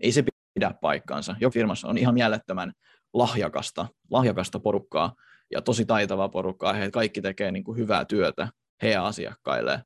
Ei 0.00 0.12
se 0.12 0.24
pidä 0.54 0.74
paikkaansa. 0.80 1.36
Joku 1.40 1.52
firmassa 1.52 1.88
on 1.88 1.98
ihan 1.98 2.14
mielettömän 2.14 2.72
lahjakasta, 3.14 3.86
lahjakasta 4.10 4.60
porukkaa 4.60 5.14
ja 5.50 5.62
tosi 5.62 5.84
taitavaa 5.84 6.28
porukkaa. 6.28 6.72
He 6.72 6.90
kaikki 6.90 7.22
tekee 7.22 7.52
niin 7.52 7.64
kuin 7.64 7.78
hyvää 7.78 8.04
työtä 8.04 8.48
heidän 8.82 9.04
asiakkailleen. 9.04 9.80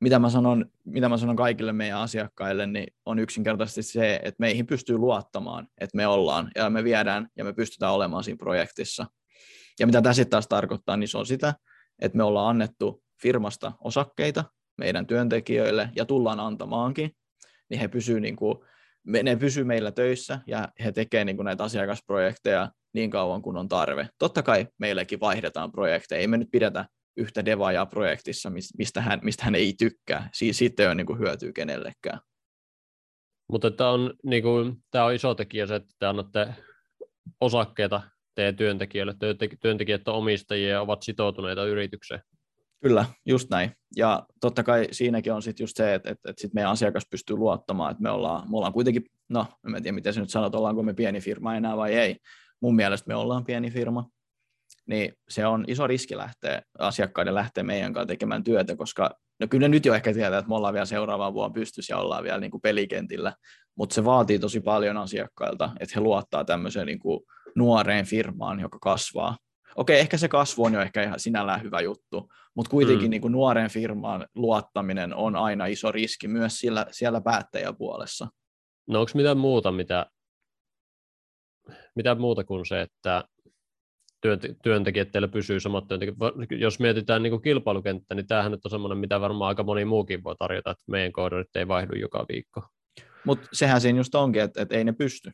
Mitä 0.00 0.18
mä, 0.18 0.30
sanon, 0.30 0.66
mitä 0.84 1.08
mä 1.08 1.16
sanon 1.16 1.36
kaikille 1.36 1.72
meidän 1.72 1.98
asiakkaille, 1.98 2.66
niin 2.66 2.86
on 3.06 3.18
yksinkertaisesti 3.18 3.82
se, 3.82 4.20
että 4.22 4.36
meihin 4.38 4.66
pystyy 4.66 4.98
luottamaan, 4.98 5.68
että 5.80 5.96
me 5.96 6.06
ollaan 6.06 6.50
ja 6.54 6.70
me 6.70 6.84
viedään 6.84 7.28
ja 7.36 7.44
me 7.44 7.52
pystytään 7.52 7.92
olemaan 7.92 8.24
siinä 8.24 8.38
projektissa– 8.38 9.06
ja 9.78 9.86
mitä 9.86 10.02
tämä 10.02 10.12
sitten 10.12 10.30
taas 10.30 10.48
tarkoittaa, 10.48 10.96
niin 10.96 11.08
se 11.08 11.18
on 11.18 11.26
sitä, 11.26 11.54
että 12.02 12.16
me 12.18 12.22
ollaan 12.22 12.48
annettu 12.48 13.02
firmasta 13.22 13.72
osakkeita 13.80 14.44
meidän 14.78 15.06
työntekijöille 15.06 15.90
ja 15.96 16.04
tullaan 16.04 16.40
antamaankin, 16.40 17.10
niin 17.70 17.80
he 17.80 17.88
pysyy 17.88 18.20
niin 18.20 18.36
kuin, 18.36 18.58
ne 19.06 19.36
pysyy 19.36 19.64
meillä 19.64 19.92
töissä 19.92 20.40
ja 20.46 20.68
he 20.84 20.92
tekevät 20.92 21.26
niin 21.26 21.36
näitä 21.36 21.64
asiakasprojekteja 21.64 22.72
niin 22.94 23.10
kauan 23.10 23.42
kuin 23.42 23.56
on 23.56 23.68
tarve. 23.68 24.08
Totta 24.18 24.42
kai 24.42 24.66
meillekin 24.78 25.20
vaihdetaan 25.20 25.72
projekteja, 25.72 26.20
ei 26.20 26.26
me 26.26 26.36
nyt 26.36 26.48
pidetä 26.52 26.88
yhtä 27.16 27.44
devaajaa 27.44 27.86
projektissa, 27.86 28.52
mistä 28.78 29.00
hän, 29.00 29.20
mistä 29.22 29.44
hän 29.44 29.54
ei 29.54 29.74
tykkää. 29.78 30.30
Sitten 30.32 30.84
ei 30.84 30.88
ole 30.88 30.94
niin 30.94 31.06
kuin 31.06 31.18
hyötyä 31.18 31.52
kenellekään. 31.52 32.20
Mutta 33.52 33.70
tämä 33.70 33.90
on, 33.90 34.14
niin 34.24 34.42
kuin, 34.42 34.76
tämä 34.90 35.04
on 35.04 35.14
iso 35.14 35.34
tekijä 35.34 35.66
se, 35.66 35.74
että 35.74 35.94
te 35.98 36.06
annatte 36.06 36.54
osakkeita 37.40 38.00
teidän 38.38 38.56
työntekijöille. 38.56 39.14
Työntekijät 39.62 40.08
on 40.08 40.14
omistajia 40.14 40.68
ja 40.68 40.80
ovat 40.80 41.02
sitoutuneita 41.02 41.64
yritykseen. 41.64 42.20
Kyllä, 42.82 43.04
just 43.26 43.50
näin. 43.50 43.72
Ja 43.96 44.26
totta 44.40 44.62
kai 44.62 44.88
siinäkin 44.90 45.32
on 45.32 45.42
sitten 45.42 45.64
just 45.64 45.76
se, 45.76 45.94
että, 45.94 46.10
että, 46.10 46.30
että 46.30 46.40
sit 46.40 46.54
meidän 46.54 46.70
asiakas 46.70 47.06
pystyy 47.10 47.36
luottamaan, 47.36 47.90
että 47.90 48.02
me 48.02 48.10
ollaan, 48.10 48.50
me 48.50 48.56
ollaan 48.56 48.72
kuitenkin, 48.72 49.04
no 49.28 49.46
en 49.76 49.82
tiedä 49.82 49.94
miten 49.94 50.14
se 50.14 50.20
nyt 50.20 50.30
sanot, 50.30 50.54
ollaanko 50.54 50.82
me 50.82 50.94
pieni 50.94 51.20
firma 51.20 51.54
enää 51.54 51.76
vai 51.76 51.94
ei. 51.94 52.16
Mun 52.62 52.76
mielestä 52.76 53.08
me 53.08 53.14
ollaan 53.14 53.44
pieni 53.44 53.70
firma, 53.70 54.08
niin 54.86 55.12
se 55.28 55.46
on 55.46 55.64
iso 55.68 55.86
riski 55.86 56.16
lähteä, 56.16 56.62
asiakkaiden 56.78 57.34
lähteä 57.34 57.64
meidän 57.64 57.92
kanssa 57.92 58.06
tekemään 58.06 58.44
työtä, 58.44 58.76
koska 58.76 59.10
no 59.40 59.46
kyllä 59.48 59.68
ne 59.68 59.68
nyt 59.68 59.86
jo 59.86 59.94
ehkä 59.94 60.12
tietää, 60.12 60.38
että 60.38 60.48
me 60.48 60.54
ollaan 60.54 60.74
vielä 60.74 60.86
seuraavaan 60.86 61.34
vuonna 61.34 61.54
pystyssä 61.54 61.94
ja 61.94 61.98
ollaan 61.98 62.24
vielä 62.24 62.38
niin 62.38 62.50
kuin 62.50 62.60
pelikentillä, 62.60 63.32
mutta 63.74 63.94
se 63.94 64.04
vaatii 64.04 64.38
tosi 64.38 64.60
paljon 64.60 64.96
asiakkailta, 64.96 65.70
että 65.80 65.92
he 65.94 66.00
luottaa 66.00 66.44
tämmöiseen 66.44 66.86
niin 66.86 66.98
kuin 66.98 67.20
nuoreen 67.56 68.06
firmaan, 68.06 68.60
joka 68.60 68.78
kasvaa. 68.78 69.36
Okei, 69.76 70.00
ehkä 70.00 70.16
se 70.16 70.28
kasvu 70.28 70.64
on 70.64 70.72
jo 70.72 70.80
ehkä 70.80 71.02
ihan 71.02 71.20
sinällään 71.20 71.62
hyvä 71.62 71.80
juttu, 71.80 72.28
mutta 72.54 72.70
kuitenkin 72.70 73.06
mm. 73.06 73.10
niin 73.10 73.20
kuin 73.20 73.32
nuoren 73.32 73.70
firmaan 73.70 74.26
luottaminen 74.34 75.14
on 75.14 75.36
aina 75.36 75.66
iso 75.66 75.92
riski 75.92 76.28
myös 76.28 76.58
siellä, 76.58 76.86
siellä 76.90 77.20
päättäjäpuolessa. 77.20 78.28
No 78.86 79.00
onko 79.00 79.12
mitään 79.14 79.38
muuta, 79.38 79.72
mitä, 79.72 80.06
mitä 81.96 82.14
muuta 82.14 82.44
kuin 82.44 82.66
se, 82.66 82.80
että 82.80 83.24
työntekijät 84.62 85.12
teillä 85.12 85.28
pysyy 85.28 85.60
samat 85.60 85.88
työntekijät. 85.88 86.16
Jos 86.50 86.80
mietitään 86.80 87.22
niin 87.22 87.42
kilpailukenttä, 87.42 88.14
niin 88.14 88.26
tämähän 88.26 88.52
nyt 88.52 88.64
on 88.64 88.70
semmoinen, 88.70 88.98
mitä 88.98 89.20
varmaan 89.20 89.48
aika 89.48 89.62
moni 89.62 89.84
muukin 89.84 90.24
voi 90.24 90.36
tarjota, 90.38 90.70
että 90.70 90.84
meidän 90.86 91.12
koodarit 91.12 91.56
ei 91.56 91.68
vaihdu 91.68 91.94
joka 91.94 92.26
viikko. 92.28 92.62
Mutta 93.24 93.48
sehän 93.52 93.80
siinä 93.80 93.98
just 93.98 94.14
onkin, 94.14 94.42
että, 94.42 94.62
että 94.62 94.74
ei 94.76 94.84
ne 94.84 94.92
pysty. 94.92 95.30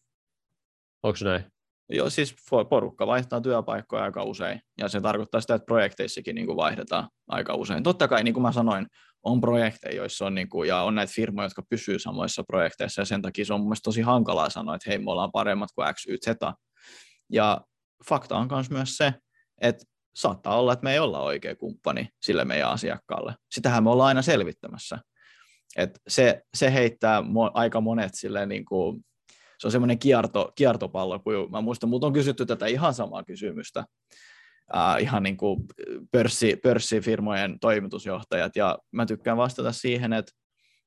Onko 1.03 1.19
näin? 1.25 1.54
Joo, 1.89 2.11
siis 2.11 2.37
porukka 2.71 3.07
vaihtaa 3.07 3.41
työpaikkoja 3.41 4.05
aika 4.05 4.25
usein, 4.25 4.61
ja 4.79 4.89
se 4.89 5.01
tarkoittaa 5.01 5.41
sitä, 5.41 5.55
että 5.55 5.67
projekteissakin 5.67 6.35
niin 6.35 6.47
kuin 6.47 6.57
vaihdetaan 6.57 7.09
aika 7.29 7.55
usein. 7.55 7.83
Totta 7.83 8.09
kai, 8.09 8.25
niin 8.25 8.35
kuin 8.35 8.43
mä 8.43 8.53
sanoin, 8.53 8.87
on 9.23 9.41
projekteja, 9.41 9.97
joissa 9.97 10.27
on, 10.27 10.35
niin 10.35 10.49
kuin, 10.49 10.69
ja 10.69 10.83
on 10.83 10.95
näitä 10.95 11.13
firmoja, 11.15 11.47
jotka 11.47 11.63
pysyy 11.71 11.99
samoissa 11.99 12.45
projekteissa, 12.49 13.01
ja 13.01 13.05
sen 13.05 13.23
takia 13.23 13.45
se 13.45 13.55
on 13.55 13.61
mun 13.61 13.69
mielestä 13.69 13.85
tosi 13.85 14.01
hankalaa 14.01 14.51
sanoa, 14.51 14.75
että 14.75 14.91
hei, 14.91 14.99
me 14.99 15.11
ollaan 15.11 15.33
paremmat 15.33 15.69
kuin 15.75 15.95
X, 15.95 16.07
Y, 16.07 16.17
Z. 16.17 16.29
Ja 17.33 17.61
fakta 18.09 18.37
on 18.37 18.49
myös 18.71 18.97
se, 18.97 19.15
että 19.61 19.85
saattaa 20.17 20.59
olla, 20.59 20.73
että 20.73 20.85
me 20.85 20.93
ei 20.93 20.99
olla 20.99 21.21
oikea 21.21 21.57
kumppani 21.57 22.09
sille 22.23 22.45
meidän 22.45 22.71
asiakkaalle. 22.71 23.35
Sitähän 23.51 23.85
me 23.85 23.91
ollaan 23.91 24.09
aina 24.09 24.23
selvittämässä. 24.23 24.99
Et 25.77 25.99
se, 26.09 26.43
se 26.55 26.73
heittää 26.73 27.21
mo- 27.21 27.51
aika 27.55 27.81
monet 27.81 28.15
silleen 28.15 28.49
niin 28.49 28.65
kuin, 28.65 29.05
se 29.59 29.67
on 29.67 29.73
semmoinen 29.73 29.99
kierto, 29.99 30.53
kiertopallo, 30.55 31.19
kun 31.19 31.51
mä 31.51 31.61
muistan, 31.61 31.91
mutta 31.91 32.07
on 32.07 32.13
kysytty 32.13 32.47
tätä 32.47 32.67
ihan 32.67 32.95
samaa 32.95 33.25
kysymystä, 33.25 33.85
uh, 34.75 35.03
ihan 35.03 35.23
niin 35.23 35.37
kuin 35.37 35.61
pörssi, 36.13 36.57
pörssifirmojen 36.57 37.59
toimitusjohtajat, 37.61 38.57
ja 38.57 38.79
mä 38.93 39.07
tykkään 39.07 39.37
vastata 39.37 39.73
siihen, 39.73 40.13
että 40.13 40.33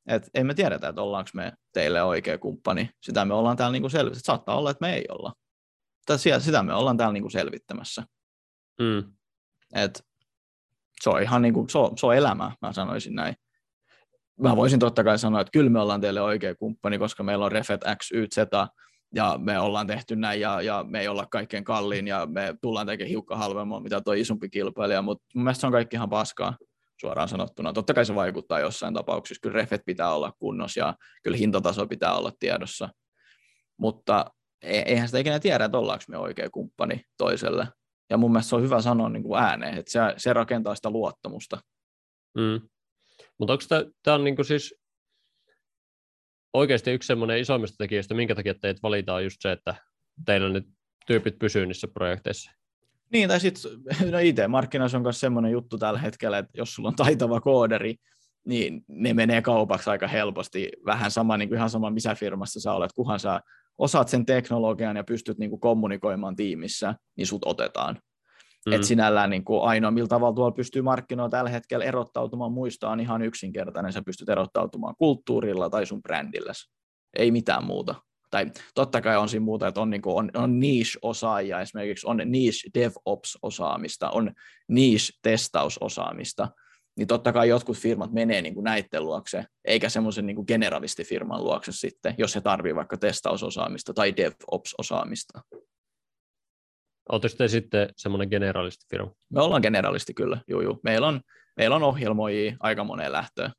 et 0.07 0.29
emme 0.33 0.53
tiedetä, 0.53 0.87
että 0.87 1.01
ollaanko 1.01 1.29
me 1.33 1.53
teille 1.73 2.03
oikea 2.03 2.37
kumppani. 2.37 2.89
Sitä 3.01 3.25
me 3.25 3.33
ollaan 3.33 3.57
täällä 3.57 3.79
niin 3.79 3.91
selvittämässä. 3.91 4.25
Saattaa 4.25 4.57
olla, 4.57 4.71
että 4.71 4.85
me 4.85 4.93
ei 4.95 5.05
olla. 5.09 5.33
Sitä 6.39 6.63
me 6.63 6.73
ollaan 6.73 6.97
täällä 6.97 7.13
niin 7.13 7.23
kuin 7.23 7.31
selvittämässä. 7.31 8.03
Mm. 8.81 9.13
Et 9.75 10.03
se 11.01 11.09
on 11.09 11.21
ihan 11.21 11.41
niin 11.41 11.53
kuin, 11.53 11.69
se 11.69 11.77
on, 11.77 11.97
se 11.97 12.05
on 12.05 12.15
elämää, 12.15 12.55
mä 12.61 12.73
sanoisin 12.73 13.15
näin 13.15 13.35
mä 14.41 14.55
voisin 14.55 14.79
totta 14.79 15.03
kai 15.03 15.19
sanoa, 15.19 15.41
että 15.41 15.51
kyllä 15.51 15.69
me 15.69 15.79
ollaan 15.79 16.01
teille 16.01 16.21
oikea 16.21 16.55
kumppani, 16.55 16.97
koska 16.97 17.23
meillä 17.23 17.45
on 17.45 17.51
Refet 17.51 17.81
X, 17.97 18.11
Y, 18.11 18.27
Z, 18.35 18.37
ja 19.15 19.39
me 19.43 19.59
ollaan 19.59 19.87
tehty 19.87 20.15
näin, 20.15 20.41
ja, 20.41 20.61
ja 20.61 20.85
me 20.87 20.99
ei 20.99 21.07
olla 21.07 21.25
kaikkein 21.25 21.63
kalliin, 21.63 22.07
ja 22.07 22.25
me 22.25 22.55
tullaan 22.61 22.87
tekemään 22.87 23.09
hiukka 23.09 23.35
halvemmin, 23.35 23.83
mitä 23.83 24.01
tuo 24.01 24.13
isompi 24.13 24.49
kilpailija, 24.49 25.01
mutta 25.01 25.25
mun 25.35 25.43
mielestä 25.43 25.61
se 25.61 25.67
on 25.67 25.73
kaikki 25.73 25.95
ihan 25.95 26.09
paskaa 26.09 26.57
suoraan 27.01 27.27
sanottuna. 27.27 27.73
Totta 27.73 27.93
kai 27.93 28.05
se 28.05 28.15
vaikuttaa 28.15 28.59
jossain 28.59 28.93
tapauksessa, 28.93 29.41
kyllä 29.41 29.55
refet 29.55 29.81
pitää 29.85 30.13
olla 30.13 30.31
kunnossa, 30.39 30.79
ja 30.79 30.95
kyllä 31.23 31.37
hintataso 31.37 31.87
pitää 31.87 32.15
olla 32.15 32.31
tiedossa, 32.39 32.89
mutta 33.77 34.25
e-, 34.61 34.83
eihän 34.85 35.07
sitä 35.07 35.19
ikinä 35.19 35.39
tiedä, 35.39 35.65
että 35.65 35.77
ollaanko 35.77 36.03
me 36.07 36.17
oikea 36.17 36.49
kumppani 36.49 37.01
toiselle. 37.17 37.67
Ja 38.09 38.17
mun 38.17 38.31
mielestä 38.31 38.49
se 38.49 38.55
on 38.55 38.61
hyvä 38.61 38.81
sanoa 38.81 39.09
niin 39.09 39.23
kuin 39.23 39.41
ääneen, 39.41 39.77
että 39.77 39.91
se, 39.91 39.99
se 40.17 40.33
rakentaa 40.33 40.75
sitä 40.75 40.89
luottamusta. 40.89 41.57
Mm. 42.37 42.61
Mutta 43.37 43.53
onko 43.53 43.63
tämä 44.03 44.15
on 44.15 44.23
niinku 44.23 44.43
siis 44.43 44.75
oikeasti 46.53 46.91
yksi 46.91 47.07
semmoinen 47.07 47.39
isoimmista 47.39 47.75
tekijöistä, 47.77 48.13
minkä 48.13 48.35
takia 48.35 48.53
teitä 48.53 48.79
valitaan 48.83 49.23
just 49.23 49.37
se, 49.39 49.51
että 49.51 49.75
teillä 50.25 50.49
ne 50.49 50.61
tyypit 51.07 51.39
pysyy 51.39 51.65
niissä 51.65 51.87
projekteissa? 51.87 52.51
Niin, 53.11 53.29
tai 53.29 53.39
sitten 53.39 53.71
no 54.11 54.19
IT-markkinoissa 54.19 54.97
on 54.97 55.01
myös 55.01 55.19
semmoinen 55.19 55.51
juttu 55.51 55.77
tällä 55.77 55.99
hetkellä, 55.99 56.37
että 56.37 56.57
jos 56.57 56.75
sulla 56.75 56.89
on 56.89 56.95
taitava 56.95 57.41
kooderi, 57.41 57.95
niin 58.45 58.85
ne 58.87 59.13
menee 59.13 59.41
kaupaksi 59.41 59.89
aika 59.89 60.07
helposti. 60.07 60.71
Vähän 60.85 61.11
sama, 61.11 61.37
niin 61.37 61.49
kuin 61.49 61.57
ihan 61.57 61.69
sama 61.69 61.89
missä 61.89 62.15
firmassa 62.15 62.59
sä 62.59 62.73
olet, 62.73 62.93
kunhan 62.93 63.19
sä 63.19 63.41
osaat 63.77 64.07
sen 64.07 64.25
teknologian 64.25 64.95
ja 64.95 65.03
pystyt 65.03 65.37
niin 65.37 65.49
kuin 65.49 65.59
kommunikoimaan 65.59 66.35
tiimissä, 66.35 66.95
niin 67.15 67.27
sut 67.27 67.45
otetaan. 67.45 67.99
Mm. 68.67 68.73
Että 68.73 68.87
sinällään 68.87 69.29
niin 69.29 69.45
kuin 69.45 69.63
ainoa, 69.63 69.91
millä 69.91 70.07
tavalla 70.07 70.35
tuolla 70.35 70.51
pystyy 70.51 70.81
markkinoilla 70.81 71.29
tällä 71.29 71.49
hetkellä 71.49 71.85
erottautumaan 71.85 72.51
muista 72.51 72.89
on 72.89 72.99
ihan 72.99 73.21
yksinkertainen. 73.21 73.93
Sä 73.93 74.01
pystyt 74.01 74.29
erottautumaan 74.29 74.95
kulttuurilla 74.97 75.69
tai 75.69 75.85
sun 75.85 76.01
brändillä. 76.01 76.53
Ei 77.17 77.31
mitään 77.31 77.63
muuta. 77.63 77.95
Tai 78.29 78.51
totta 78.75 79.01
kai 79.01 79.17
on 79.17 79.29
siinä 79.29 79.43
muuta, 79.45 79.67
että 79.67 79.81
on, 79.81 79.89
niin 79.89 80.01
kuin, 80.01 80.15
on, 80.15 80.31
on 80.33 80.59
niche-osaajia, 80.59 81.61
esimerkiksi 81.61 82.07
on 82.07 82.21
niche 82.25 82.69
DevOps-osaamista, 82.73 84.09
on 84.09 84.31
niche-testausosaamista, 84.67 86.47
niin 86.97 87.07
totta 87.07 87.33
kai 87.33 87.49
jotkut 87.49 87.77
firmat 87.77 88.11
menee 88.11 88.41
niin 88.41 88.53
kuin 88.53 88.63
näiden 88.63 89.03
luokse, 89.03 89.45
eikä 89.65 89.89
semmoisen 89.89 90.25
niin 90.25 90.43
generalistifirman 90.47 91.43
luokse 91.43 91.71
sitten, 91.71 92.15
jos 92.17 92.35
he 92.35 92.41
tarvii 92.41 92.75
vaikka 92.75 92.97
testausosaamista 92.97 93.93
tai 93.93 94.13
DevOps-osaamista. 94.17 95.41
Oletteko 97.11 97.35
te 97.37 97.47
sitten 97.47 97.89
semmoinen 97.97 98.29
generalistifirma? 98.29 99.11
Me 99.29 99.41
ollaan 99.41 99.61
generalisti 99.61 100.13
kyllä, 100.13 100.41
juu, 100.47 100.61
juu. 100.61 100.79
Meillä 100.83 101.07
on, 101.07 101.21
meillä 101.57 101.75
on 101.75 101.83
ohjelmoijia 101.83 102.57
aika 102.59 102.83
moneen 102.83 103.11
lähtöön. 103.11 103.51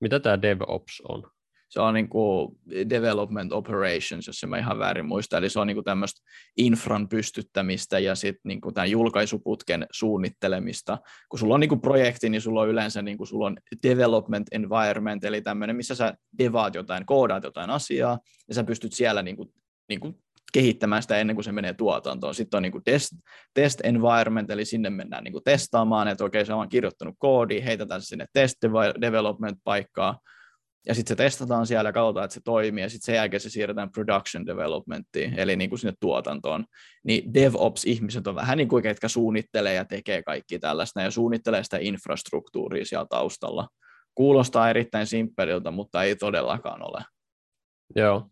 Mitä 0.00 0.20
tämä 0.20 0.42
DevOps 0.42 1.02
on? 1.08 1.30
se 1.70 1.80
on 1.80 1.94
niin 1.94 2.08
kuin 2.08 2.58
development 2.90 3.52
operations, 3.52 4.26
jos 4.26 4.44
mä 4.46 4.58
ihan 4.58 4.78
väärin 4.78 5.06
muista, 5.06 5.38
eli 5.38 5.50
se 5.50 5.60
on 5.60 5.66
niin 5.66 5.74
kuin 5.74 5.84
tämmöistä 5.84 6.20
infran 6.56 7.08
pystyttämistä 7.08 7.98
ja 7.98 8.14
sitten 8.14 8.40
niin 8.44 8.60
kuin 8.60 8.74
tämän 8.74 8.90
julkaisuputken 8.90 9.86
suunnittelemista. 9.92 10.98
Kun 11.28 11.38
sulla 11.38 11.54
on 11.54 11.60
niin 11.60 11.68
kuin 11.68 11.80
projekti, 11.80 12.28
niin 12.28 12.40
sulla 12.40 12.60
on 12.60 12.68
yleensä 12.68 13.02
niin 13.02 13.16
kuin 13.16 13.26
sulla 13.26 13.46
on 13.46 13.56
development 13.82 14.46
environment, 14.52 15.24
eli 15.24 15.42
tämmöinen, 15.42 15.76
missä 15.76 15.94
sä 15.94 16.14
devaat 16.38 16.74
jotain, 16.74 17.06
koodaat 17.06 17.44
jotain 17.44 17.70
asiaa, 17.70 18.18
ja 18.48 18.54
sä 18.54 18.64
pystyt 18.64 18.92
siellä 18.92 19.22
niin 19.22 19.36
kuin, 19.36 19.48
niin 19.88 20.00
kuin 20.00 20.14
kehittämään 20.52 21.02
sitä 21.02 21.18
ennen 21.18 21.36
kuin 21.36 21.44
se 21.44 21.52
menee 21.52 21.74
tuotantoon. 21.74 22.34
Sitten 22.34 22.58
on 22.58 22.62
niin 22.62 22.72
kuin 22.72 22.84
test, 22.84 23.12
test 23.54 23.80
environment, 23.84 24.50
eli 24.50 24.64
sinne 24.64 24.90
mennään 24.90 25.24
niin 25.24 25.32
kuin 25.32 25.44
testaamaan, 25.44 26.08
että 26.08 26.24
okei, 26.24 26.46
se 26.46 26.52
on 26.52 26.68
kirjoittanut 26.68 27.14
koodi, 27.18 27.64
heitetään 27.64 28.02
se 28.02 28.06
sinne 28.06 28.26
test 28.32 28.56
development 29.00 29.58
paikkaa, 29.64 30.18
ja 30.86 30.94
sitten 30.94 31.16
se 31.16 31.22
testataan 31.22 31.66
siellä, 31.66 31.92
katsotaan, 31.92 32.24
että 32.24 32.34
se 32.34 32.40
toimii, 32.44 32.84
ja 32.84 32.90
sitten 32.90 33.06
sen 33.06 33.14
jälkeen 33.14 33.40
se 33.40 33.50
siirretään 33.50 33.92
production 33.92 34.46
developmenttiin, 34.46 35.38
eli 35.38 35.56
niin 35.56 35.70
kuin 35.70 35.78
sinne 35.78 35.94
tuotantoon. 36.00 36.64
Niin 37.04 37.34
DevOps-ihmiset 37.34 38.26
on 38.26 38.34
vähän 38.34 38.58
niin 38.58 38.68
kuin, 38.68 38.82
ketkä 38.82 39.08
suunnittelee 39.08 39.74
ja 39.74 39.84
tekee 39.84 40.22
kaikki 40.22 40.58
tällaista, 40.58 41.00
ja 41.00 41.10
suunnittelee 41.10 41.64
sitä 41.64 41.78
infrastruktuuria 41.80 42.84
siellä 42.84 43.06
taustalla. 43.10 43.68
Kuulostaa 44.14 44.70
erittäin 44.70 45.06
simppeliltä, 45.06 45.70
mutta 45.70 46.02
ei 46.02 46.16
todellakaan 46.16 46.82
ole. 46.82 47.04
Joo. 47.96 48.26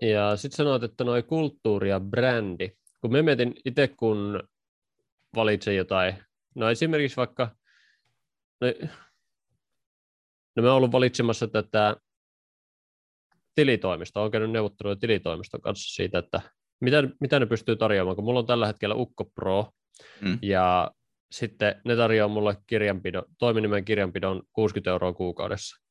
Ja 0.00 0.36
sitten 0.36 0.56
sanoit, 0.56 0.82
että 0.82 1.04
noi 1.04 1.22
kulttuuri 1.22 1.88
ja 1.90 2.00
brändi. 2.00 2.70
Kun 3.00 3.12
me 3.12 3.22
mietin 3.22 3.54
itse, 3.64 3.88
kun 3.88 4.42
valitsen 5.36 5.76
jotain, 5.76 6.14
no 6.54 6.70
esimerkiksi 6.70 7.16
vaikka, 7.16 7.56
no 8.60 8.88
No 10.56 10.62
me 10.62 10.68
olen 10.68 10.76
ollut 10.76 10.92
valitsemassa 10.92 11.48
tätä 11.48 11.96
tilitoimista, 13.54 14.20
olen 14.20 14.32
käynyt 14.32 14.50
neuvotteluja 14.50 14.96
tilitoimiston 14.96 15.60
kanssa 15.60 15.94
siitä, 15.94 16.18
että 16.18 16.40
mitä, 16.80 17.02
mitä 17.20 17.40
ne 17.40 17.46
pystyy 17.46 17.76
tarjoamaan, 17.76 18.16
kun 18.16 18.24
mulla 18.24 18.40
on 18.40 18.46
tällä 18.46 18.66
hetkellä 18.66 18.94
Ukko 18.94 19.24
Pro, 19.24 19.66
mm. 20.20 20.38
ja 20.42 20.90
sitten 21.32 21.80
ne 21.84 21.96
tarjoaa 21.96 22.28
mulle 22.28 22.56
kirjanpidon, 22.66 23.22
toiminimen 23.38 23.84
kirjanpidon 23.84 24.42
60 24.52 24.90
euroa 24.90 25.12
kuukaudessa. 25.12 25.82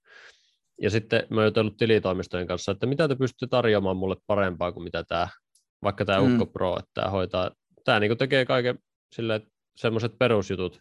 Ja 0.82 0.90
sitten 0.90 1.28
mä 1.30 1.40
oon 1.40 1.48
jutellut 1.48 1.78
tilitoimistojen 1.78 2.48
kanssa, 2.48 2.72
että 2.72 2.86
mitä 2.86 3.08
te 3.08 3.16
pystytte 3.16 3.48
tarjoamaan 3.48 3.98
mulle 3.98 4.16
parempaa 4.28 4.72
kuin 4.72 4.84
mitä 4.84 5.04
tämä, 5.04 5.28
vaikka 5.84 6.06
tämä 6.06 6.22
mm. 6.22 6.32
Ukko 6.34 6.46
Pro, 6.46 6.80
että 6.80 6.92
tämä 6.94 7.10
hoitaa, 7.10 7.52
tämä 7.84 8.00
niin 8.00 8.18
tekee 8.18 8.46
kaiken 8.46 8.80
sille 9.16 9.42
semmoiset 9.76 10.12
perusjutut, 10.20 10.80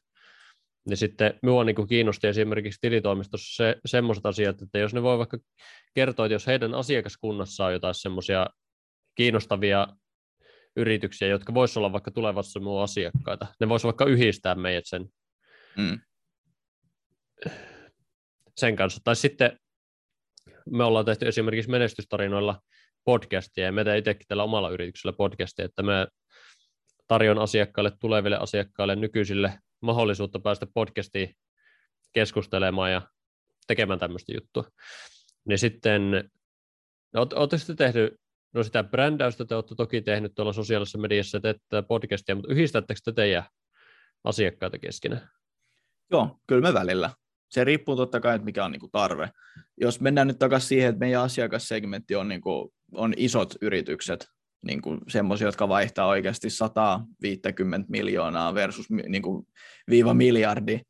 niin 0.89 0.97
sitten 0.97 1.35
minua 1.43 1.65
niin 1.65 1.89
kiinnosti 1.89 2.27
esimerkiksi 2.27 2.79
tilitoimistossa 2.81 3.57
se, 3.57 3.77
semmoiset 3.87 4.27
asiat, 4.27 4.63
että 4.63 4.79
jos 4.79 4.95
ne 4.95 5.03
voi 5.03 5.19
vaikka 5.19 5.39
kertoa, 5.95 6.27
että 6.27 6.35
jos 6.35 6.47
heidän 6.47 6.75
asiakaskunnassa 6.75 7.65
on 7.65 7.73
jotain 7.73 7.95
semmoisia 7.95 8.47
kiinnostavia 9.15 9.87
yrityksiä, 10.77 11.29
jotka 11.29 11.55
voisivat 11.55 11.77
olla 11.77 11.93
vaikka 11.93 12.11
tulevassa 12.11 12.61
minun 12.61 12.83
asiakkaita, 12.83 13.47
ne 13.61 13.69
voisivat 13.69 13.93
vaikka 13.93 14.05
yhdistää 14.05 14.55
meidät 14.55 14.85
sen, 14.87 15.09
mm. 15.77 16.01
sen 18.57 18.77
kanssa. 18.77 19.01
Tai 19.05 19.17
sitten 19.17 19.59
me 20.71 20.85
ollaan 20.85 21.05
tehty 21.05 21.29
esimerkiksi 21.29 21.71
menestystarinoilla 21.71 22.61
podcastia, 23.05 23.65
ja 23.65 23.73
me 23.73 23.85
teemme 23.85 23.99
itsekin 23.99 24.27
tällä 24.29 24.43
omalla 24.43 24.71
yrityksellä 24.71 25.13
podcastia, 25.17 25.65
että 25.65 25.83
me 25.83 26.07
tarjon 27.07 27.39
asiakkaille, 27.39 27.93
tuleville 28.01 28.37
asiakkaille, 28.37 28.97
nykyisille 28.97 29.59
mahdollisuutta 29.81 30.41
päästä 30.41 30.67
podcastiin 30.75 31.35
keskustelemaan 32.13 32.93
ja 32.93 33.03
tekemään 33.67 33.99
tämmöistä 33.99 34.33
juttua. 34.35 34.65
Niin 35.45 35.59
sitten, 35.59 36.31
oletteko 37.15 37.63
te 37.67 37.75
tehnyt, 37.75 38.15
no 38.55 38.63
sitä 38.63 38.85
brändäystä 38.85 39.45
te 39.45 39.55
olette 39.55 39.75
toki 39.75 40.01
tehnyt 40.03 40.33
tuolla 40.35 40.53
sosiaalisessa 40.53 40.99
mediassa, 40.99 41.41
teette 41.41 41.83
podcastia, 41.89 42.35
mutta 42.35 42.53
yhdistättekö 42.53 43.01
te 43.05 43.13
teidän 43.13 43.45
asiakkaita 44.25 44.79
keskenään? 44.79 45.29
Joo, 46.11 46.39
kyllä 46.47 46.63
me 46.63 46.75
välillä. 46.75 47.11
Se 47.49 47.65
riippuu 47.65 47.97
totta 47.97 48.21
kai, 48.21 48.35
että 48.35 48.45
mikä 48.45 48.65
on 48.65 48.73
niinku 48.73 48.89
tarve. 48.93 49.31
Jos 49.81 50.01
mennään 50.01 50.27
nyt 50.27 50.39
takaisin 50.39 50.69
siihen, 50.69 50.89
että 50.89 50.99
meidän 50.99 51.23
asiakassegmentti 51.23 52.15
on, 52.15 52.29
niinku, 52.29 52.75
on 52.95 53.15
isot 53.17 53.55
yritykset, 53.61 54.27
niin 54.67 54.83
kuin 54.83 55.01
semmoisia, 55.09 55.49
jotka 55.49 55.69
vaihtaa 55.69 56.07
oikeasti 56.07 56.51
150 56.51 57.91
miljoonaa 57.91 58.55
versus 58.55 58.91
niin 58.91 59.23
kuin 59.23 59.47
viiva 59.91 60.15
miljardi, 60.15 60.81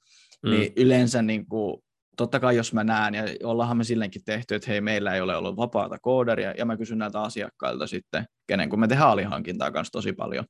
mm. 0.42 0.50
niin 0.50 0.72
yleensä 0.76 1.22
niin 1.22 1.46
kuin, 1.46 1.82
totta 2.16 2.40
kai 2.40 2.56
jos 2.56 2.72
mä 2.72 2.84
näen, 2.84 3.14
ja 3.14 3.24
ollaanhan 3.42 3.76
me 3.76 3.84
silleenkin 3.84 4.24
tehty, 4.24 4.54
että 4.54 4.70
hei, 4.70 4.80
meillä 4.80 5.14
ei 5.14 5.20
ole 5.20 5.36
ollut 5.36 5.56
vapaata 5.56 5.98
koodaria, 5.98 6.54
ja 6.58 6.64
mä 6.64 6.76
kysyn 6.76 6.98
näiltä 6.98 7.22
asiakkailta 7.22 7.86
sitten, 7.86 8.24
kenen 8.46 8.70
kun 8.70 8.80
me 8.80 8.88
tehdään 8.88 9.10
alihankintaa 9.10 9.70
kanssa 9.70 9.92
tosi 9.92 10.12
paljon, 10.12 10.44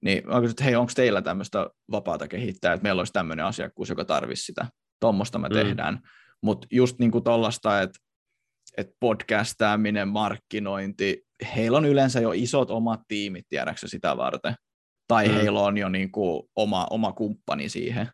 niin 0.00 0.22
mä 0.26 0.40
kysyn, 0.40 0.50
että 0.50 0.64
hei, 0.64 0.76
onko 0.76 0.92
teillä 0.96 1.22
tämmöistä 1.22 1.70
vapaata 1.90 2.28
kehittää, 2.28 2.72
että 2.72 2.82
meillä 2.82 3.00
olisi 3.00 3.12
tämmöinen 3.12 3.44
asiakkuus, 3.44 3.88
joka 3.88 4.04
tarvisi 4.04 4.42
sitä, 4.42 4.66
tuommoista 5.00 5.38
me 5.38 5.48
mm. 5.48 5.54
tehdään, 5.54 6.00
mutta 6.42 6.66
just 6.70 6.98
niin 6.98 7.10
kuin 7.10 7.24
tollasta, 7.24 7.82
että 7.82 7.98
että 8.78 8.96
podcastaaminen, 9.00 10.08
markkinointi, 10.08 11.22
heillä 11.56 11.78
on 11.78 11.84
yleensä 11.84 12.20
jo 12.20 12.32
isot 12.32 12.70
omat 12.70 13.00
tiimit, 13.08 13.46
tiedäksä 13.48 13.88
sitä 13.88 14.16
varten. 14.16 14.54
Tai 15.08 15.28
mm. 15.28 15.34
heillä 15.34 15.60
on 15.60 15.78
jo 15.78 15.88
niin 15.88 16.12
kuin 16.12 16.42
oma, 16.56 16.86
oma 16.90 17.12
kumppani 17.12 17.68
siihen. 17.68 18.08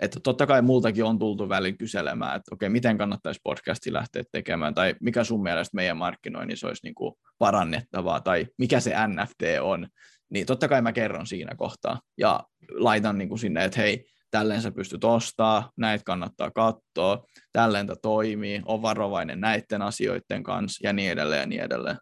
Että 0.00 0.20
totta 0.20 0.46
kai 0.46 0.62
multakin 0.62 1.04
on 1.04 1.18
tultu 1.18 1.48
välin 1.48 1.78
kyselemään, 1.78 2.36
että 2.36 2.54
okei, 2.54 2.68
miten 2.68 2.98
kannattaisi 2.98 3.40
podcasti 3.44 3.92
lähteä 3.92 4.22
tekemään, 4.32 4.74
tai 4.74 4.94
mikä 5.00 5.24
sun 5.24 5.42
mielestä 5.42 5.76
meidän 5.76 5.96
markkinoinnissa 5.96 6.66
olisi 6.66 6.86
niin 6.86 6.94
kuin 6.94 7.14
parannettavaa, 7.38 8.20
tai 8.20 8.46
mikä 8.58 8.80
se 8.80 8.94
NFT 9.08 9.42
on, 9.60 9.88
niin 10.30 10.46
totta 10.46 10.68
kai 10.68 10.82
mä 10.82 10.92
kerron 10.92 11.26
siinä 11.26 11.54
kohtaa, 11.54 12.00
ja 12.18 12.44
laitan 12.70 13.18
niin 13.18 13.28
kuin 13.28 13.38
sinne, 13.38 13.64
että 13.64 13.80
hei, 13.80 14.06
tälleen 14.32 14.62
sä 14.62 14.70
pystyt 14.70 15.04
ostaa, 15.04 15.70
näitä 15.76 16.04
kannattaa 16.04 16.50
katsoa, 16.50 17.24
tälleen 17.52 17.86
tämä 17.86 17.96
toimii, 18.02 18.62
on 18.64 18.82
varovainen 18.82 19.40
näiden 19.40 19.82
asioiden 19.82 20.42
kanssa 20.42 20.86
ja 20.86 20.92
niin 20.92 21.12
edelleen 21.12 21.40
ja 21.40 21.46
niin 21.46 21.62
edelleen. 21.62 21.96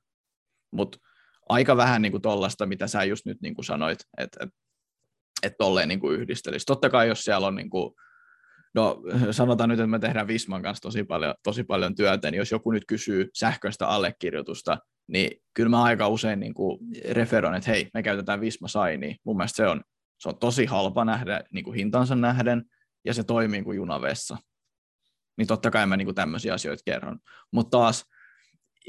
Mutta 0.72 0.99
aika 1.49 1.76
vähän 1.76 2.03
niin 2.03 2.22
tuollaista, 2.22 2.66
mitä 2.66 2.87
sä 2.87 3.05
just 3.05 3.26
nyt 3.26 3.41
niin 3.43 3.55
kuin 3.55 3.64
sanoit, 3.64 3.99
että 4.18 4.45
et, 4.45 4.51
et 5.43 5.53
tolleen 5.59 5.89
niin 5.89 6.01
kuin 6.01 6.20
yhdistelisi. 6.20 6.66
Totta 6.66 6.91
kai 6.91 7.09
jos 7.09 7.24
siellä 7.24 7.47
on 7.47 7.55
niin 7.55 7.70
kuin, 7.70 7.95
no 8.74 9.03
sanotaan 9.31 9.68
nyt, 9.68 9.81
että 9.81 9.87
me 9.87 9.99
tehdään 9.99 10.28
Visman 10.28 10.62
kanssa 10.62 10.83
tosi 10.83 11.05
paljon, 11.05 11.35
tosi 11.43 11.64
paljon 11.64 11.95
työtä, 11.95 12.31
niin 12.31 12.39
jos 12.39 12.51
joku 12.51 12.70
nyt 12.70 12.85
kysyy 12.89 13.28
sähköistä 13.35 13.89
allekirjoitusta, 13.89 14.78
niin 15.07 15.31
kyllä 15.55 15.70
mä 15.70 15.83
aika 15.83 16.09
usein 16.09 16.41
niin 16.41 16.55
kuin 16.55 16.78
referoin, 17.11 17.55
että 17.55 17.70
hei, 17.70 17.89
me 17.95 18.03
käytetään 18.03 18.41
Visma 18.41 18.68
Signia. 18.68 19.14
Mun 19.24 19.37
mielestä 19.37 19.57
se 19.57 19.66
on 19.66 19.83
se 20.21 20.29
on 20.29 20.39
tosi 20.39 20.66
halpa 20.66 21.05
nähdä 21.05 21.45
niin 21.53 21.64
kuin 21.64 21.75
hintansa 21.75 22.14
nähden, 22.14 22.64
ja 23.05 23.14
se 23.14 23.25
toimii 23.25 23.62
kuin 23.62 23.77
junavessa. 23.77 24.37
Niin 25.37 25.49
totta 25.49 25.71
kai 25.71 25.87
mä 25.87 25.97
niin 25.97 26.07
kuin 26.07 26.14
tämmöisiä 26.14 26.55
asioita 26.55 26.83
kerron. 26.85 27.18
Mutta 27.53 27.79
taas 27.79 28.05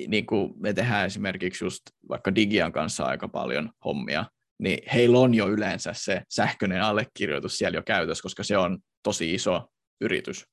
niin 0.07 0.25
kuin 0.25 0.53
me 0.57 0.73
tehdään 0.73 1.05
esimerkiksi 1.05 1.65
just 1.65 1.81
vaikka 2.09 2.35
Digian 2.35 2.71
kanssa 2.71 3.05
aika 3.05 3.27
paljon 3.27 3.71
hommia, 3.85 4.25
niin 4.59 4.79
heillä 4.93 5.19
on 5.19 5.33
jo 5.33 5.47
yleensä 5.47 5.93
se 5.93 6.23
sähköinen 6.29 6.81
allekirjoitus 6.81 7.57
siellä 7.57 7.77
jo 7.77 7.83
käytössä, 7.83 8.23
koska 8.23 8.43
se 8.43 8.57
on 8.57 8.79
tosi 9.03 9.33
iso 9.33 9.67
yritys. 10.01 10.45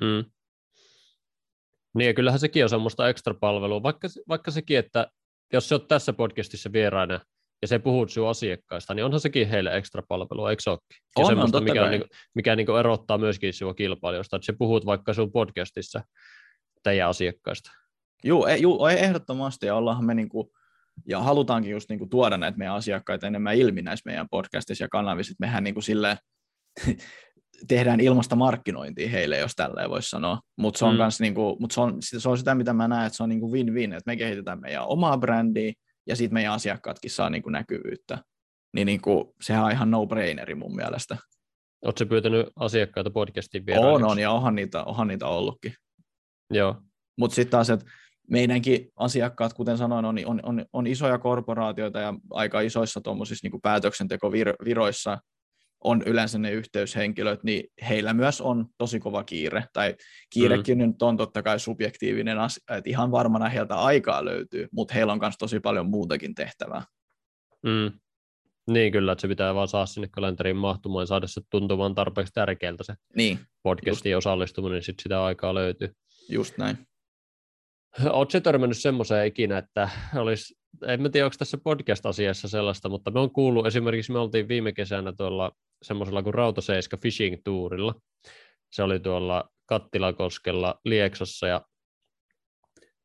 Mm. 0.00 0.24
Niin 1.94 2.06
ja 2.06 2.14
kyllähän 2.14 2.40
sekin 2.40 2.64
on 2.64 2.70
semmoista 2.70 3.08
ekstra 3.08 3.34
palvelua, 3.34 3.82
vaikka, 3.82 4.08
vaikka 4.28 4.50
sekin, 4.50 4.78
että 4.78 5.10
jos 5.52 5.68
sä 5.68 5.74
oot 5.74 5.88
tässä 5.88 6.12
podcastissa 6.12 6.72
vieraana 6.72 7.20
ja 7.64 7.68
se 7.68 7.78
puhut 7.78 8.10
sinun 8.10 8.28
asiakkaista, 8.28 8.94
niin 8.94 9.04
onhan 9.04 9.20
sekin 9.20 9.48
heille 9.48 9.76
ekstra 9.76 10.02
palvelu, 10.08 10.46
eikö 10.46 10.62
se 10.62 10.70
olekin? 10.70 10.96
Ja 11.18 11.24
on, 11.24 11.26
semmoista, 11.26 11.58
on, 11.58 11.64
mikä, 11.64 11.84
on, 11.84 11.90
niin, 11.90 12.04
mikä 12.34 12.56
niin 12.56 12.78
erottaa 12.80 13.18
myöskin 13.18 13.52
sinua 13.52 13.74
kilpailijoista, 13.74 14.36
että 14.36 14.46
se 14.46 14.52
puhut 14.58 14.86
vaikka 14.86 15.14
sinun 15.14 15.32
podcastissa 15.32 16.04
teidän 16.82 17.08
asiakkaista. 17.08 17.70
Joo, 18.24 18.46
e, 18.46 18.56
juu, 18.56 18.86
ehdottomasti, 18.86 19.66
ja 19.66 19.74
ollaanhan 19.74 20.04
me 20.04 20.14
niin 20.14 20.28
kuin, 20.28 20.48
ja 21.08 21.20
halutaankin 21.20 21.72
just 21.72 21.88
niin 21.88 21.98
kuin 21.98 22.10
tuoda 22.10 22.36
näitä 22.36 22.58
meidän 22.58 22.74
asiakkaita 22.74 23.26
enemmän 23.26 23.56
ilmi 23.56 23.82
näissä 23.82 24.10
meidän 24.10 24.28
podcastissa 24.30 24.84
ja 24.84 24.88
kanavissa, 24.88 25.32
että 25.32 25.46
mehän 25.46 25.64
niin 25.64 25.74
kuin 25.74 25.84
sille 25.84 26.18
tehdään 27.68 28.00
ilmasta 28.00 28.36
markkinointia 28.36 29.08
heille, 29.08 29.38
jos 29.38 29.52
tälleen 29.56 29.90
voisi 29.90 30.10
sanoa. 30.10 30.40
Mutta 30.58 30.78
se 30.78 30.84
on, 30.84 30.94
mm. 30.94 30.98
Kans 30.98 31.20
niinku, 31.20 31.56
mut 31.60 31.70
se, 31.70 31.80
on, 31.80 31.96
se 32.00 32.28
on 32.28 32.38
sitä, 32.38 32.54
mitä 32.54 32.72
mä 32.72 32.88
näen, 32.88 33.06
että 33.06 33.16
se 33.16 33.22
on 33.22 33.28
niinku 33.28 33.52
win-win, 33.52 33.92
että 33.92 34.10
me 34.10 34.16
kehitetään 34.16 34.60
meidän 34.60 34.86
omaa 34.86 35.18
brändiä, 35.18 35.72
ja 36.06 36.16
sitten 36.16 36.34
meidän 36.34 36.52
asiakkaatkin 36.52 37.10
saa 37.10 37.30
niin 37.30 37.42
kuin 37.42 37.52
näkyvyyttä. 37.52 38.18
niin, 38.72 38.86
niin 38.86 39.00
kuin, 39.00 39.24
sehän 39.40 39.64
on 39.64 39.72
ihan 39.72 39.90
no-braineri 39.90 40.54
mun 40.54 40.76
mielestä. 40.76 41.16
Oletko 41.84 42.06
pyytänyt 42.06 42.46
asiakkaita 42.56 43.10
podcastiin 43.10 43.66
vielä? 43.66 43.86
On, 43.86 44.04
on, 44.04 44.18
ja 44.18 44.30
onhan 44.30 44.54
niitä, 44.54 44.84
onhan 44.84 45.08
niitä 45.08 45.26
ollutkin. 45.26 45.74
Joo. 46.50 46.76
Mutta 47.18 47.34
sitten 47.34 47.50
taas, 47.50 47.70
että 47.70 47.86
meidänkin 48.30 48.88
asiakkaat, 48.96 49.52
kuten 49.52 49.78
sanoin, 49.78 50.04
on, 50.04 50.16
on, 50.26 50.40
on, 50.42 50.64
on 50.72 50.86
isoja 50.86 51.18
korporaatioita 51.18 52.00
ja 52.00 52.14
aika 52.30 52.60
isoissa 52.60 53.00
tuommoisissa 53.00 53.48
niin 53.48 53.60
päätöksentekoviroissa 53.62 55.18
on 55.84 56.02
yleensä 56.06 56.38
ne 56.38 56.50
yhteyshenkilöt, 56.50 57.44
niin 57.44 57.64
heillä 57.88 58.14
myös 58.14 58.40
on 58.40 58.66
tosi 58.78 59.00
kova 59.00 59.24
kiire. 59.24 59.64
Tai 59.72 59.94
kiirekin 60.30 60.78
mm. 60.78 60.86
nyt 60.86 61.02
on 61.02 61.16
totta 61.16 61.42
kai 61.42 61.60
subjektiivinen 61.60 62.38
asia, 62.38 62.76
että 62.76 62.90
ihan 62.90 63.10
varmana 63.10 63.48
heiltä 63.48 63.74
aikaa 63.74 64.24
löytyy, 64.24 64.68
mutta 64.72 64.94
heillä 64.94 65.12
on 65.12 65.18
myös 65.20 65.34
tosi 65.38 65.60
paljon 65.60 65.86
muutakin 65.86 66.34
tehtävää. 66.34 66.82
Mm. 67.62 67.92
Niin 68.70 68.92
kyllä, 68.92 69.12
että 69.12 69.22
se 69.22 69.28
pitää 69.28 69.54
vaan 69.54 69.68
saada 69.68 69.86
sinne 69.86 70.08
kalenteriin 70.08 70.56
mahtumaan 70.56 71.02
ja 71.02 71.06
saada 71.06 71.26
se 71.26 71.40
tuntumaan 71.50 71.94
tarpeeksi 71.94 72.32
tärkeältä 72.32 72.84
se 72.84 72.94
niin, 73.16 73.38
podcastiin 73.62 74.12
just. 74.12 74.26
osallistuminen, 74.26 74.74
niin 74.74 74.82
sitten 74.82 75.02
sitä 75.02 75.24
aikaa 75.24 75.54
löytyy. 75.54 75.92
Just 76.28 76.58
näin. 76.58 76.78
Oletko 78.04 78.40
törmännyt 78.40 78.78
semmoiseen 78.78 79.26
ikinä, 79.26 79.58
että 79.58 79.88
olisi, 80.14 80.54
en 80.86 81.02
mä 81.02 81.08
tiedä 81.08 81.26
onko 81.26 81.36
tässä 81.38 81.58
podcast-asiassa 81.58 82.48
sellaista, 82.48 82.88
mutta 82.88 83.10
me 83.10 83.20
on 83.20 83.30
kuullut, 83.30 83.66
esimerkiksi 83.66 84.12
me 84.12 84.18
oltiin 84.18 84.48
viime 84.48 84.72
kesänä 84.72 85.12
tuolla 85.12 85.52
semmoisella 85.84 86.22
kuin 86.22 86.34
Rautaseiska 86.34 86.96
Fishing 86.96 87.36
Tourilla. 87.44 87.94
Se 88.72 88.82
oli 88.82 89.00
tuolla 89.00 89.50
Kattilakoskella 89.66 90.80
Lieksassa 90.84 91.46
ja 91.46 91.62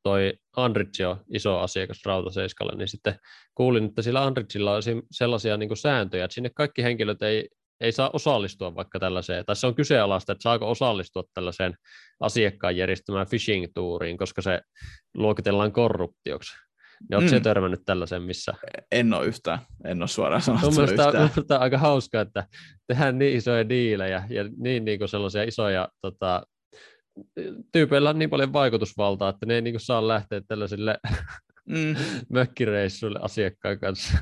toi 0.03 0.34
Andritsi 0.55 1.05
on 1.05 1.23
iso 1.34 1.59
asiakas 1.59 2.01
Rautaseiskalle, 2.05 2.77
niin 2.77 2.88
sitten 2.88 3.19
kuulin, 3.55 3.86
että 3.86 4.01
sillä 4.01 4.23
Andritsilla 4.23 4.75
on 4.75 4.82
sellaisia 5.11 5.57
niin 5.57 5.69
kuin 5.69 5.77
sääntöjä, 5.77 6.25
että 6.25 6.36
sinne 6.36 6.49
kaikki 6.55 6.84
henkilöt 6.84 7.21
ei, 7.21 7.49
ei 7.82 7.91
saa 7.91 8.09
osallistua 8.13 8.75
vaikka 8.75 8.99
tällaiseen, 8.99 9.45
tai 9.45 9.55
se 9.55 9.67
on 9.67 9.75
kyseenalaista, 9.75 10.32
että 10.32 10.43
saako 10.43 10.71
osallistua 10.71 11.23
tällaiseen 11.34 11.73
asiakkaan 12.19 12.77
järjestämään 12.77 13.27
phishing-tuuriin, 13.27 14.17
koska 14.17 14.41
se 14.41 14.61
luokitellaan 15.13 15.71
korruptioksi. 15.71 16.68
Ja 17.09 17.17
oletko 17.17 17.35
mm. 17.35 17.41
törmännyt 17.41 17.81
tällaisen 17.85 18.21
missä? 18.21 18.53
En 18.91 19.13
ole 19.13 19.25
yhtään, 19.25 19.59
en 19.85 20.01
ole 20.01 20.07
suoraan 20.07 20.41
sanottu 20.41 20.67
yhtään. 20.67 21.13
Mielestäni 21.13 21.57
on 21.57 21.61
aika 21.61 21.77
hauskaa, 21.77 22.21
että 22.21 22.47
tehdään 22.87 23.19
niin 23.19 23.37
isoja 23.37 23.69
diilejä 23.69 24.23
ja 24.29 24.43
niin, 24.57 24.85
niin 24.85 24.99
kuin 24.99 25.09
sellaisia 25.09 25.43
isoja 25.43 25.87
tota, 26.01 26.43
tyypeillä 27.71 28.09
on 28.09 28.19
niin 28.19 28.29
paljon 28.29 28.53
vaikutusvaltaa, 28.53 29.29
että 29.29 29.45
ne 29.45 29.55
ei 29.55 29.61
niin 29.61 29.73
kuin 29.73 29.81
saa 29.81 30.07
lähteä 30.07 30.41
tällaisille 30.47 30.97
mm. 31.65 31.95
mökkireissuille 32.33 33.19
asiakkaan 33.21 33.79
kanssa. 33.79 34.17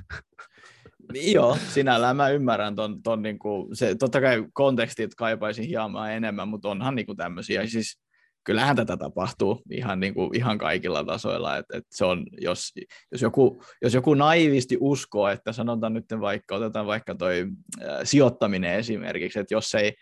Joo, 1.13 1.57
sinällään 1.69 2.15
mä 2.15 2.29
ymmärrän 2.29 2.75
ton, 2.75 3.03
ton 3.03 3.21
niin 3.21 3.39
kuin, 3.39 3.75
se, 3.75 3.95
totta 3.95 4.21
kai 4.21 4.45
kontekstit 4.53 5.15
kaipaisin 5.15 5.67
hieman 5.67 6.11
enemmän, 6.11 6.47
mutta 6.47 6.69
onhan 6.69 6.95
niin 6.95 7.05
kuin 7.05 7.17
tämmöisiä, 7.17 7.67
siis 7.67 7.99
kyllähän 8.47 8.75
tätä 8.75 8.97
tapahtuu 8.97 9.61
ihan, 9.71 9.99
niin 9.99 10.13
kuin, 10.13 10.35
ihan 10.35 10.57
kaikilla 10.57 11.03
tasoilla, 11.03 11.57
että, 11.57 11.77
että 11.77 11.89
se 11.97 12.05
on, 12.05 12.25
jos, 12.41 12.71
jos, 13.11 13.21
joku, 13.21 13.63
jos 13.81 13.93
joku 13.93 14.13
naivisti 14.13 14.77
uskoo, 14.79 15.27
että 15.27 15.51
sanotaan 15.51 15.93
nyt 15.93 16.05
vaikka, 16.19 16.55
otetaan 16.55 16.87
vaikka 16.87 17.15
toi 17.15 17.45
äh, 17.81 17.99
sijoittaminen 18.03 18.75
esimerkiksi, 18.75 19.39
että 19.39 19.53
jos 19.53 19.75
ei, 19.75 19.93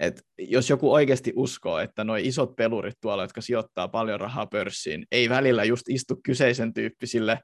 et 0.00 0.22
jos 0.38 0.70
joku 0.70 0.92
oikeasti 0.92 1.32
uskoo, 1.36 1.78
että 1.78 2.04
nuo 2.04 2.16
isot 2.16 2.56
pelurit 2.56 2.94
tuolla, 3.00 3.24
jotka 3.24 3.40
sijoittaa 3.40 3.88
paljon 3.88 4.20
rahaa 4.20 4.46
pörssiin, 4.46 5.06
ei 5.12 5.28
välillä 5.28 5.64
just 5.64 5.88
istu 5.88 6.20
kyseisen 6.24 6.74
tyyppisille 6.74 7.38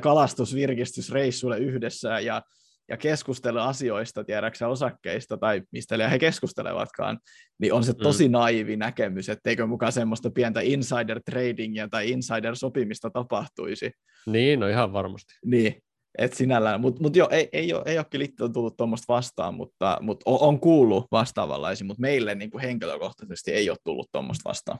kalastusvirkistysreissuille 0.00 1.58
yhdessä 1.58 2.20
ja, 2.20 2.42
ja 2.88 2.96
keskustele 2.96 3.60
asioista, 3.60 4.24
tiedäksä 4.24 4.68
osakkeista 4.68 5.36
tai 5.36 5.62
mistä 5.72 6.08
he 6.08 6.18
keskustelevatkaan, 6.18 7.18
niin 7.58 7.72
on 7.72 7.84
se 7.84 7.92
mm. 7.92 7.98
tosi 8.02 8.28
naivi 8.28 8.76
näkemys, 8.76 9.28
etteikö 9.28 9.66
mukaan 9.66 9.92
semmoista 9.92 10.30
pientä 10.30 10.60
insider 10.60 11.20
tradingia 11.24 11.88
tai 11.88 12.10
insider 12.10 12.56
sopimista 12.56 13.10
tapahtuisi. 13.10 13.90
Niin, 14.26 14.60
no 14.60 14.68
ihan 14.68 14.92
varmasti. 14.92 15.34
Niin, 15.44 15.82
et 16.18 16.32
sinällään, 16.34 16.80
mutta 16.80 17.02
mut 17.02 17.16
joo, 17.16 17.28
ei, 17.30 17.48
ei, 17.52 17.72
ole, 17.72 17.82
ei 17.86 17.98
ole 17.98 18.06
kyllä 18.10 18.26
tullut 18.52 18.76
tuommoista 18.76 19.14
vastaan, 19.14 19.54
mutta, 19.54 19.98
mutta 20.00 20.30
on, 20.30 20.38
on 20.40 20.60
kuullut 20.60 21.06
vastaavanlaisia, 21.10 21.86
mutta 21.86 22.00
meille 22.00 22.34
niin 22.34 22.50
kuin 22.50 22.62
henkilökohtaisesti 22.62 23.52
ei 23.52 23.70
ole 23.70 23.78
tullut 23.84 24.08
tuommoista 24.12 24.48
vastaan. 24.48 24.78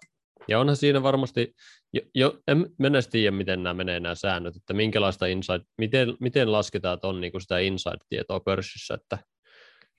Ja 0.48 0.60
onhan 0.60 0.76
siinä 0.76 1.02
varmasti, 1.02 1.54
jo, 1.92 2.00
jo, 2.14 2.38
en 2.48 2.66
mennä 2.78 2.98
tiedä, 3.10 3.30
miten 3.30 3.62
nämä 3.62 3.74
menee 3.74 4.00
nämä 4.00 4.14
säännöt, 4.14 4.56
että 4.56 4.74
minkälaista 4.74 5.26
inside, 5.26 5.64
miten, 5.78 6.16
miten 6.20 6.52
lasketaan, 6.52 6.94
että 6.94 7.08
on 7.08 7.20
niin 7.20 7.32
kuin 7.32 7.42
sitä 7.42 7.58
inside-tietoa 7.58 8.40
pörssissä, 8.40 8.94
että 8.94 9.18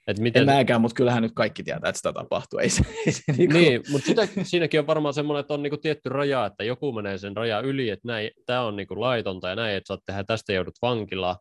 et 0.08 0.20
miten... 0.20 0.50
En 0.50 0.56
mäkään, 0.56 0.82
mutta 0.82 0.96
kyllähän 0.96 1.24
nyt 1.24 1.32
kaikki 1.36 1.64
tietää, 1.64 1.90
että 1.90 1.98
sitä 1.98 2.14
tapahtuu. 2.14 2.60
Ei 2.60 2.70
se, 2.70 2.84
ei 3.06 3.12
se 3.12 3.32
niinku... 3.38 3.58
Niin, 3.58 3.84
mutta 3.92 4.06
sitä, 4.06 4.28
siinäkin 4.44 4.80
on 4.80 4.88
varmaan 4.88 5.14
semmoinen, 5.14 5.40
että 5.40 5.54
on 5.54 5.64
niinku 5.64 5.78
tietty 5.78 6.10
raja, 6.10 6.46
että 6.46 6.64
joku 6.64 6.92
menee 6.92 7.18
sen 7.18 7.38
raja 7.38 7.60
yli, 7.60 7.90
että 7.90 8.08
tämä 8.46 8.62
on 8.62 8.76
niinku 8.76 9.02
laitonta 9.02 9.50
ja 9.50 9.56
näin, 9.56 9.76
että 9.76 9.88
saat 9.88 10.00
tehdä, 10.06 10.24
tästä 10.24 10.54
joudut 10.54 10.76
vankilaan. 10.82 11.36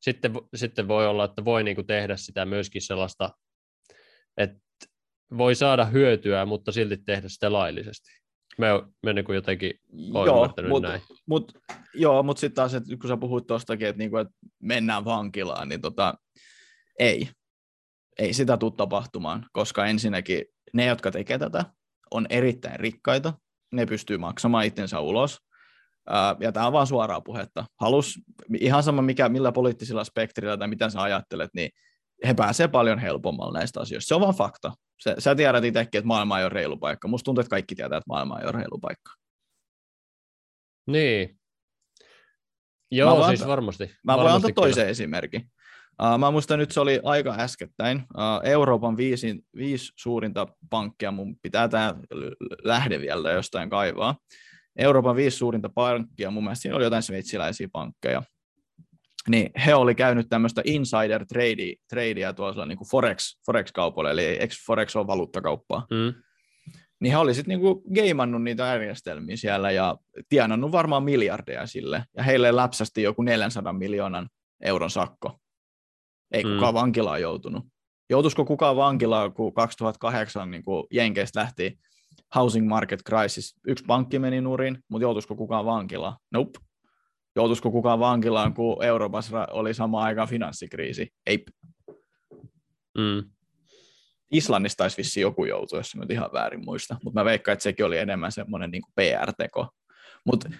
Sitten, 0.00 0.32
sitten 0.54 0.88
voi 0.88 1.06
olla, 1.06 1.24
että 1.24 1.44
voi 1.44 1.64
niinku 1.64 1.82
tehdä 1.82 2.16
sitä 2.16 2.44
myöskin 2.44 2.82
sellaista, 2.82 3.30
että 4.36 4.60
voi 5.38 5.54
saada 5.54 5.84
hyötyä, 5.84 6.46
mutta 6.46 6.72
silti 6.72 6.96
tehdä 6.96 7.28
sitä 7.28 7.52
laillisesti. 7.52 8.10
Me, 8.58 8.66
me 9.02 9.12
niin 9.12 9.24
kuin 9.24 9.34
jotenkin 9.34 9.72
joo, 10.26 10.54
mut, 10.68 10.82
näin. 10.82 11.02
Mut, 11.26 11.52
joo, 11.94 12.22
mutta 12.22 12.40
sitten 12.40 12.56
taas, 12.56 12.74
että 12.74 12.96
kun 12.96 13.08
sä 13.08 13.16
puhuit 13.16 13.46
tuostakin, 13.46 13.88
että, 13.88 13.98
niinku, 13.98 14.16
että 14.16 14.34
mennään 14.62 15.04
vankilaan, 15.04 15.68
niin 15.68 15.80
tota, 15.80 16.14
ei 16.98 17.28
ei 18.20 18.32
sitä 18.32 18.56
tule 18.56 18.72
tapahtumaan, 18.76 19.46
koska 19.52 19.86
ensinnäkin 19.86 20.44
ne, 20.72 20.86
jotka 20.86 21.10
tekee 21.10 21.38
tätä, 21.38 21.64
on 22.10 22.26
erittäin 22.30 22.80
rikkaita, 22.80 23.34
ne 23.72 23.86
pystyy 23.86 24.18
maksamaan 24.18 24.64
itsensä 24.64 25.00
ulos, 25.00 25.38
ja 26.40 26.52
tämä 26.52 26.66
on 26.66 26.72
vaan 26.72 26.86
suoraa 26.86 27.20
puhetta. 27.20 27.64
Halus, 27.80 28.18
ihan 28.58 28.82
sama 28.82 29.02
mikä, 29.02 29.28
millä 29.28 29.52
poliittisilla 29.52 30.04
spektrillä 30.04 30.56
tai 30.56 30.68
mitä 30.68 30.90
sä 30.90 31.02
ajattelet, 31.02 31.50
niin 31.54 31.70
he 32.26 32.34
pääsee 32.34 32.68
paljon 32.68 32.98
helpommalla 32.98 33.58
näistä 33.58 33.80
asioista. 33.80 34.08
Se 34.08 34.14
on 34.14 34.20
vaan 34.20 34.34
fakta. 34.34 34.72
Sä, 35.04 35.14
sä 35.18 35.34
tiedät 35.34 35.64
itsekin, 35.64 35.98
että 35.98 36.06
maailma 36.06 36.38
ei 36.38 36.44
ole 36.44 36.52
reilu 36.52 36.76
paikka. 36.76 37.08
Musta 37.08 37.24
tuntuu, 37.24 37.40
että 37.40 37.50
kaikki 37.50 37.74
tietää, 37.74 37.96
että 37.96 38.08
maailma 38.08 38.38
ei 38.38 38.44
ole 38.44 38.52
reilu 38.52 38.78
paikka. 38.78 39.12
Niin. 40.86 41.40
Joo, 42.90 43.18
mä 43.20 43.28
siis 43.28 43.46
varmasti. 43.46 43.90
Mä 44.04 44.16
voin 44.16 44.32
antaa 44.32 44.50
toisen 44.54 44.88
esimerkin. 44.88 45.50
Uh, 46.02 46.18
mä 46.18 46.30
muistan 46.30 46.58
nyt 46.58 46.70
se 46.70 46.80
oli 46.80 47.00
aika 47.04 47.34
äskettäin. 47.38 47.96
Uh, 47.96 48.48
Euroopan 48.50 48.96
viisi, 48.96 49.44
viisi 49.56 49.92
suurinta 49.96 50.46
pankkia, 50.70 51.10
mun 51.10 51.36
pitää 51.42 51.68
tämä 51.68 51.94
lähde 52.64 53.00
vielä 53.00 53.30
jostain 53.30 53.70
kaivaa. 53.70 54.16
Euroopan 54.76 55.16
viisi 55.16 55.36
suurinta 55.36 55.68
pankkia, 55.68 56.30
mun 56.30 56.44
mielestä 56.44 56.62
siinä 56.62 56.76
oli 56.76 56.84
jotain 56.84 57.02
sveitsiläisiä 57.02 57.68
pankkeja. 57.72 58.22
Niin 59.28 59.50
he 59.66 59.74
oli 59.74 59.94
käynyt 59.94 60.28
tämmöistä 60.28 60.62
insider 60.64 61.26
tradea, 61.26 61.74
tradea 61.88 62.32
tuolla 62.32 62.66
niin 62.66 62.78
kuin 62.78 62.88
forex, 62.88 63.38
forex-kaupoilla, 63.46 64.10
eli 64.10 64.24
eikö 64.24 64.54
forex 64.66 64.96
on 64.96 65.06
valuuttakauppaa. 65.06 65.86
Mm. 65.90 66.14
Niin 67.00 67.12
he 67.12 67.18
oli 67.18 67.34
sitten 67.34 67.48
niinku 67.48 67.82
geimannut 67.94 68.42
niitä 68.42 68.66
järjestelmiä 68.66 69.36
siellä 69.36 69.70
ja 69.70 69.96
tienannut 70.28 70.72
varmaan 70.72 71.02
miljardeja 71.02 71.66
sille. 71.66 72.04
Ja 72.16 72.22
heille 72.22 72.56
läpsästi 72.56 73.02
joku 73.02 73.22
400 73.22 73.72
miljoonan 73.72 74.28
euron 74.60 74.90
sakko 74.90 75.40
ei 76.32 76.44
mm. 76.44 76.54
kukaan 76.54 76.74
vankilaan 76.74 77.20
joutunut. 77.20 77.64
Joutuisiko 78.10 78.44
kukaan 78.44 78.76
vankilaan, 78.76 79.32
kun 79.32 79.54
2008 79.54 80.50
niin 80.50 80.64
kun 80.64 80.86
Jenkeistä 80.90 81.40
lähti 81.40 81.78
housing 82.34 82.68
market 82.68 83.00
crisis. 83.02 83.54
Yksi 83.66 83.84
pankki 83.84 84.18
meni 84.18 84.40
nurin, 84.40 84.78
mutta 84.88 85.02
joutuisiko 85.02 85.36
kukaan 85.36 85.64
vankilaan? 85.64 86.16
Nope. 86.32 86.58
Joutuisiko 87.36 87.70
kukaan 87.70 88.00
vankilaan, 88.00 88.54
kun 88.54 88.84
Euroopassa 88.84 89.46
oli 89.50 89.74
sama 89.74 90.02
aikaan 90.02 90.28
finanssikriisi? 90.28 91.08
Ei. 91.26 91.44
Mm. 92.98 93.30
Islannista 94.32 94.76
taisi 94.76 94.96
vissiin 94.96 95.22
joku 95.22 95.44
joutua, 95.44 95.78
jos 95.78 95.96
nyt 95.96 96.10
ihan 96.10 96.30
väärin 96.32 96.64
muista, 96.64 96.96
mutta 97.04 97.20
mä 97.20 97.24
veikkaan, 97.24 97.52
että 97.52 97.62
sekin 97.62 97.86
oli 97.86 97.98
enemmän 97.98 98.32
semmoinen 98.32 98.70
niin 98.70 98.82
PR-teko. 98.94 99.68
Mutta 100.26 100.50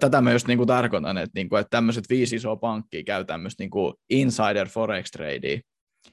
tätä 0.00 0.20
mä 0.20 0.32
just 0.32 0.46
niin 0.46 0.58
kuin 0.58 0.66
tarkoitan, 0.66 1.18
että, 1.18 1.30
niin 1.34 1.48
kuin, 1.48 1.60
että 1.60 1.70
tämmöiset 1.70 2.04
viisi 2.08 2.36
isoa 2.36 2.56
pankkia 2.56 3.04
käy 3.04 3.24
tämmöistä 3.24 3.62
niin 3.62 3.70
kuin 3.70 3.94
insider 4.10 4.68
forex 4.68 5.10
tradea, 5.10 5.60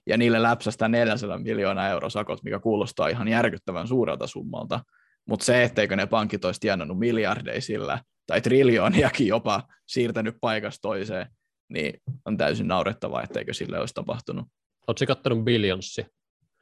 ja 0.07 0.17
niille 0.17 0.41
läpsästään 0.41 0.91
400 0.91 1.37
miljoonaa 1.37 1.89
euro 1.89 2.09
sakot, 2.09 2.43
mikä 2.43 2.59
kuulostaa 2.59 3.07
ihan 3.07 3.27
järkyttävän 3.27 3.87
suurelta 3.87 4.27
summalta. 4.27 4.79
Mutta 5.25 5.45
se, 5.45 5.63
etteikö 5.63 5.95
ne 5.95 6.05
pankit 6.05 6.45
olisi 6.45 6.59
tienannut 6.59 6.99
miljardeja 6.99 7.61
sillä, 7.61 8.01
tai 8.27 8.41
triljooniakin 8.41 9.27
jopa 9.27 9.63
siirtänyt 9.87 10.35
paikasta 10.41 10.81
toiseen, 10.81 11.27
niin 11.69 11.93
on 12.25 12.37
täysin 12.37 12.67
naurettavaa, 12.67 13.23
etteikö 13.23 13.53
sille 13.53 13.79
olisi 13.79 13.93
tapahtunut. 13.93 14.45
Oletko 14.87 15.05
katsonut 15.07 15.43
Billionssi? 15.45 16.05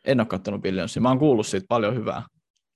En 0.05 0.20
ole 0.20 0.28
katsonut 0.28 0.61
Billionssi. 0.61 0.99
Mä 0.99 1.09
oon 1.09 1.20
kuullut 1.20 1.47
siitä 1.47 1.66
paljon 1.70 1.95
hyvää. 1.95 2.24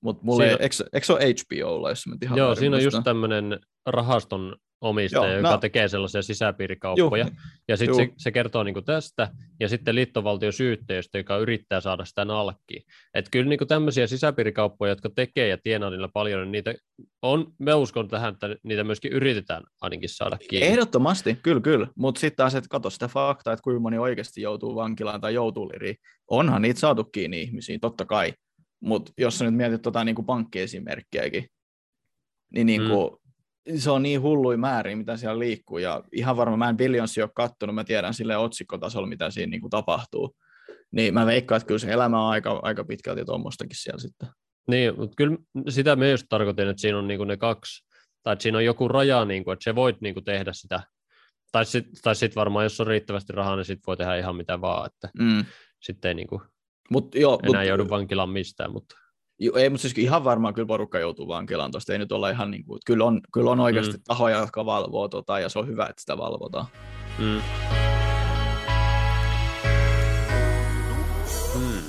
Mutta 0.00 0.24
mulla 0.24 0.38
siinä... 0.38 0.56
ei, 0.56 0.62
eikö, 0.62 0.74
eikö 0.92 1.06
se 1.06 1.12
ole 1.12 1.20
HBO, 1.20 1.88
jos 1.88 2.06
mä 2.06 2.36
Joo, 2.36 2.54
siinä 2.54 2.76
on 2.76 2.84
just 2.84 2.98
tämmöinen 3.04 3.60
rahaston 3.86 4.56
omistaja, 4.80 5.26
Joo, 5.26 5.36
joka 5.36 5.50
no- 5.50 5.58
tekee 5.58 5.88
sellaisia 5.88 6.22
sisäpiirikauppoja. 6.22 7.24
Juh, 7.24 7.32
ja 7.68 7.76
sitten 7.76 7.96
se, 7.96 8.12
se 8.16 8.32
kertoo 8.32 8.62
niinku 8.62 8.82
tästä, 8.82 9.30
ja 9.60 9.68
sitten 9.68 9.94
liittovaltion 9.94 10.52
syyttäjästä, 10.52 11.18
joka 11.18 11.36
yrittää 11.36 11.80
saada 11.80 12.04
sitä 12.04 12.24
nalkkiin. 12.24 12.82
Että 13.14 13.30
kyllä 13.30 13.48
niinku 13.48 13.66
tämmöisiä 13.66 14.06
sisäpiirikauppoja, 14.06 14.92
jotka 14.92 15.10
tekee 15.10 15.48
ja 15.48 15.58
tienaa 15.58 15.90
niillä 15.90 16.08
paljon, 16.12 16.40
niin 16.40 16.52
niitä 16.52 16.74
on, 17.22 17.52
mä 17.58 17.74
uskon 17.74 18.08
tähän, 18.08 18.32
että 18.32 18.56
niitä 18.62 18.84
myöskin 18.84 19.12
yritetään 19.12 19.62
ainakin 19.80 20.08
saada 20.08 20.38
kiinni. 20.50 20.66
Ehdottomasti, 20.66 21.38
kyllä, 21.42 21.60
kyllä. 21.60 21.88
Mutta 21.96 22.20
sitten 22.20 22.36
taas, 22.36 22.54
että 22.54 22.68
katso 22.68 22.90
sitä 22.90 23.08
faktaa, 23.08 23.52
että 23.52 23.62
kuinka 23.62 23.80
moni 23.80 23.98
oikeasti 23.98 24.42
joutuu 24.42 24.74
vankilaan 24.74 25.20
tai 25.20 25.34
joutuu 25.34 25.68
liriin. 25.68 25.96
Onhan 26.30 26.62
niitä 26.62 26.80
saatu 26.80 27.04
kiinni 27.04 27.42
ihmisiä, 27.42 27.78
totta 27.80 28.04
kai. 28.04 28.32
Mutta 28.80 29.12
jos 29.18 29.38
sä 29.38 29.44
nyt 29.44 29.54
mietit 29.54 29.82
tota 29.82 30.04
niinku 30.04 30.22
pankkiesimerkkiäkin, 30.22 31.46
niin 32.54 32.66
niinku, 32.66 33.10
mm. 33.10 33.27
Se 33.76 33.90
on 33.90 34.02
niin 34.02 34.22
hullui 34.22 34.56
määrin, 34.56 34.98
mitä 34.98 35.16
siellä 35.16 35.38
liikkuu. 35.38 35.78
Ja 35.78 36.04
ihan 36.12 36.36
varma, 36.36 36.56
mä 36.56 36.68
en 36.68 36.76
Billionsia 36.76 37.24
ole 37.24 37.30
kattonut, 37.34 37.74
mä 37.74 37.84
tiedän 37.84 38.14
sille 38.14 38.36
otsikkotasolla, 38.36 39.06
mitä 39.06 39.30
siinä 39.30 39.50
niinku 39.50 39.68
tapahtuu. 39.68 40.36
Niin 40.90 41.14
mä 41.14 41.26
veikkaan, 41.26 41.56
että 41.56 41.66
kyllä 41.66 41.78
se 41.78 41.92
elämä 41.92 42.24
on 42.24 42.30
aika, 42.30 42.60
aika 42.62 42.84
pitkälti 42.84 43.24
tuommoistakin 43.24 43.76
siellä 43.76 44.00
sitten. 44.00 44.28
Niin, 44.68 44.98
mutta 44.98 45.14
kyllä 45.16 45.36
sitä 45.68 45.96
me 45.96 46.10
just 46.10 46.26
tarkoitin, 46.28 46.68
että 46.68 46.80
siinä 46.80 46.98
on 46.98 47.08
niinku 47.08 47.24
ne 47.24 47.36
kaksi, 47.36 47.86
tai 48.22 48.32
että 48.32 48.42
siinä 48.42 48.58
on 48.58 48.64
joku 48.64 48.88
raja, 48.88 49.24
niinku, 49.24 49.50
että 49.50 49.64
se 49.64 49.74
voit 49.74 50.00
niinku 50.00 50.20
tehdä 50.20 50.52
sitä. 50.52 50.82
Tai 51.52 51.66
sitten 51.66 52.02
tai 52.02 52.16
sit 52.16 52.36
varmaan, 52.36 52.64
jos 52.64 52.80
on 52.80 52.86
riittävästi 52.86 53.32
rahaa, 53.32 53.56
niin 53.56 53.64
sit 53.64 53.86
voi 53.86 53.96
tehdä 53.96 54.16
ihan 54.16 54.36
mitä 54.36 54.60
vaan, 54.60 54.86
että 54.86 55.08
Mm. 55.18 55.44
sitten 55.80 56.08
ei 56.08 56.14
niinku 56.14 56.42
Mut, 56.90 57.14
joo, 57.14 57.40
enää 57.42 57.60
mut, 57.62 57.68
joudu 57.68 57.90
vankilaan 57.90 58.30
mistään. 58.30 58.72
Mutta. 58.72 58.94
Ei, 59.54 59.70
mutta 59.70 59.82
siis 59.82 59.98
ihan 59.98 60.24
varmaan 60.24 60.54
kyllä 60.54 60.66
porukka 60.66 60.98
joutuu 60.98 61.28
vankilaan 61.28 61.70
tuosta. 61.70 61.92
Ei 61.92 61.98
nyt 61.98 62.12
olla 62.12 62.30
ihan 62.30 62.50
niin 62.50 62.64
kuin, 62.64 62.78
kyllä 62.86 63.04
on, 63.04 63.20
kyllä 63.32 63.50
on 63.50 63.60
oikeasti 63.60 63.96
Mm. 63.96 64.02
tahoja, 64.06 64.38
jotka 64.38 64.66
valvoo 64.66 65.08
tota, 65.08 65.40
ja 65.40 65.48
se 65.48 65.58
on 65.58 65.66
hyvä, 65.66 65.86
että 65.86 66.00
sitä 66.00 66.18
valvotaan. 66.18 66.66
Mm. 67.18 67.40
Mm. 71.60 71.82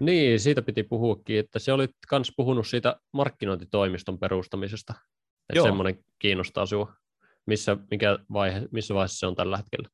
Niin, 0.00 0.40
siitä 0.40 0.62
piti 0.62 0.82
puhuakin, 0.82 1.38
että 1.38 1.58
se 1.58 1.72
olit 1.72 1.90
kans 2.08 2.32
puhunut 2.36 2.66
siitä 2.66 2.96
markkinointitoimiston 3.12 4.18
perustamisesta. 4.18 4.94
Että 5.48 5.58
Joo. 5.58 5.66
semmoinen 5.66 6.04
kiinnostaa 6.18 6.66
sinua. 6.66 6.92
Missä, 7.46 7.76
mikä 7.90 8.18
vaihe, 8.32 8.68
missä 8.70 8.94
vaiheessa 8.94 9.18
se 9.18 9.26
on 9.26 9.34
tällä 9.34 9.56
hetkellä? 9.56 9.88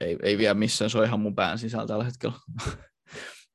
Ei, 0.00 0.16
ei 0.22 0.38
vielä 0.38 0.54
missään, 0.54 0.90
se 0.90 0.98
on 0.98 1.04
ihan 1.04 1.20
mun 1.20 1.34
pään 1.34 1.58
sisällä 1.58 1.86
tällä 1.86 2.04
hetkellä. 2.04 2.36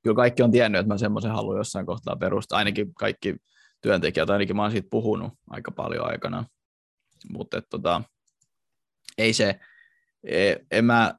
Kyllä 0.04 0.16
kaikki 0.16 0.44
on 0.44 0.52
tiennyt, 0.52 0.80
että 0.80 0.94
mä 0.94 0.98
semmoisen 0.98 1.32
haluan 1.32 1.58
jossain 1.58 1.86
kohtaa 1.86 2.16
perustaa. 2.16 2.58
Ainakin 2.58 2.94
kaikki 2.94 3.36
työntekijät, 3.82 4.30
ainakin 4.30 4.56
mä 4.56 4.62
oon 4.62 4.72
siitä 4.72 4.88
puhunut 4.92 5.34
aika 5.50 5.72
paljon 5.72 6.08
aikana. 6.08 6.46
Mutta 7.30 7.62
tota, 7.62 8.02
ei 9.18 9.34
se, 9.34 9.60
e- 10.24 10.56
en 10.72 10.86
mä, 10.86 11.16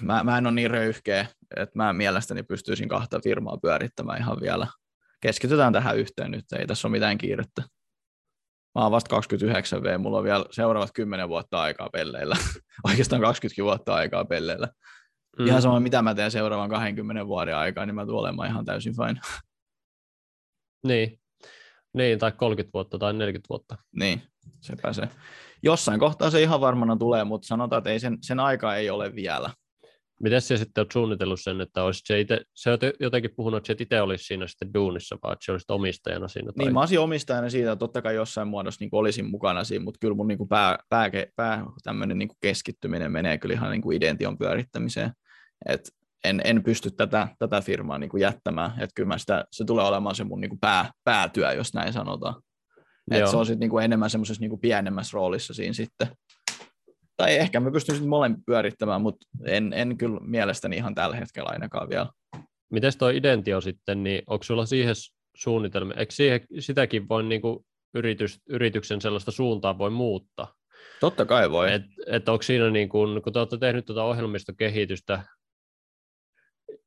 mä, 0.00 0.24
mä 0.24 0.38
en 0.38 0.46
ole 0.46 0.54
niin 0.54 0.70
röyhkeä, 0.70 1.26
että 1.56 1.78
mä 1.78 1.92
mielestäni 1.92 2.42
pystyisin 2.42 2.88
kahta 2.88 3.20
firmaa 3.24 3.58
pyörittämään 3.62 4.20
ihan 4.20 4.40
vielä. 4.40 4.66
Keskitytään 5.20 5.72
tähän 5.72 5.98
yhteen 5.98 6.30
nyt, 6.30 6.52
ei 6.52 6.66
tässä 6.66 6.88
ole 6.88 6.92
mitään 6.92 7.18
kiirettä. 7.18 7.62
Mä 8.74 8.82
oon 8.82 8.92
vasta 8.92 9.10
29 9.10 9.82
V, 9.82 9.98
mulla 9.98 10.18
on 10.18 10.24
vielä 10.24 10.44
seuraavat 10.50 10.90
10 10.94 11.28
vuotta 11.28 11.60
aikaa 11.60 11.90
pelleillä. 11.90 12.36
Oikeastaan 12.88 13.22
20 13.22 13.64
vuotta 13.64 13.94
aikaa 13.94 14.24
pelleillä. 14.24 14.68
Mm. 15.40 15.46
Ihan 15.46 15.62
sama, 15.62 15.80
mitä 15.80 16.02
mä 16.02 16.14
teen 16.14 16.30
seuraavan 16.30 16.70
20 16.70 17.26
vuoden 17.26 17.56
aikaa, 17.56 17.86
niin 17.86 17.94
mä 17.94 18.06
tulen 18.06 18.20
olemaan 18.20 18.48
ihan 18.48 18.64
täysin 18.64 18.94
fine. 18.96 19.20
Niin. 20.86 21.20
niin, 21.94 22.18
tai 22.18 22.32
30 22.32 22.72
vuotta 22.74 22.98
tai 22.98 23.12
40 23.12 23.46
vuotta. 23.50 23.76
niin, 23.92 24.22
sepä 24.60 24.92
se. 24.92 25.08
Jossain 25.62 26.00
kohtaa 26.00 26.30
se 26.30 26.42
ihan 26.42 26.60
varmana 26.60 26.96
tulee, 26.96 27.24
mutta 27.24 27.46
sanotaan, 27.46 27.78
että 27.78 27.90
ei 27.90 28.00
sen, 28.00 28.18
sen 28.22 28.40
aika 28.40 28.76
ei 28.76 28.90
ole 28.90 29.14
vielä. 29.14 29.50
Miten 30.22 30.40
sä 30.40 30.56
sitten 30.56 30.82
olet 30.82 30.92
suunnitellut 30.92 31.40
sen, 31.40 31.60
että 31.60 31.84
olisit 31.84 32.06
se 32.06 32.20
itse, 32.20 32.40
sä 32.54 32.70
oot 32.70 32.80
jotenkin 33.00 33.30
puhunut, 33.36 33.58
että 33.58 33.66
sä 33.66 33.76
itse 33.80 34.00
olisi 34.00 34.24
siinä 34.24 34.46
sitten 34.46 34.74
duunissa, 34.74 35.18
vaan 35.22 35.32
että 35.32 35.44
sä 35.44 35.52
olisit 35.52 35.70
omistajana 35.70 36.28
siinä? 36.28 36.52
Tai... 36.52 36.64
Niin, 36.64 36.74
mä 36.74 36.80
olisin 36.80 37.00
omistajana 37.00 37.50
siitä, 37.50 37.72
että 37.72 37.80
totta 37.80 38.02
kai 38.02 38.14
jossain 38.14 38.48
muodossa 38.48 38.84
niin 38.84 38.90
olisin 38.92 39.30
mukana 39.30 39.64
siinä, 39.64 39.84
mutta 39.84 39.98
kyllä 40.00 40.14
mun 40.14 40.28
niin 40.28 40.48
pää, 40.48 40.78
pää, 40.88 41.10
pää 41.36 41.64
tämmöinen 41.82 42.18
niin 42.18 42.30
keskittyminen 42.40 43.12
menee 43.12 43.38
kyllä 43.38 43.54
ihan 43.54 43.70
niin 43.70 43.92
idention 43.92 44.38
pyörittämiseen. 44.38 45.12
Et 45.68 45.80
en, 46.24 46.40
en 46.44 46.62
pysty 46.62 46.90
tätä, 46.90 47.28
tätä 47.38 47.60
firmaa 47.60 47.98
niin 47.98 48.10
jättämään, 48.20 48.70
että 48.70 48.94
kyllä 48.94 49.18
sitä, 49.18 49.44
se 49.52 49.64
tulee 49.64 49.84
olemaan 49.84 50.14
se 50.14 50.24
mun 50.24 50.40
niin 50.40 50.58
pää, 50.60 50.90
päätyö, 51.04 51.52
jos 51.52 51.74
näin 51.74 51.92
sanotaan. 51.92 52.42
Et 53.10 53.20
Joo. 53.20 53.30
se 53.30 53.36
on 53.36 53.46
sitten 53.46 53.68
niin 53.68 53.82
enemmän 53.82 54.10
semmoisessa 54.10 54.40
niin 54.40 54.60
pienemmässä 54.60 55.14
roolissa 55.14 55.54
siinä 55.54 55.72
sitten. 55.72 56.08
Tai 57.16 57.36
ehkä 57.36 57.60
mä 57.60 57.70
pystyn 57.70 57.94
sitten 57.94 58.10
molemmin 58.10 58.44
pyörittämään, 58.46 59.00
mutta 59.02 59.26
en, 59.46 59.72
en 59.72 59.98
kyllä 59.98 60.20
mielestäni 60.20 60.76
ihan 60.76 60.94
tällä 60.94 61.16
hetkellä 61.16 61.50
ainakaan 61.50 61.88
vielä. 61.88 62.06
Miten 62.70 62.92
tuo 62.98 63.08
Identio 63.08 63.60
sitten, 63.60 64.02
niin 64.02 64.22
onko 64.26 64.42
sulla 64.42 64.66
siihen 64.66 64.94
suunnitelma, 65.36 65.94
eikö 65.94 66.12
siihen, 66.12 66.40
sitäkin 66.58 67.08
voi 67.08 67.22
niin 67.22 67.40
kuin 67.40 67.66
yritys, 67.94 68.38
yrityksen 68.48 69.00
sellaista 69.00 69.30
suuntaa 69.30 69.78
voi 69.78 69.90
muuttaa? 69.90 70.54
Totta 71.00 71.26
kai 71.26 71.50
voi. 71.50 71.72
Et, 71.72 71.82
et 72.06 72.28
onko 72.28 72.42
siinä, 72.42 72.70
niin 72.70 72.88
kuin, 72.88 73.22
kun 73.22 73.32
te 73.32 73.38
olette 73.38 73.58
tehnyt 73.58 73.86
tuota 73.86 74.04
ohjelmistokehitystä, 74.04 75.22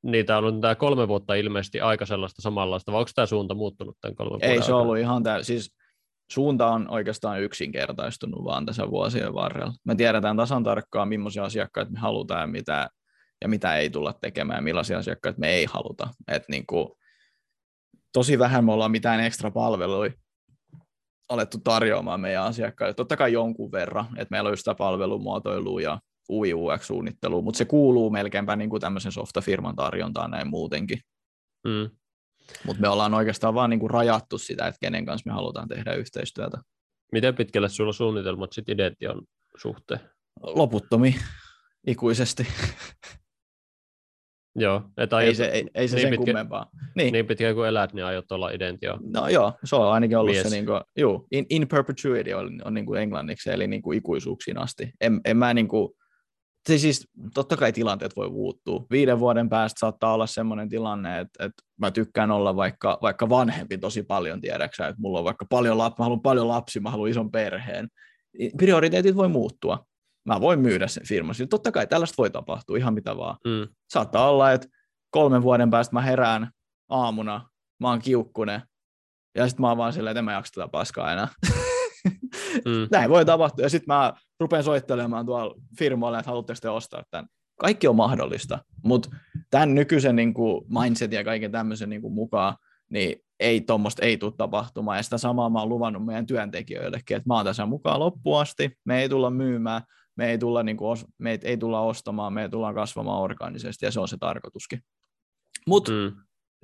niitä 0.04 0.38
on 0.38 0.44
ollut 0.44 0.62
tämä 0.62 0.76
kolme 0.76 1.08
vuotta 1.08 1.36
ilmeisesti 1.36 1.82
aika 1.82 2.06
sellaista 2.06 2.42
samanlaista, 2.42 2.92
vai 2.92 3.00
onko 3.00 3.12
tämä 3.16 3.26
suunta 3.26 3.56
muuttunut 3.56 3.98
tämän 4.02 4.16
kolmen 4.16 4.32
vuoden 4.32 4.50
Ei 4.50 4.58
se 4.58 4.64
aikana? 4.64 4.78
ollut 4.78 4.98
ihan 4.98 5.24
tämä, 5.24 5.44
siis 5.44 5.76
suunta 6.32 6.68
on 6.68 6.90
oikeastaan 6.90 7.42
yksinkertaistunut 7.42 8.44
vaan 8.44 8.66
tässä 8.66 8.90
vuosien 8.90 9.34
varrella. 9.34 9.74
Me 9.84 9.96
tiedetään 9.96 10.38
tasan 10.38 10.64
tarkkaan, 10.64 11.08
millaisia 11.10 11.44
asiakkaita 11.44 11.92
me 11.92 12.00
halutaan 12.00 12.42
ja 12.42 12.48
mitä, 12.48 12.90
ja 13.42 13.48
mitä 13.48 13.78
ei 13.78 13.90
tulla 13.90 14.14
tekemään 14.22 14.58
ja 14.58 14.62
millaisia 14.62 14.98
asiakkaita 14.98 15.40
me 15.40 15.50
ei 15.50 15.66
haluta. 15.66 16.08
Et 16.28 16.44
niin 16.48 16.66
kuin, 16.66 16.88
tosi 18.14 18.40
vähän 18.40 18.66
me 18.66 18.74
ollaan 18.74 18.92
mitään 18.92 19.20
ekstra 19.20 19.52
palveluja 19.52 20.12
alettu 21.30 21.58
tarjoamaan 21.64 22.20
meidän 22.20 22.44
asiakkaille. 22.44 22.94
Totta 22.94 23.18
kai 23.18 23.34
jonkun 23.34 23.72
verran, 23.72 24.06
että 24.06 24.28
meillä 24.32 24.48
on 24.48 24.54
just 24.54 24.62
sitä 24.62 24.76
palvelumuotoilua 24.76 25.82
ja 25.82 26.00
UI 26.30 26.54
UX-suunnittelua, 26.54 27.42
mutta 27.42 27.58
se 27.58 27.66
kuuluu 27.66 28.10
melkeinpä 28.10 28.56
niin 28.56 28.70
kuin 28.70 28.82
tämmöisen 28.82 29.12
softafirman 29.12 29.76
tarjontaan 29.76 30.32
näin 30.32 30.48
muutenkin. 30.48 31.00
Mm. 31.68 31.90
Mutta 32.66 32.82
me 32.82 32.90
ollaan 32.90 33.14
oikeastaan 33.14 33.54
vaan 33.54 33.70
niinku 33.70 33.88
rajattu 33.88 34.38
sitä, 34.38 34.68
että 34.68 34.80
kenen 34.82 35.06
kanssa 35.06 35.30
me 35.30 35.34
halutaan 35.34 35.68
tehdä 35.68 35.94
yhteistyötä. 35.94 36.58
Miten 37.12 37.36
pitkälle 37.36 37.70
sulla 37.70 37.94
suunnitelmat 37.94 38.54
sitten 38.54 38.74
Idention 38.74 39.22
suhteen? 39.58 40.00
Loputtomi, 40.42 41.16
ikuisesti. 41.88 42.48
Joo, 44.56 44.82
että 44.98 45.20
ei 45.20 45.36
se, 45.36 45.46
ei, 45.46 45.68
ei 45.76 45.88
se 45.88 45.96
niin 45.96 46.02
sen 46.02 46.12
pitkä- 46.12 46.26
kummempaa. 46.26 46.70
Niin. 46.96 47.14
niin 47.14 47.28
pitkään 47.28 47.56
kuin 47.56 47.68
elät, 47.68 47.94
niin 47.94 48.06
aiot 48.06 48.32
olla 48.32 48.50
Identio. 48.50 48.98
No 49.02 49.28
joo, 49.28 49.54
se 49.64 49.76
on 49.76 49.94
ainakin 49.94 50.18
ollut 50.18 50.34
Mies. 50.34 50.44
se, 50.44 50.50
niinku, 50.50 50.72
juu, 50.98 51.28
in, 51.32 51.46
in 51.50 51.68
perpetuity 51.68 52.34
on, 52.34 52.62
on 52.66 52.74
niinku 52.74 52.94
englanniksi, 52.94 53.50
eli 53.50 53.68
niinku 53.68 53.92
ikuisuuksiin 53.92 54.58
asti. 54.58 54.92
En, 55.02 55.22
en 55.26 55.38
mä 55.38 55.54
niinku, 55.54 55.96
se 56.68 56.78
siis, 56.78 57.08
totta 57.34 57.58
kai 57.58 57.74
tilanteet 57.74 58.16
voi 58.16 58.30
muuttua. 58.30 58.86
Viiden 58.92 59.20
vuoden 59.20 59.50
päästä 59.50 59.80
saattaa 59.80 60.14
olla 60.14 60.28
sellainen 60.28 60.70
tilanne, 60.70 61.20
että, 61.20 61.46
että 61.46 61.64
mä 61.78 61.92
tykkään 61.92 62.32
olla 62.32 62.56
vaikka, 62.56 63.00
vaikka 63.02 63.30
vanhempi 63.30 63.78
tosi 63.78 64.04
paljon, 64.04 64.42
tiedäksä, 64.42 64.88
että 64.88 65.02
mulla 65.02 65.20
on 65.20 65.26
vaikka 65.26 65.46
paljon 65.50 65.78
lapsi, 65.78 66.00
mä 66.00 66.04
haluan 66.06 66.22
paljon 66.22 66.48
lapsia, 66.48 66.82
mä 66.82 66.92
haluan 66.92 67.10
ison 67.10 67.32
perheen. 67.32 67.88
Prioriteetit 68.58 69.16
voi 69.16 69.28
muuttua. 69.28 69.86
Mä 70.26 70.42
voin 70.42 70.60
myydä 70.60 70.88
sen 70.88 71.08
firman. 71.08 71.36
Siis 71.36 71.50
totta 71.50 71.72
kai 71.72 71.88
tällaista 71.88 72.18
voi 72.18 72.30
tapahtua 72.30 72.78
ihan 72.78 72.94
mitä 72.94 73.18
vaan. 73.18 73.38
Mm. 73.46 73.68
Saattaa 73.90 74.30
olla, 74.30 74.52
että 74.52 74.68
kolmen 75.10 75.42
vuoden 75.42 75.70
päästä 75.70 75.94
mä 75.96 76.02
herään 76.02 76.52
aamuna, 76.90 77.50
mä 77.80 77.90
oon 77.90 78.00
kiukkunen, 78.00 78.62
ja 79.36 79.48
sitten 79.48 79.62
mä 79.62 79.68
oon 79.68 79.78
vaan 79.78 79.94
silleen, 79.94 80.12
että 80.12 80.20
en 80.20 80.26
mä 80.26 80.34
jaksa 80.34 80.54
tätä 80.54 80.68
paskaa 80.68 81.14
enää. 81.14 81.28
Mm. 82.66 82.88
Näin 82.92 83.10
voi 83.10 83.26
tapahtua, 83.26 83.66
ja 83.66 83.70
sitten 83.70 83.96
mä 83.96 84.14
rupean 84.40 84.64
soittelemaan 84.64 85.26
tuolla 85.26 85.56
firmoille, 85.80 86.20
että 86.20 86.30
haluatteko 86.30 86.60
te 86.62 86.70
ostaa 86.70 87.04
tämän. 87.12 87.28
Kaikki 87.60 87.88
on 87.88 87.96
mahdollista, 87.96 88.60
mutta 88.84 89.10
tämän 89.50 89.76
nykyisen 89.76 90.16
niin 90.16 90.34
kuin 90.34 90.66
mindsetin 90.68 91.18
ja 91.18 91.24
kaiken 91.24 91.52
tämmöisen 91.52 91.90
niin 91.90 92.02
kuin 92.02 92.14
mukaan, 92.14 92.56
niin 92.90 93.16
ei 93.40 93.62
tuommoista 93.62 94.06
ei 94.06 94.18
tule 94.18 94.34
tapahtumaan, 94.38 94.98
ja 94.98 95.04
sitä 95.04 95.18
samaa 95.18 95.50
mä 95.50 95.60
oon 95.60 95.70
luvannut 95.70 96.06
meidän 96.06 96.26
työntekijöillekin, 96.26 97.18
että 97.18 97.30
mä 97.30 97.36
oon 97.36 97.46
tässä 97.46 97.66
mukaan 97.66 98.00
loppuun 98.00 98.42
asti, 98.42 98.72
me 98.86 99.02
ei 99.02 99.10
tulla 99.10 99.30
myymään, 99.30 99.82
me 100.16 100.30
ei 100.32 100.38
tulla, 100.38 100.64
niin 100.64 100.78
kuin, 100.78 100.98
meitä 101.18 101.48
ei 101.48 101.58
tulla 101.58 101.82
ostamaan, 101.82 102.34
me 102.34 102.50
tullaan 102.50 102.76
kasvamaan 102.76 103.22
organisesti, 103.22 103.86
ja 103.86 103.92
se 103.92 104.00
on 104.00 104.08
se 104.08 104.18
tarkoituskin. 104.18 104.80
Mutta 105.68 105.92
Mm. 105.92 106.16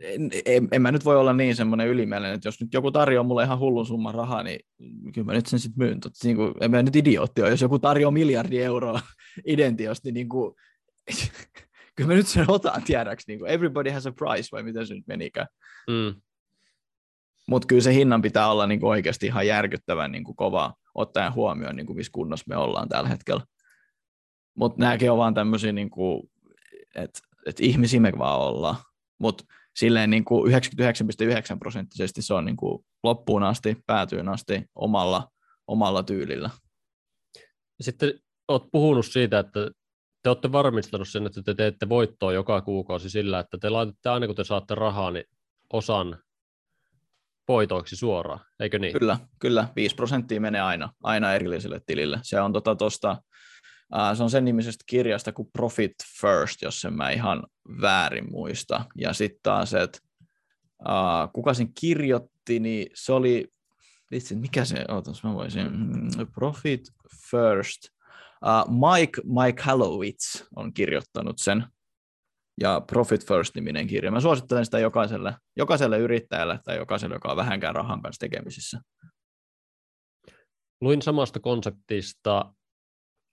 En, 0.02 0.30
en, 0.46 0.68
en 0.72 0.82
mä 0.82 0.92
nyt 0.92 1.06
voi 1.06 1.16
olla 1.16 1.34
niin 1.34 1.56
semmoinen 1.56 1.88
ylimielinen, 1.88 2.34
että 2.34 2.48
jos 2.48 2.62
nyt 2.62 2.74
joku 2.74 2.92
tarjoaa 2.92 3.24
mulle 3.24 3.44
ihan 3.44 3.60
hullun 3.60 3.86
summan 3.86 4.14
rahaa, 4.14 4.44
niin 4.44 4.60
kyllä 5.14 5.26
mä 5.26 5.34
nyt 5.34 5.46
sen 5.46 5.60
sitten 5.60 5.86
myyn. 5.86 6.00
Tot, 6.00 6.14
niin 6.24 6.36
kuin, 6.36 6.54
en 6.62 6.72
mä 6.72 6.84
nyt 6.84 6.96
idiootti 6.96 7.42
ole. 7.42 7.50
Jos 7.50 7.62
joku 7.62 7.80
tarjoaa 7.80 8.12
miljardi 8.12 8.62
euroa 8.62 9.02
identiosta, 9.46 10.08
niin, 10.08 10.14
niin 10.14 10.30
kuin, 10.30 10.56
kyllä 11.96 12.08
mä 12.08 12.14
nyt 12.14 12.28
sen 12.28 12.46
otan 12.48 12.84
tiedäksi. 12.84 13.26
Niin 13.28 13.40
kuin, 13.40 13.52
everybody 13.52 13.90
has 13.90 14.08
a 14.08 14.12
price, 14.12 14.50
vai 14.52 14.64
miten 14.64 14.88
se 14.88 14.94
nyt 14.94 15.08
menikään. 15.08 15.48
Mm. 15.88 16.22
Mutta 17.48 17.66
kyllä 17.66 17.82
se 17.82 17.94
hinnan 17.94 18.22
pitää 18.22 18.52
olla 18.52 18.68
niin 18.68 18.80
kuin 18.80 18.90
oikeasti 18.90 19.26
ihan 19.26 19.48
järkyttävän 19.48 20.12
niin 20.12 20.24
kuin 20.24 20.36
kova, 20.36 20.74
ottaen 20.96 21.34
huomioon, 21.34 21.76
niin 21.76 21.86
kuin 21.86 21.98
missä 21.98 22.12
kunnossa 22.12 22.46
me 22.50 22.58
ollaan 22.58 22.90
tällä 22.90 23.10
hetkellä. 23.10 23.42
Mutta 24.58 24.80
nämäkin 24.80 25.12
on 25.12 25.18
vaan 25.18 25.34
tämmöisiä, 25.34 25.72
niin 25.72 25.90
että 26.96 27.20
et 27.46 27.60
ihmisiä 27.60 28.00
me 28.00 28.12
vaan 28.18 28.40
ollaan. 28.40 28.76
Mutta 29.20 29.44
silleen 29.80 30.10
niin 30.10 30.26
kuin 30.26 30.54
99,9 30.54 31.60
prosenttisesti 31.60 32.22
se 32.22 32.34
on 32.34 32.46
niin 32.46 32.58
kuin 32.58 32.86
loppuun 33.04 33.44
asti, 33.44 33.78
päätyyn 33.88 34.30
asti 34.30 34.66
omalla, 34.76 35.30
omalla 35.68 36.04
tyylillä. 36.04 36.50
Sitten 37.82 38.14
olet 38.48 38.64
puhunut 38.72 39.06
siitä, 39.06 39.40
että 39.40 39.72
te 40.24 40.30
olette 40.30 40.52
varmistanut 40.52 41.08
sen, 41.10 41.26
että 41.26 41.42
te 41.44 41.54
teette 41.54 41.90
voittoa 41.90 42.34
joka 42.34 42.62
kuukausi 42.62 43.10
sillä, 43.10 43.40
että 43.40 43.58
te 43.58 43.70
laitatte 43.70 44.10
aina 44.10 44.28
kun 44.28 44.36
te 44.36 44.44
saatte 44.44 44.76
rahaa, 44.76 45.12
niin 45.12 45.26
osan 45.74 46.18
voitoiksi 47.48 47.96
suoraan, 47.96 48.40
eikö 48.60 48.80
niin? 48.80 48.94
Kyllä, 48.94 49.18
kyllä. 49.40 49.68
5 49.76 49.96
prosenttia 49.96 50.42
menee 50.42 50.62
aina, 50.62 50.94
aina 51.04 51.34
erilliselle 51.34 51.82
tilille. 51.86 52.20
Se 52.24 52.42
on, 52.42 52.54
tota, 52.54 52.76
tosta, 52.76 53.22
se 54.14 54.24
on 54.24 54.30
sen 54.30 54.46
nimisestä 54.46 54.84
kirjasta 54.88 55.32
kuin 55.32 55.50
Profit 55.54 55.96
First, 56.22 56.62
jos 56.62 56.86
en 56.86 56.94
mä 56.94 57.10
ihan 57.10 57.44
väärin 57.82 58.32
muista. 58.32 58.86
Ja 58.96 59.14
sitten 59.14 59.40
taas, 59.44 59.74
että 59.74 60.00
uh, 60.80 61.32
kuka 61.34 61.54
sen 61.54 61.74
kirjoitti, 61.80 62.60
niin 62.60 62.88
se 62.94 63.14
oli, 63.14 63.48
itse, 64.12 64.36
mikä 64.36 64.66
se, 64.66 64.86
ootas 64.88 65.24
mä 65.24 65.34
voisin, 65.34 65.72
mm, 65.72 66.28
Profit 66.34 66.82
First, 67.32 67.88
uh, 68.46 68.90
Mike 68.90 69.22
Mike 69.26 69.62
Hallowitz 69.62 70.44
on 70.56 70.74
kirjoittanut 70.74 71.38
sen, 71.38 71.66
ja 72.62 72.82
Profit 72.82 73.26
First-niminen 73.26 73.88
kirja. 73.88 74.12
Mä 74.12 74.20
suosittelen 74.20 74.66
sitä 74.66 74.80
jokaiselle, 74.80 75.36
jokaiselle 75.58 75.98
yrittäjälle 75.98 76.60
tai 76.64 76.78
jokaiselle, 76.78 77.16
joka 77.16 77.32
on 77.32 77.38
vähänkään 77.38 77.76
rahan 77.76 78.02
kanssa 78.02 78.20
tekemisissä. 78.20 78.82
Luin 80.82 81.02
samasta 81.02 81.40
konseptista 81.40 82.54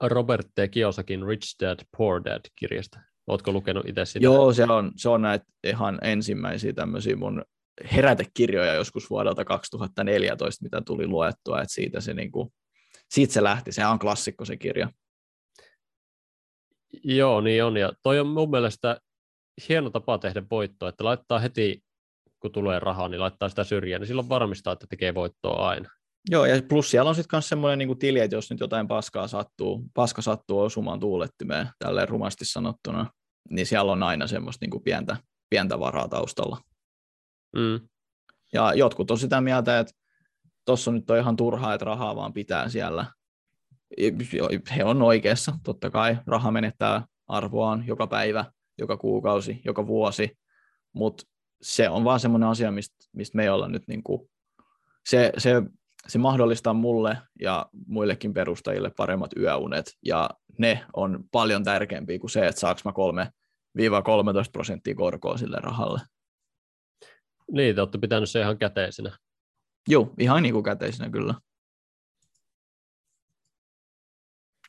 Robert 0.02 0.46
T. 0.54 0.70
Kiosakin 0.70 1.26
Rich 1.26 1.56
Dad, 1.60 1.78
Poor 1.96 2.24
Dad-kirjasta. 2.24 3.00
Oletko 3.26 3.52
lukenut 3.52 3.88
itse 3.88 4.04
sitä? 4.04 4.24
Joo, 4.24 4.52
se 4.52 4.64
on, 4.64 4.92
se 4.96 5.08
on 5.08 5.22
näitä 5.22 5.44
ihan 5.64 5.98
ensimmäisiä 6.02 6.72
tämmöisiä 6.72 7.16
mun 7.16 7.44
herätekirjoja 7.92 8.74
joskus 8.74 9.10
vuodelta 9.10 9.44
2014, 9.44 10.62
mitä 10.62 10.82
tuli 10.86 11.06
luettua, 11.06 11.60
että 11.60 11.74
siitä 11.74 12.00
se, 12.00 12.14
niin 12.14 12.32
kuin, 12.32 12.52
siitä 13.10 13.32
se 13.32 13.42
lähti. 13.42 13.72
Se 13.72 13.86
on 13.86 13.98
klassikko 13.98 14.44
se 14.44 14.56
kirja. 14.56 14.90
Joo, 17.04 17.40
niin 17.40 17.64
on. 17.64 17.76
Ja 17.76 17.92
toi 18.02 18.20
on 18.20 18.26
mun 18.26 18.50
mielestä 18.50 19.00
hieno 19.68 19.90
tapa 19.90 20.18
tehdä 20.18 20.42
voittoa, 20.50 20.88
että 20.88 21.04
laittaa 21.04 21.38
heti, 21.38 21.84
kun 22.40 22.52
tulee 22.52 22.78
rahaa, 22.78 23.08
niin 23.08 23.20
laittaa 23.20 23.48
sitä 23.48 23.64
syrjään, 23.64 24.00
niin 24.00 24.06
silloin 24.06 24.28
varmistaa, 24.28 24.72
että 24.72 24.86
tekee 24.90 25.14
voittoa 25.14 25.68
aina. 25.68 25.90
Joo, 26.30 26.44
ja 26.44 26.62
plus 26.68 26.90
siellä 26.90 27.08
on 27.08 27.14
sitten 27.14 27.36
myös 27.36 27.48
semmoinen 27.48 27.78
niin 27.78 27.98
tili, 27.98 28.20
että 28.20 28.36
jos 28.36 28.50
nyt 28.50 28.60
jotain 28.60 28.88
paskaa 28.88 29.28
sattuu, 29.28 29.84
paska 29.94 30.22
sattuu 30.22 30.60
osumaan 30.60 31.00
tuulettimeen, 31.00 31.68
tälleen 31.78 32.08
rumasti 32.08 32.44
sanottuna, 32.44 33.10
niin 33.50 33.66
siellä 33.66 33.92
on 33.92 34.02
aina 34.02 34.26
semmoista 34.26 34.66
niin 34.66 34.82
pientä, 34.82 35.16
pientä 35.50 35.78
varaa 35.78 36.08
taustalla. 36.08 36.60
Mm. 37.56 37.88
Ja 38.52 38.74
jotkut 38.74 39.10
on 39.10 39.18
sitä 39.18 39.40
mieltä, 39.40 39.78
että 39.78 39.92
tuossa 40.64 40.92
nyt 40.92 41.10
on 41.10 41.18
ihan 41.18 41.36
turhaa, 41.36 41.74
että 41.74 41.84
rahaa 41.84 42.16
vaan 42.16 42.32
pitää 42.32 42.68
siellä. 42.68 43.06
He 44.76 44.84
on 44.84 45.02
oikeassa, 45.02 45.52
totta 45.64 45.90
kai 45.90 46.18
raha 46.26 46.50
menettää 46.50 47.06
arvoaan 47.26 47.86
joka 47.86 48.06
päivä, 48.06 48.44
joka 48.78 48.96
kuukausi, 48.96 49.60
joka 49.64 49.86
vuosi, 49.86 50.38
mutta 50.92 51.24
se 51.62 51.88
on 51.88 52.04
vaan 52.04 52.20
semmoinen 52.20 52.48
asia, 52.48 52.70
mistä, 52.70 52.96
mistä 53.12 53.36
me 53.36 53.42
ei 53.42 53.48
olla 53.48 53.68
nyt 53.68 53.82
niin 53.88 54.02
kuin, 54.02 54.30
se, 55.08 55.32
se, 55.38 55.62
se 56.08 56.18
mahdollistaa 56.18 56.72
mulle 56.72 57.18
ja 57.40 57.66
muillekin 57.86 58.34
perustajille 58.34 58.90
paremmat 58.96 59.30
yöunet, 59.36 59.92
ja 60.04 60.30
ne 60.58 60.86
on 60.92 61.24
paljon 61.32 61.64
tärkeämpiä 61.64 62.18
kuin 62.18 62.30
se, 62.30 62.46
että 62.46 62.60
saaks 62.60 62.84
mä 62.84 62.90
3-13 62.90 62.92
prosenttia 64.52 64.94
korkoa 64.94 65.36
sille 65.36 65.58
rahalle. 65.60 66.00
Niin, 67.52 67.74
te 67.74 67.80
olette 67.80 67.98
pitänyt 67.98 68.30
se 68.30 68.40
ihan 68.40 68.58
käteisenä. 68.58 69.18
Joo, 69.88 70.14
ihan 70.18 70.42
niin 70.42 70.52
kuin 70.52 70.64
käteisenä 70.64 71.10
kyllä. 71.10 71.34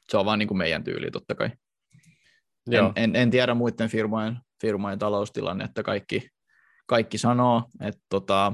Se 0.10 0.18
on 0.18 0.26
vaan 0.26 0.40
niin 0.40 0.48
kuin 0.48 0.58
meidän 0.58 0.84
tyyli 0.84 1.12
totta 1.12 1.36
kai. 1.36 1.50
En, 2.72 2.92
en, 2.96 3.16
en, 3.16 3.32
tiedä 3.32 3.54
muiden 3.54 3.90
firmojen, 3.90 4.40
firmojen 4.62 5.00
taloustilannetta. 5.00 5.84
Kaikki, 5.84 6.30
kaikki 6.86 7.18
sanoo, 7.18 7.64
että, 7.82 8.02
tota, 8.10 8.54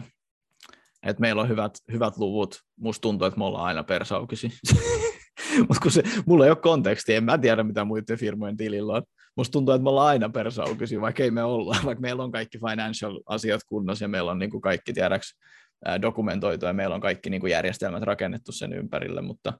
että 1.05 1.21
meillä 1.21 1.41
on 1.41 1.49
hyvät, 1.49 1.71
hyvät 1.91 2.17
luvut. 2.17 2.59
Musta 2.79 3.01
tuntuu, 3.01 3.27
että 3.27 3.37
me 3.37 3.45
ollaan 3.45 3.65
aina 3.65 3.83
persaukisi. 3.83 4.51
Mutta 5.67 5.79
kun 5.81 5.91
se, 5.91 6.03
mulla 6.25 6.45
ei 6.45 6.51
ole 6.51 6.57
konteksti, 6.57 7.15
en 7.15 7.23
mä 7.23 7.37
tiedä, 7.37 7.63
mitä 7.63 7.85
muiden 7.85 8.17
firmojen 8.17 8.57
tilillä 8.57 8.93
on. 8.93 9.03
Musta 9.37 9.51
tuntuu, 9.51 9.73
että 9.73 9.83
me 9.83 9.89
ollaan 9.89 10.07
aina 10.07 10.29
persaukisi, 10.29 11.01
vaikka 11.01 11.23
ei 11.23 11.31
me 11.31 11.43
olla, 11.43 11.77
vaikka 11.85 12.01
meillä 12.01 12.23
on 12.23 12.31
kaikki 12.31 12.59
financial-asiat 12.69 13.61
kunnossa 13.67 14.05
ja 14.05 14.09
meillä 14.09 14.31
on 14.31 14.39
niin 14.39 14.51
kuin 14.51 14.61
kaikki 14.61 14.93
tiedäks 14.93 15.35
dokumentoitu 16.01 16.65
ja 16.65 16.73
meillä 16.73 16.95
on 16.95 17.01
kaikki 17.01 17.29
niin 17.29 17.41
kuin 17.41 17.51
järjestelmät 17.51 18.03
rakennettu 18.03 18.51
sen 18.51 18.73
ympärille, 18.73 19.21
mutta 19.21 19.53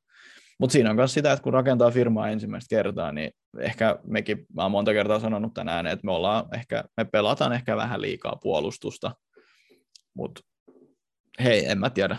mutta 0.60 0.72
siinä 0.74 0.90
on 0.90 0.96
myös 0.96 1.14
sitä, 1.14 1.32
että 1.32 1.44
kun 1.44 1.54
rakentaa 1.54 1.92
firmaa 1.92 2.30
ensimmäistä 2.30 2.76
kertaa, 2.76 3.12
niin 3.12 3.32
ehkä 3.60 4.00
mekin, 4.04 4.46
mä 4.56 4.62
oon 4.62 4.72
monta 4.72 4.94
kertaa 4.94 5.20
sanonut 5.20 5.54
tänään, 5.54 5.88
että 5.88 6.06
me, 6.06 6.12
ollaan 6.12 6.46
ehkä, 6.56 6.84
me 6.98 7.06
pelataan 7.06 7.54
ehkä 7.54 7.78
vähän 7.78 8.02
liikaa 8.02 8.36
puolustusta, 8.44 9.12
mutta 10.14 10.42
hei, 11.44 11.66
en 11.66 11.80
mä 11.80 11.90
tiedä. 11.90 12.18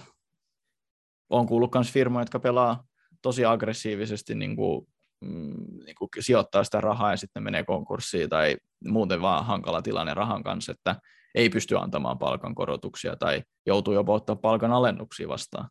On 1.31 1.47
kuullut 1.47 1.75
myös 1.75 1.93
firmoja, 1.93 2.23
jotka 2.23 2.41
pelaa 2.41 2.85
tosi 3.23 3.45
aggressiivisesti 3.45 4.35
niin 4.35 4.57
kuin, 4.57 4.87
mm, 5.21 5.85
niin 5.85 5.95
kuin 5.99 6.09
sijoittaa 6.21 6.65
sitä 6.65 6.81
rahaa 6.81 7.11
ja 7.11 7.17
sitten 7.17 7.43
menee 7.43 7.65
konkurssiin 7.65 8.29
tai 8.29 8.57
muuten 8.89 9.23
vaan 9.23 9.47
hankala 9.47 9.83
tilanne 9.83 10.15
rahan 10.15 10.43
kanssa, 10.43 10.73
että 10.73 10.97
ei 11.35 11.49
pysty 11.49 11.79
antamaan 11.79 12.19
palkankorotuksia 12.19 13.17
tai 13.17 13.43
joutuu 13.67 13.95
jopa 13.95 14.13
ottaa 14.13 14.37
palkan 14.37 14.73
alennuksia 14.73 15.29
vastaan 15.29 15.69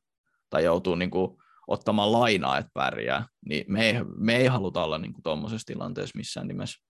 tai 0.50 0.64
joutuu 0.64 0.96
niin 0.96 1.12
kuin, 1.12 1.38
ottamaan 1.68 2.12
lainaa, 2.12 2.58
että 2.58 2.72
pärjää, 2.74 3.28
niin 3.46 3.66
me 3.68 3.86
ei, 3.86 3.96
me 4.18 4.36
ei 4.36 4.48
haluta 4.48 4.84
olla 4.84 4.98
niin 4.98 5.14
tuommoisessa 5.24 5.66
tilanteessa 5.66 6.18
missään 6.18 6.48
nimessä. 6.48 6.84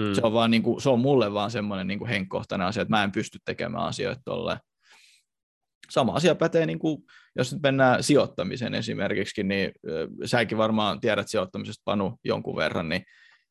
Mm. 0.00 0.14
Se, 0.14 0.20
on 0.24 0.32
vaan, 0.32 0.50
niin 0.50 0.62
kuin, 0.62 0.80
se 0.80 0.88
on 0.88 1.00
mulle 1.00 1.32
vaan 1.32 1.50
semmoinen 1.50 1.86
niin 1.86 2.06
henkkohtainen 2.06 2.66
asia, 2.66 2.82
että 2.82 2.96
mä 2.96 3.04
en 3.04 3.12
pysty 3.12 3.38
tekemään 3.44 3.84
asioita 3.84 4.22
tolleen. 4.24 4.58
Sama 5.90 6.12
asia 6.12 6.34
pätee, 6.34 6.66
niin 6.66 6.78
kuin, 6.78 7.02
jos 7.36 7.52
nyt 7.52 7.62
mennään 7.62 8.02
sijoittamiseen 8.02 8.74
esimerkiksi, 8.74 9.42
niin 9.42 9.72
säkin 10.24 10.58
varmaan 10.58 11.00
tiedät 11.00 11.28
sijoittamisesta 11.28 11.82
Panu 11.84 12.18
jonkun 12.24 12.56
verran, 12.56 12.88
niin 12.88 13.04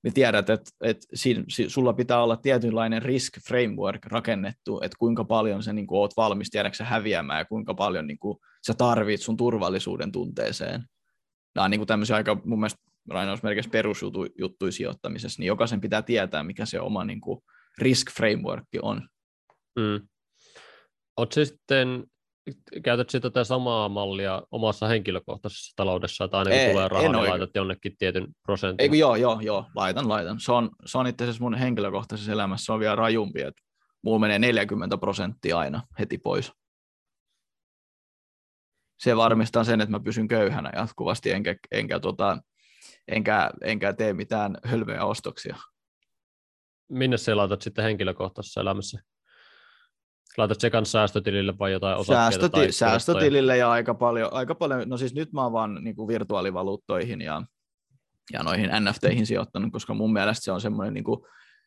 niin 0.04 0.14
tiedät, 0.14 0.50
että, 0.50 0.72
että 0.82 1.08
siinä, 1.14 1.44
sulla 1.68 1.94
pitää 1.94 2.24
olla 2.24 2.38
tietynlainen 2.38 3.02
risk 3.02 3.40
framework 3.48 4.06
rakennettu, 4.06 4.82
että 4.84 4.96
kuinka 5.00 5.24
paljon 5.24 5.64
sä 5.64 5.74
niin 5.74 5.88
kuin, 5.88 6.00
oot 6.00 6.18
valmis 6.18 6.50
tiedäksä 6.50 6.84
häviämään 6.86 7.40
ja 7.40 7.46
kuinka 7.46 7.74
paljon 7.74 8.08
niin 8.08 8.20
kuin, 8.20 8.38
sä 8.68 8.74
tarvit 8.74 9.22
sun 9.22 9.38
turvallisuuden 9.38 10.12
tunteeseen. 10.12 10.84
Nämä 11.56 11.66
on 11.66 11.72
niin 11.72 11.80
kuin 11.80 11.88
tämmöisiä 11.88 12.16
aika 12.16 12.42
mun 12.46 12.60
mielestä 12.60 12.82
lainausmerkeissä 13.10 13.72
perusjuttuja 13.72 14.72
sijoittamisessa, 14.72 15.40
niin 15.40 15.48
jokaisen 15.48 15.82
pitää 15.82 16.02
tietää, 16.02 16.44
mikä 16.44 16.66
se 16.66 16.80
oma 16.80 17.06
niin 17.06 17.22
kuin, 17.22 17.42
risk 17.78 18.12
framework 18.12 18.66
on. 18.82 19.10
Mm. 19.76 20.08
Oletko 21.18 21.46
sitten 21.46 22.04
käytätkö 22.84 23.20
tätä 23.20 23.44
samaa 23.44 23.90
mallia 23.90 24.42
omassa 24.52 24.88
henkilökohtaisessa 24.88 25.74
taloudessa, 25.76 26.24
että 26.24 26.38
aina 26.38 26.50
kun 26.50 26.60
ei, 26.60 26.72
tulee 26.72 26.88
rahaa, 26.88 27.12
niin 27.12 27.30
laitat 27.30 27.50
jonnekin 27.56 27.98
tietyn 27.98 28.28
prosentin? 28.44 28.94
Ei, 28.94 29.00
joo, 29.00 29.16
joo, 29.16 29.40
joo, 29.42 29.66
laitan, 29.76 30.10
laitan. 30.10 30.40
Se 30.40 30.52
on, 30.52 30.70
se 30.86 30.98
on 30.98 31.08
itse 31.08 31.24
asiassa 31.24 31.44
mun 31.44 31.56
henkilökohtaisessa 31.56 32.32
elämässä 32.32 32.66
se 32.66 32.72
on 32.72 32.80
vielä 32.80 32.96
rajumpi, 32.96 33.42
että 33.42 33.62
mulla 34.04 34.20
menee 34.20 34.40
40 34.40 34.98
prosenttia 34.98 35.60
aina 35.60 35.82
heti 36.00 36.18
pois. 36.18 36.52
Se 39.00 39.18
varmistaa 39.18 39.64
sen, 39.64 39.82
että 39.82 39.92
mä 39.92 40.00
pysyn 40.00 40.28
köyhänä 40.28 40.72
jatkuvasti, 40.76 41.32
enkä, 41.32 41.56
enkä, 41.72 42.00
tota, 42.00 42.38
enkä, 43.08 43.52
enkä 43.62 43.94
tee 43.94 44.14
mitään 44.14 44.58
hölmöjä 44.64 45.06
ostoksia. 45.06 45.56
Minne 46.90 47.18
sä 47.18 47.38
laitat 47.38 47.62
sitten 47.62 47.84
henkilökohtaisessa 47.84 48.62
elämässä? 48.62 49.11
Laitat 50.38 50.60
se 50.60 50.70
kanssa 50.70 50.92
säästötilille 50.92 51.58
vai 51.60 51.72
jotain 51.72 51.98
osakkeita? 51.98 52.32
Säästöti- 52.32 52.52
tai 52.52 52.72
säästötilille 52.72 53.58
ja 53.58 53.72
aika 53.72 53.94
paljon, 53.94 54.34
aika 54.34 54.56
paljon, 54.56 54.90
no 54.90 54.98
siis 54.98 55.14
nyt 55.14 55.34
mä 55.34 55.44
oon 55.44 55.54
vaan 55.54 55.84
niin 55.84 55.96
kuin 55.96 56.08
virtuaalivaluuttoihin 56.08 57.22
ja, 57.22 57.44
ja 58.34 58.44
noihin 58.44 58.70
NFTihin 58.80 59.26
sijoittanut, 59.26 59.72
koska 59.72 59.94
mun 59.94 60.14
mielestä 60.14 60.44
se 60.44 60.52
on 60.52 60.62
semmoinen 60.62 60.94
niin 60.94 61.06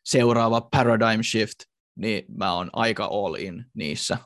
seuraava 0.05 0.61
paradigm 0.61 1.21
shift, 1.23 1.59
niin 1.95 2.25
mä 2.37 2.53
oon 2.53 2.69
aika 2.73 3.05
all 3.05 3.35
in 3.35 3.65
niissä. 3.73 4.17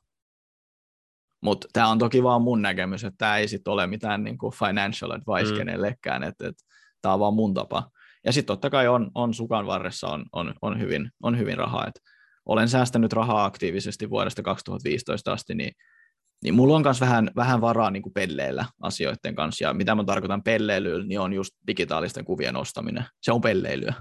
Mutta 1.42 1.68
tämä 1.74 1.88
on 1.88 2.00
toki 2.00 2.24
vaan 2.24 2.42
mun 2.42 2.62
näkemys, 2.62 3.04
että 3.04 3.18
tämä 3.18 3.38
ei 3.38 3.48
sitten 3.48 3.74
ole 3.74 3.88
mitään 3.88 4.24
niin 4.24 4.38
kuin 4.38 4.54
financial 4.54 5.12
advice 5.12 5.52
mm. 5.52 5.58
kenellekään, 5.58 6.24
että 6.24 6.48
et, 6.48 6.56
tämä 7.02 7.14
on 7.14 7.20
vaan 7.20 7.34
mun 7.34 7.54
tapa. 7.54 7.92
Ja 8.26 8.34
sitten 8.34 8.54
totta 8.54 8.70
kai 8.70 8.88
on, 8.88 9.12
on 9.16 9.34
sukan 9.34 9.66
varressa 9.66 10.08
on, 10.08 10.26
on, 10.32 10.54
on, 10.62 10.80
hyvin, 10.80 11.12
on 11.24 11.38
hyvin 11.38 11.58
rahaa, 11.58 11.88
että 11.88 12.02
olen 12.50 12.70
säästänyt 12.70 13.14
rahaa 13.14 13.46
aktiivisesti 13.46 14.10
vuodesta 14.10 14.42
2015 14.42 15.34
asti, 15.34 15.56
niin 15.56 15.72
niin 16.44 16.54
mulla 16.54 16.76
on 16.76 16.82
myös 16.82 17.02
vähän, 17.02 17.32
vähän 17.36 17.62
varaa 17.62 17.92
niin 17.92 18.04
kuin 18.04 18.14
pelleillä 18.14 18.66
asioiden 18.82 19.36
kanssa, 19.36 19.64
ja 19.64 19.74
mitä 19.74 19.96
mä 19.96 20.04
tarkoitan 20.04 20.44
pelleilyllä, 20.44 21.06
niin 21.06 21.20
on 21.20 21.34
just 21.34 21.54
digitaalisten 21.68 22.26
kuvien 22.26 22.56
ostaminen. 22.56 23.06
Se 23.22 23.32
on 23.32 23.42
pelleilyä. 23.42 23.94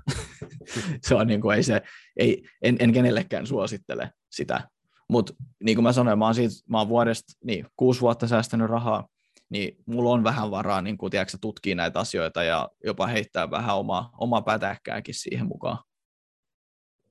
se 1.06 1.14
on 1.14 1.26
niin 1.26 1.40
kuin, 1.40 1.56
ei 1.56 1.62
se, 1.62 1.82
ei, 2.16 2.42
en, 2.62 2.76
en 2.80 2.92
kenellekään 2.92 3.46
suosittele 3.46 4.10
sitä. 4.30 4.68
Mutta 5.08 5.32
niin 5.64 5.76
kuin 5.76 5.82
mä 5.82 5.92
sanoin, 5.92 6.18
mä 6.18 6.24
oon, 6.24 6.34
siitä, 6.34 6.54
mä 6.68 6.78
oon 6.78 6.88
vuodesta 6.88 7.32
niin, 7.44 7.66
kuusi 7.76 8.00
vuotta 8.00 8.26
säästänyt 8.26 8.70
rahaa, 8.70 9.08
niin 9.50 9.76
mulla 9.86 10.10
on 10.10 10.24
vähän 10.24 10.50
varaa 10.50 10.82
niin 10.82 10.98
kuin, 10.98 11.10
tiedätkö, 11.10 11.38
tutkia 11.40 11.74
näitä 11.74 12.00
asioita 12.00 12.42
ja 12.42 12.68
jopa 12.84 13.06
heittää 13.06 13.50
vähän 13.50 13.76
omaa, 13.76 14.10
omaa 14.18 14.42
pätäkkääkin 14.42 15.14
siihen 15.14 15.46
mukaan. 15.46 15.78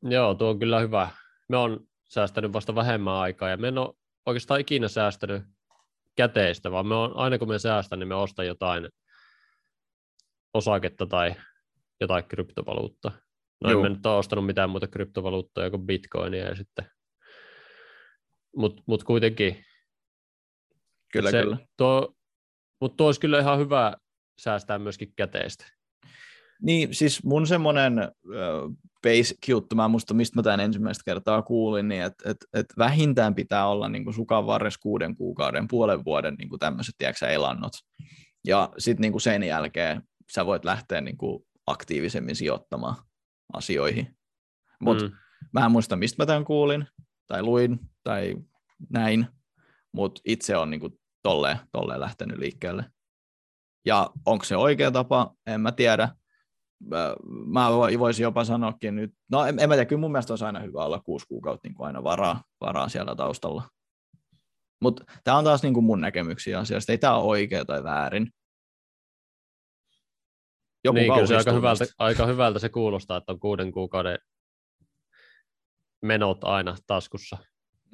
Joo, 0.02 0.36
tuo 0.36 0.50
on 0.50 0.60
kyllä 0.60 0.80
hyvä. 0.80 1.10
Me 1.50 1.58
on 1.58 1.88
säästänyt 2.10 2.54
vasta 2.54 2.76
vähemmän 2.76 3.14
aikaa 3.14 3.50
ja 3.50 3.58
me 3.58 3.68
en 3.68 3.78
ole 3.78 3.94
oikeastaan 4.26 4.60
ikinä 4.60 4.88
säästänyt 4.88 5.44
käteistä, 6.16 6.72
vaan 6.72 6.88
me 6.88 6.96
on, 6.96 7.18
aina 7.18 7.38
kun 7.38 7.48
me 7.48 7.60
säästän, 7.60 8.00
niin 8.00 8.08
me 8.08 8.16
ostan 8.16 8.48
jotain 8.48 8.90
osaketta 10.54 11.06
tai 11.06 11.36
jotain 12.02 12.24
kryptovaluutta. 12.24 13.12
No 13.64 13.72
Joo. 13.72 13.86
en 13.86 13.94
nyt 13.94 14.06
ole 14.06 14.18
ostanut 14.18 14.46
mitään 14.46 14.70
muuta 14.70 14.88
kryptovaluuttoja 14.88 15.70
kuin 15.70 15.86
bitcoinia 15.86 16.46
ja 16.46 16.56
sitten, 16.56 16.86
mutta 18.56 18.84
mut 18.86 19.04
kuitenkin. 19.04 19.66
Kyllä, 21.14 21.32
se, 21.32 21.42
kyllä. 21.42 21.58
Tuo, 21.78 22.16
mutta 22.82 22.98
tuo 22.98 23.06
olisi 23.06 23.20
kyllä 23.20 23.40
ihan 23.40 23.60
hyvä 23.60 23.94
säästää 24.40 24.80
myöskin 24.80 25.14
käteistä. 25.16 25.77
Niin, 26.62 26.94
siis 26.94 27.24
mun 27.24 27.48
semmoinen 27.48 27.94
basic 29.04 29.48
juttu, 29.48 29.76
mä 29.76 29.88
muista, 29.88 30.14
mistä 30.14 30.36
mä 30.36 30.44
tämän 30.44 30.60
ensimmäistä 30.60 31.02
kertaa 31.06 31.42
kuulin, 31.42 31.88
niin 31.88 32.04
että 32.04 32.30
et, 32.30 32.38
et 32.54 32.66
vähintään 32.78 33.36
pitää 33.36 33.68
olla 33.68 33.90
niin 33.90 34.14
sukan 34.14 34.46
varres 34.46 34.78
kuuden 34.78 35.16
kuukauden, 35.16 35.68
puolen 35.68 36.06
vuoden 36.06 36.36
niin 36.36 36.60
tämmöiset, 36.60 36.96
tiedätkö, 36.98 37.28
elannot. 37.28 37.74
Ja 38.48 38.70
sitten 38.78 39.12
niin 39.12 39.22
sen 39.22 39.44
jälkeen 39.44 40.02
sä 40.32 40.46
voit 40.46 40.66
lähteä 40.66 41.02
niin 41.02 41.18
kuin 41.18 41.44
aktiivisemmin 41.68 42.36
sijoittamaan 42.36 42.96
asioihin. 43.54 44.18
Mutta 44.82 45.04
mm. 45.04 45.12
mä 45.54 45.66
en 45.66 45.72
muista, 45.72 45.96
mistä 45.96 46.24
mä 46.24 46.26
tämän 46.26 46.46
kuulin, 46.46 46.88
tai 47.28 47.44
luin, 47.44 47.80
tai 48.04 48.36
näin, 48.90 49.28
mutta 49.92 50.22
itse 50.26 50.58
on 50.58 50.70
niin 50.70 50.80
kuin 50.80 50.94
tolleen, 51.24 51.58
tolleen 51.72 52.00
lähtenyt 52.00 52.38
liikkeelle. 52.38 52.86
Ja 53.86 54.10
onko 54.26 54.46
se 54.46 54.58
oikea 54.58 54.92
tapa, 54.92 55.34
en 55.46 55.62
mä 55.62 55.72
tiedä, 55.72 56.10
mä 57.46 57.70
voisin 58.00 58.24
jopa 58.24 58.44
sanoakin 58.44 58.96
nyt, 58.96 59.14
no 59.32 59.46
en, 59.46 59.60
en 59.60 59.70
mä 59.70 59.76
tiedä, 59.76 59.86
kyllä 59.86 60.00
mun 60.00 60.12
mielestä 60.12 60.34
olisi 60.34 60.46
aina 60.46 60.60
hyvä 60.60 60.86
olla 60.86 61.00
kuusi 61.00 61.28
kuukautta 61.28 61.68
niin 61.68 61.76
kuin 61.76 61.88
aina 61.88 62.04
varaa, 62.04 62.44
varaa 62.62 62.90
siellä 62.90 63.16
taustalla. 63.16 63.64
Mutta 64.82 65.04
tämä 65.24 65.38
on 65.38 65.44
taas 65.44 65.64
niin 65.64 65.74
kuin 65.74 65.86
mun 65.86 66.02
näkemyksiä 66.02 66.60
asiasta, 66.60 66.92
ei 66.92 66.98
tämä 66.98 67.16
ole 67.16 67.26
oikea 67.26 67.66
tai 67.66 67.84
väärin. 67.84 68.32
Joku 70.84 70.96
niin, 70.96 71.14
kyllä 71.14 71.28
se 71.28 71.38
aika 71.38 71.52
hyvältä, 71.52 71.86
aika 71.98 72.26
hyvältä 72.26 72.60
se 72.60 72.70
kuulostaa, 72.70 73.18
että 73.18 73.32
on 73.32 73.40
kuuden 73.40 73.72
kuukauden 73.72 74.18
menot 76.02 76.44
aina 76.44 76.76
taskussa. 76.88 77.38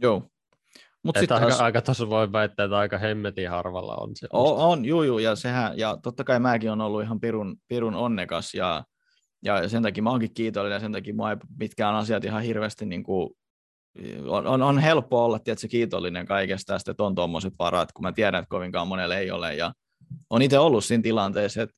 Joo. 0.02 0.33
Mut 1.04 1.18
että 1.18 1.36
aika, 1.36 1.48
taas... 1.48 1.62
aika 1.62 1.82
tuossa 1.82 2.10
voi 2.10 2.32
väittää, 2.32 2.64
että 2.64 2.78
aika 2.78 2.98
hemmetin 2.98 3.50
harvalla 3.50 3.96
on 3.96 4.16
se. 4.16 4.28
On, 4.34 4.58
on 4.58 4.86
juu, 4.86 5.04
juu, 5.04 5.20
ja 5.20 5.36
sehän, 5.36 5.78
ja 5.78 5.98
totta 6.04 6.24
kai 6.24 6.40
mäkin 6.40 6.72
on 6.72 6.82
ollut 6.82 7.04
ihan 7.04 7.20
pirun, 7.20 7.56
pirun 7.68 7.96
onnekas, 7.96 8.54
ja, 8.54 8.84
ja 9.44 9.70
sen 9.70 9.84
takia 9.84 10.04
mä 10.04 10.10
oonkin 10.10 10.34
kiitollinen, 10.34 10.76
ja 10.76 10.80
sen 10.80 10.92
takia 10.92 11.14
mä 11.14 11.32
ei 11.32 11.38
mitkään 11.60 11.96
asiat 11.96 12.26
ihan 12.26 12.42
hirveästi 12.42 12.86
niin 12.86 13.04
kuin, 13.04 13.30
on, 14.28 14.48
on, 14.48 14.62
on 14.62 14.80
helppo 14.80 15.26
olla 15.26 15.40
tietysti, 15.40 15.68
kiitollinen 15.68 16.26
kaikesta 16.26 16.74
tästä, 16.74 16.92
että 16.92 17.04
on 17.04 17.16
tuommoiset 17.16 17.54
varat, 17.60 17.92
kun 17.92 18.04
mä 18.04 18.12
tiedän, 18.12 18.40
että 18.40 18.50
kovinkaan 18.50 18.88
monelle 18.88 19.18
ei 19.18 19.32
ole, 19.32 19.56
ja 19.56 19.74
on 20.30 20.42
itse 20.42 20.60
ollut 20.60 20.86
siinä 20.86 21.04
tilanteessa, 21.04 21.62
että, 21.62 21.76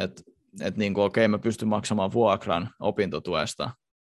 että, 0.00 0.22
että 0.60 0.78
niin 0.78 0.94
kuin, 0.94 1.04
okei, 1.04 1.28
mä 1.28 1.38
pystyn 1.38 1.68
maksamaan 1.68 2.12
vuokran 2.12 2.70
opintotuesta, 2.80 3.70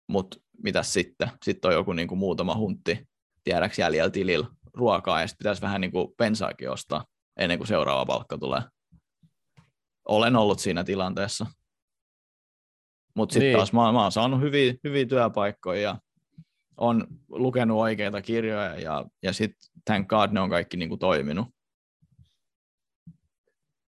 mutta 0.08 0.38
mitä 0.64 0.84
sitten? 0.84 1.32
Sitten 1.44 1.70
on 1.70 1.76
joku 1.76 1.94
niin 1.94 2.08
kuin 2.08 2.20
muutama 2.20 2.56
huntti, 2.56 3.11
tiedäks 3.44 3.80
jäljellä 3.80 4.10
tilillä 4.10 4.48
ruokaa 4.74 5.22
ja 5.22 5.28
sitten 5.28 5.44
pitäisi 5.44 5.62
vähän 5.62 5.82
niin 5.82 5.92
kuin 5.92 6.08
pensaakin 6.18 6.72
ostaa 6.72 7.06
ennen 7.38 7.58
kuin 7.58 7.68
seuraava 7.68 8.06
palkka 8.06 8.38
tulee. 8.38 8.62
Olen 10.08 10.36
ollut 10.36 10.60
siinä 10.60 10.84
tilanteessa. 10.84 11.46
Mutta 13.16 13.34
sitten 13.34 13.48
niin. 13.48 13.58
taas 13.58 13.74
mä, 13.74 13.92
mä 13.92 14.02
oon 14.02 14.12
saanut 14.12 14.42
hyviä, 14.42 14.74
hyviä 14.84 15.06
työpaikkoja 15.06 15.82
ja 15.82 16.00
on 16.78 17.08
lukenut 17.30 17.78
oikeita 17.78 18.22
kirjoja 18.22 18.80
ja, 18.80 19.06
ja 19.24 19.34
sitten 19.34 19.70
thank 19.86 20.08
god 20.08 20.32
ne 20.32 20.40
on 20.40 20.50
kaikki 20.50 20.78
niin 20.78 20.90
kuin 20.90 21.00
toiminut. 21.00 21.48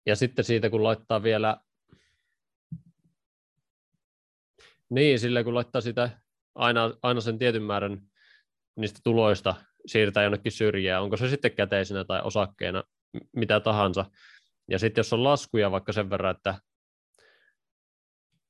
Ja 0.06 0.16
sitten 0.16 0.46
siitä 0.46 0.70
kun 0.70 0.84
laittaa 0.84 1.24
vielä, 1.24 1.58
niin 4.90 5.20
sillä 5.20 5.44
kun 5.44 5.56
laittaa 5.56 5.82
sitä 5.82 6.10
aina, 6.56 6.82
aina 7.02 7.22
sen 7.22 7.40
tietyn 7.40 7.64
määrän 7.64 8.02
niistä 8.78 9.00
tuloista 9.04 9.56
siirtää 9.86 10.24
jonnekin 10.24 10.52
syrjään, 10.52 11.04
onko 11.04 11.18
se 11.18 11.30
sitten 11.30 11.52
käteisenä 11.52 12.04
tai 12.04 12.22
osakkeena, 12.24 12.84
mitä 13.36 13.60
tahansa. 13.60 14.06
Ja 14.72 14.80
sitten 14.80 15.00
jos 15.00 15.14
on 15.14 15.24
laskuja 15.24 15.72
vaikka 15.72 15.94
sen 15.94 16.10
verran, 16.10 16.36
että, 16.36 16.56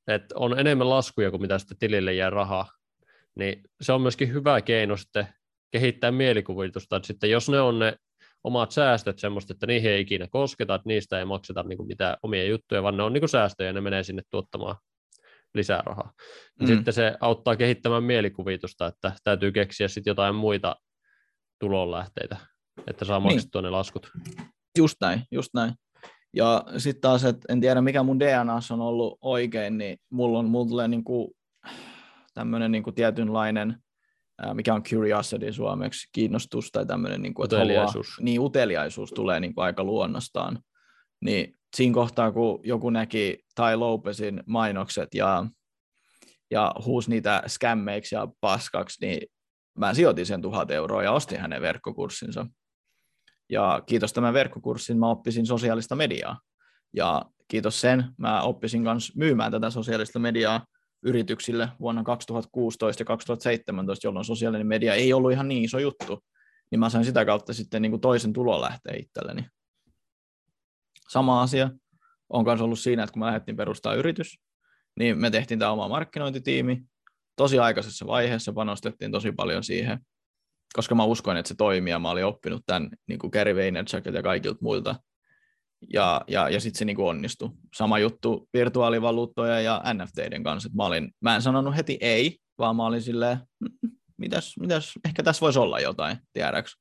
että 0.08 0.36
on 0.36 0.60
enemmän 0.60 0.90
laskuja 0.90 1.32
kuin 1.32 1.42
mitä 1.42 1.60
sitten 1.60 1.78
tilille 1.78 2.14
jää 2.14 2.30
rahaa, 2.30 2.72
niin 3.36 3.64
se 3.82 3.94
on 3.94 4.02
myöskin 4.02 4.34
hyvä 4.34 4.62
keino 4.62 4.98
sitten 4.98 5.28
kehittää 5.72 6.12
mielikuvitusta, 6.12 6.96
että 6.96 7.08
sitten 7.08 7.32
jos 7.32 7.50
ne 7.50 7.60
on 7.62 7.80
ne 7.80 7.98
omat 8.44 8.72
säästöt 8.72 9.20
semmoista, 9.20 9.54
että 9.54 9.68
niihin 9.68 9.92
ei 9.92 10.02
ikinä 10.02 10.28
kosketa, 10.30 10.76
että 10.76 10.88
niistä 10.88 11.20
ei 11.20 11.26
makseta 11.26 11.64
niin 11.64 11.78
kuin 11.78 11.88
mitään 11.88 12.18
omia 12.24 12.46
juttuja, 12.46 12.84
vaan 12.84 12.98
ne 12.98 13.04
on 13.04 13.14
niin 13.14 13.22
kuin 13.22 13.30
säästöjä 13.30 13.70
ja 13.70 13.74
ne 13.74 13.82
menee 13.82 14.04
sinne 14.04 14.22
tuottamaan 14.30 14.76
lisää 15.54 15.82
rahaa. 15.86 16.14
Mm. 16.62 16.68
Sitten 16.68 16.94
se 16.94 17.18
auttaa 17.20 17.56
kehittämään 17.56 18.04
mielikuvitusta, 18.04 18.88
että 18.88 19.12
täytyy 19.24 19.52
keksiä 19.52 19.88
sitten 19.88 20.12
jotain 20.12 20.36
muita 20.36 20.76
tulonlähteitä, 21.60 22.38
että 22.88 23.06
saa 23.06 23.20
niin. 23.20 23.24
maksettua 23.24 23.62
niin. 23.62 23.66
ne 23.66 23.70
laskut. 23.70 24.12
Just 24.78 24.96
näin, 25.02 25.22
just 25.32 25.50
näin. 25.54 25.74
Ja 26.34 26.64
sitten 26.78 27.02
taas, 27.02 27.26
että 27.26 27.54
en 27.54 27.62
tiedä 27.62 27.82
mikä 27.82 28.04
mun 28.04 28.20
DNA 28.20 28.60
on 28.72 28.82
ollut 28.82 29.18
oikein, 29.22 29.78
niin 29.78 29.98
mulla 30.10 30.40
on 30.40 30.46
mulla 30.46 30.70
tulee 30.70 30.88
niinku 30.88 31.36
tämmöinen 32.34 32.72
niinku 32.72 32.92
tietynlainen, 32.92 33.78
mikä 34.54 34.74
on 34.74 34.84
curiosity 34.84 35.54
suomeksi, 35.54 36.08
kiinnostus 36.12 36.72
tai 36.72 36.86
tämmöinen, 36.86 37.22
niinku, 37.22 37.44
että 37.44 37.56
uteliaisuus. 37.56 38.08
Haluaa, 38.08 38.26
niin 38.26 38.42
uteliaisuus 38.42 39.10
tulee 39.10 39.40
niinku 39.40 39.62
aika 39.62 39.84
luonnostaan. 39.84 40.60
Niin 41.22 41.57
siinä 41.76 41.94
kohtaa, 41.94 42.32
kun 42.32 42.60
joku 42.64 42.90
näki 42.90 43.40
Tai 43.56 43.76
Lopezin 43.76 44.44
mainokset 44.46 45.10
ja, 45.16 45.46
ja 46.52 46.76
huusi 46.86 47.10
niitä 47.10 47.44
skämmeiksi 47.48 48.16
ja 48.16 48.28
paskaksi, 48.42 49.06
niin 49.06 49.28
mä 49.78 49.94
sijoitin 49.94 50.26
sen 50.26 50.42
tuhat 50.42 50.72
euroa 50.72 51.04
ja 51.04 51.12
ostin 51.12 51.40
hänen 51.40 51.62
verkkokurssinsa. 51.62 52.46
Ja 53.50 53.84
kiitos 53.86 54.14
tämän 54.14 54.34
verkkokurssin 54.34 55.00
mä 55.00 55.10
oppisin 55.10 55.46
sosiaalista 55.46 55.96
mediaa. 55.96 56.40
Ja 56.94 57.26
kiitos 57.48 57.82
sen 57.82 58.06
mä 58.18 58.42
oppisin 58.42 58.82
myös 58.82 59.16
myymään 59.16 59.52
tätä 59.52 59.70
sosiaalista 59.70 60.20
mediaa 60.20 60.66
yrityksille 61.04 61.70
vuonna 61.80 62.04
2016 62.04 63.02
ja 63.02 63.06
2017, 63.06 64.08
jolloin 64.08 64.26
sosiaalinen 64.26 64.68
media 64.68 64.94
ei 64.94 65.14
ollut 65.14 65.32
ihan 65.32 65.48
niin 65.48 65.64
iso 65.64 65.80
juttu, 65.80 66.24
niin 66.72 66.80
mä 66.80 66.90
sain 66.90 67.06
sitä 67.06 67.26
kautta 67.26 67.54
sitten 67.54 67.82
niin 67.82 67.92
kuin 67.92 68.02
toisen 68.02 68.34
tulolähteen 68.34 69.00
itselleni. 69.00 69.46
Sama 71.10 71.42
asia 71.42 71.70
on 72.30 72.46
myös 72.46 72.62
ollut 72.62 72.80
siinä, 72.80 73.04
että 73.04 73.14
kun 73.14 73.20
mä 73.20 73.26
lähdettiin 73.26 73.58
perustaa 73.58 73.94
yritys, 73.94 74.40
niin 75.00 75.20
me 75.20 75.30
tehtiin 75.30 75.60
tämä 75.60 75.72
oma 75.72 75.88
markkinointitiimi, 75.88 76.84
tosi 77.36 77.60
aikaisessa 77.60 78.08
vaiheessa 78.08 78.54
panostettiin 78.54 79.12
tosi 79.12 79.32
paljon 79.32 79.64
siihen, 79.64 80.00
koska 80.74 80.96
mä 80.96 81.04
uskoin, 81.04 81.38
että 81.38 81.48
se 81.48 81.56
toimii 81.56 81.92
ja 81.92 82.00
mä 82.00 82.10
olin 82.10 82.26
oppinut 82.26 82.64
tämän 82.66 82.90
niin 83.08 83.20
kuin 83.20 83.32
Gary 83.32 83.56
Vaynerchuk 83.56 84.06
ja 84.06 84.24
kaikilta 84.24 84.60
muilta. 84.62 84.96
Ja, 85.94 86.22
ja, 86.28 86.50
ja 86.50 86.60
sitten 86.60 86.80
se 86.80 86.86
niin 86.86 86.96
kuin 86.96 87.08
onnistui. 87.08 87.50
Sama 87.76 88.00
juttu 88.00 88.50
virtuaalivaluuttoja 88.54 89.62
ja 89.62 89.84
NFTiden 89.94 90.44
kanssa. 90.44 90.70
Mä, 90.74 90.86
olin, 90.86 91.12
mä 91.22 91.36
en 91.36 91.42
sanonut 91.42 91.76
heti 91.76 91.98
ei, 92.02 92.38
vaan 92.58 92.76
mä 92.76 92.86
olin 92.86 93.02
silleen, 93.02 93.38
mm, 93.60 93.90
mitäs, 94.18 94.54
mitäs, 94.60 94.94
ehkä 95.06 95.24
tässä 95.24 95.42
voisi 95.42 95.60
olla 95.60 95.80
jotain, 95.80 96.18
tiedäks. 96.34 96.78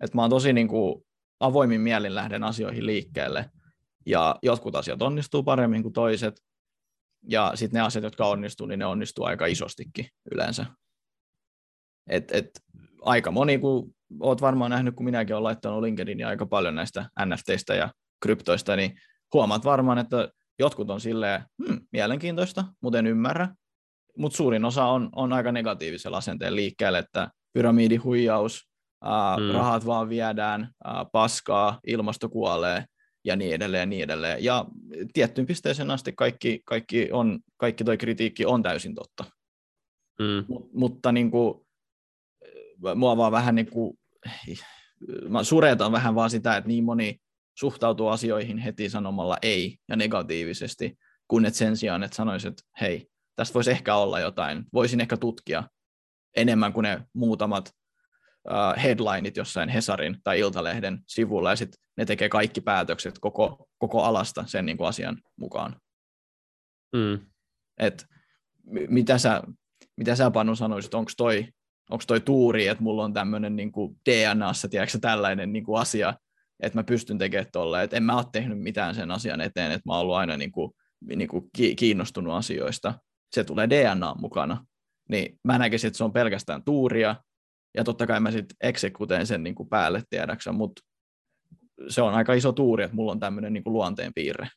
Että 0.00 0.16
mä 0.16 0.22
oon 0.22 0.30
tosi 0.30 0.52
niin 0.52 0.68
kuin 0.68 1.06
avoimin 1.40 1.80
mielin 1.80 2.14
lähden 2.14 2.44
asioihin 2.44 2.86
liikkeelle. 2.86 3.50
Ja 4.06 4.36
jotkut 4.42 4.74
asiat 4.74 5.02
onnistuu 5.02 5.42
paremmin 5.42 5.82
kuin 5.82 5.92
toiset, 5.92 6.42
ja 7.28 7.52
sitten 7.54 7.78
ne 7.78 7.86
asiat, 7.86 8.04
jotka 8.04 8.26
onnistuu, 8.26 8.66
niin 8.66 8.78
ne 8.78 8.86
onnistuu 8.86 9.24
aika 9.24 9.46
isostikin 9.46 10.06
yleensä. 10.32 10.66
Et, 12.10 12.32
et, 12.32 12.50
aika 13.02 13.30
moni, 13.30 13.58
kun 13.58 13.94
oot 14.20 14.40
varmaan 14.40 14.70
nähnyt, 14.70 14.94
kun 14.94 15.04
minäkin 15.04 15.34
olen 15.34 15.44
laittanut 15.44 15.80
LinkedInin 15.80 16.26
aika 16.26 16.46
paljon 16.46 16.74
näistä 16.74 17.10
NFTistä 17.26 17.74
ja 17.74 17.90
kryptoista, 18.22 18.76
niin 18.76 19.00
huomaat 19.34 19.64
varmaan, 19.64 19.98
että 19.98 20.28
jotkut 20.58 20.90
on 20.90 21.00
silleen, 21.00 21.44
hmm, 21.66 21.80
mielenkiintoista, 21.92 22.64
mutta 22.80 22.98
en 22.98 23.06
ymmärrä. 23.06 23.48
Mutta 24.18 24.36
suurin 24.36 24.64
osa 24.64 24.84
on, 24.84 25.08
on 25.16 25.32
aika 25.32 25.52
negatiivisella 25.52 26.16
asenteen 26.16 26.56
liikkeelle, 26.56 26.98
että 26.98 27.30
pyramidihuijaus, 27.52 28.68
uh, 29.04 29.42
mm. 29.42 29.54
rahat 29.54 29.86
vaan 29.86 30.08
viedään, 30.08 30.62
uh, 30.62 31.10
paskaa, 31.12 31.80
ilmasto 31.86 32.28
kuolee 32.28 32.84
ja 33.24 33.36
niin 33.36 33.54
edelleen 33.54 33.80
ja 33.80 33.86
niin 33.86 34.02
edelleen. 34.02 34.44
Ja 34.44 34.64
tiettyyn 35.12 35.46
pisteeseen 35.46 35.90
asti 35.90 36.12
kaikki, 36.12 36.62
kaikki, 36.64 37.08
on, 37.12 37.40
kaikki 37.56 37.84
toi 37.84 37.98
kritiikki 37.98 38.46
on 38.46 38.62
täysin 38.62 38.94
totta. 38.94 39.24
Mm. 40.18 40.44
Mut, 40.48 40.72
mutta 40.72 41.12
niin 41.12 41.30
kuin, 41.30 41.66
mua 42.94 43.16
vaan 43.16 43.32
vähän 43.32 43.54
niin 43.54 43.70
kuin, 43.70 43.98
mä 45.28 45.44
suretan 45.44 45.92
vähän 45.92 46.14
vaan 46.14 46.30
sitä, 46.30 46.56
että 46.56 46.68
niin 46.68 46.84
moni 46.84 47.16
suhtautuu 47.58 48.08
asioihin 48.08 48.58
heti 48.58 48.88
sanomalla 48.88 49.38
ei 49.42 49.76
ja 49.88 49.96
negatiivisesti, 49.96 50.98
kun 51.28 51.46
et 51.46 51.54
sen 51.54 51.76
sijaan, 51.76 52.02
että 52.02 52.16
sanoisit, 52.16 52.48
että 52.48 52.62
hei, 52.80 53.06
tästä 53.36 53.54
voisi 53.54 53.70
ehkä 53.70 53.96
olla 53.96 54.20
jotain, 54.20 54.64
voisin 54.72 55.00
ehkä 55.00 55.16
tutkia 55.16 55.64
enemmän 56.36 56.72
kuin 56.72 56.82
ne 56.84 57.02
muutamat 57.14 57.72
uh, 58.48 58.82
headlineit 58.82 59.36
jossain 59.36 59.68
Hesarin 59.68 60.16
tai 60.24 60.40
Iltalehden 60.40 60.98
sivulla, 61.06 61.50
ja 61.50 61.56
sitten 61.56 61.82
ne 61.96 62.04
tekee 62.04 62.28
kaikki 62.28 62.60
päätökset 62.60 63.18
koko, 63.18 63.68
koko 63.78 64.02
alasta 64.02 64.44
sen 64.46 64.66
niin 64.66 64.76
kuin 64.76 64.88
asian 64.88 65.22
mukaan. 65.36 65.76
Mm. 66.96 67.18
Et, 67.78 68.06
mitä, 68.88 69.18
sä, 69.18 69.42
mitä 69.96 70.16
sä, 70.16 70.30
Panu, 70.30 70.56
sanoisit, 70.56 70.94
onko 70.94 71.10
toi, 71.16 71.46
onko 71.90 72.04
toi 72.06 72.20
tuuri, 72.20 72.66
että 72.66 72.82
mulla 72.82 73.04
on 73.04 73.12
tämmöinen 73.12 73.56
niin 73.56 73.72
DNAssa, 74.10 74.68
tiedätkö, 74.68 74.98
tällainen 75.00 75.52
niin 75.52 75.64
kuin 75.64 75.80
asia, 75.80 76.14
että 76.60 76.78
mä 76.78 76.84
pystyn 76.84 77.18
tekemään 77.18 77.46
tolleen, 77.52 77.84
että 77.84 77.96
en 77.96 78.02
mä 78.02 78.16
ole 78.16 78.24
tehnyt 78.32 78.60
mitään 78.60 78.94
sen 78.94 79.10
asian 79.10 79.40
eteen, 79.40 79.72
että 79.72 79.88
mä 79.88 79.92
oon 79.92 80.00
ollut 80.00 80.16
aina 80.16 80.36
niin 80.36 80.52
kuin, 80.52 80.72
niin 81.16 81.28
kuin 81.28 81.50
kiinnostunut 81.76 82.34
asioista. 82.34 82.94
Se 83.32 83.44
tulee 83.44 83.70
DNA 83.70 84.14
mukana. 84.14 84.66
Niin 85.08 85.38
mä 85.44 85.58
näkisin, 85.58 85.88
että 85.88 85.98
se 85.98 86.04
on 86.04 86.12
pelkästään 86.12 86.64
tuuria, 86.64 87.16
ja 87.76 87.84
totta 87.84 88.06
kai 88.06 88.20
mä 88.20 88.30
sitten 88.30 88.56
eksekuteen 88.60 89.26
sen 89.26 89.42
niin 89.42 89.54
kuin 89.54 89.68
päälle 89.68 90.02
tiedäksä, 90.10 90.52
mutta 90.52 90.82
se 91.88 92.02
on 92.02 92.14
aika 92.14 92.34
iso 92.34 92.52
tuuri, 92.52 92.84
että 92.84 92.96
mulla 92.96 93.12
on 93.12 93.20
tämmöinen 93.20 93.52
niin 93.52 93.62
luonteen 93.66 94.14
piirre. 94.14 94.48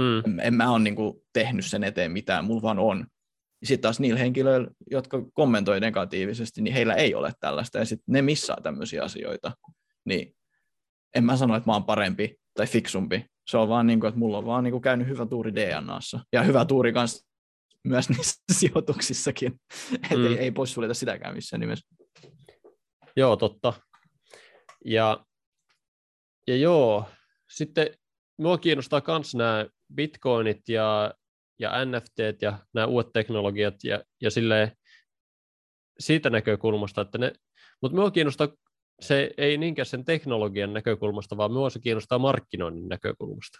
Mm. 0.00 0.18
En, 0.18 0.40
en 0.40 0.54
mä 0.54 0.70
ole 0.70 0.78
niin 0.78 0.96
kuin 0.96 1.14
tehnyt 1.32 1.64
sen 1.64 1.84
eteen 1.84 2.12
mitään, 2.12 2.44
mulla 2.44 2.62
vaan 2.62 2.78
on. 2.78 3.06
Sitten 3.64 3.82
taas 3.82 4.00
niillä 4.00 4.20
henkilöillä, 4.20 4.68
jotka 4.90 5.22
kommentoi 5.34 5.80
negatiivisesti, 5.80 6.62
niin 6.62 6.74
heillä 6.74 6.94
ei 6.94 7.14
ole 7.14 7.32
tällaista, 7.40 7.78
ja 7.78 7.84
sitten 7.84 8.12
ne 8.12 8.22
missaa 8.22 8.60
tämmöisiä 8.62 9.02
asioita. 9.02 9.52
Niin 10.04 10.36
en 11.14 11.24
mä 11.24 11.36
sano, 11.36 11.56
että 11.56 11.68
mä 11.68 11.72
oon 11.72 11.84
parempi 11.84 12.36
tai 12.54 12.66
fiksumpi. 12.66 13.26
Se 13.46 13.56
on 13.56 13.68
vaan 13.68 13.86
niin 13.86 14.00
kuin, 14.00 14.08
että 14.08 14.18
mulla 14.18 14.38
on 14.38 14.46
vaan 14.46 14.64
niin 14.64 14.72
kuin 14.72 14.82
käynyt 14.82 15.08
hyvä 15.08 15.26
tuuri 15.26 15.54
DNAssa. 15.54 16.20
Ja 16.32 16.42
hyvä 16.42 16.64
tuuri 16.64 16.92
kanssa 16.92 17.26
myös 17.84 18.08
niissä 18.16 18.42
sijoituksissakin. 18.52 19.52
Mm. 20.10 20.26
ei, 20.26 20.38
ei 20.38 20.50
poissuljeta 20.50 20.94
sitäkään 20.94 21.34
missään 21.34 21.60
nimessä. 21.60 21.93
Joo, 23.16 23.36
totta. 23.36 23.72
Ja, 24.84 25.24
ja 26.46 26.56
joo, 26.56 27.08
sitten 27.50 27.86
mua 28.38 28.58
kiinnostaa 28.58 29.02
myös 29.08 29.34
nämä 29.34 29.66
bitcoinit 29.94 30.68
ja, 30.68 31.14
ja 31.58 31.84
NFTt 31.84 32.42
ja 32.42 32.58
nämä 32.72 32.86
uudet 32.86 33.12
teknologiat 33.12 33.74
ja, 33.84 34.02
ja 34.20 34.30
silleen, 34.30 34.72
siitä 35.98 36.30
näkökulmasta, 36.30 37.00
että 37.00 37.18
ne, 37.18 37.32
mutta 37.82 37.96
mua 37.96 38.10
kiinnostaa 38.10 38.48
se 39.00 39.30
ei 39.36 39.58
niinkään 39.58 39.86
sen 39.86 40.04
teknologian 40.04 40.72
näkökulmasta, 40.72 41.36
vaan 41.36 41.52
myös 41.52 41.72
se 41.72 41.78
kiinnostaa 41.78 42.18
markkinoinnin 42.18 42.88
näkökulmasta. 42.88 43.58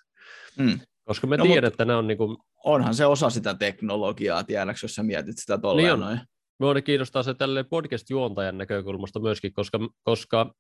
Mm. 0.58 0.80
Koska 1.04 1.26
me 1.26 1.36
no, 1.36 1.44
tiedämme, 1.44 1.68
että 1.68 1.84
ne 1.84 1.94
on 1.94 2.06
niin 2.06 2.18
kuin... 2.18 2.36
Onhan 2.64 2.94
se 2.94 3.06
osa 3.06 3.30
sitä 3.30 3.54
teknologiaa, 3.54 4.44
tiedätkö, 4.44 4.78
jos 4.82 4.94
sä 4.94 5.02
mietit 5.02 5.38
sitä 5.38 5.58
tolleen 5.58 5.88
niin 5.88 6.00
noin. 6.00 6.20
Minua 6.58 6.80
kiinnostaa 6.80 7.22
se 7.22 7.34
tälle 7.34 7.64
podcast-juontajan 7.64 8.58
näkökulmasta 8.58 9.20
myöskin, 9.20 9.52
koska, 9.52 9.78
koska 10.02 10.54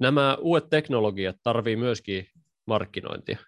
nämä 0.00 0.36
uudet 0.40 0.70
teknologiat 0.70 1.36
tarvii 1.42 1.76
myöskin 1.76 2.26
markkinointia. 2.66 3.38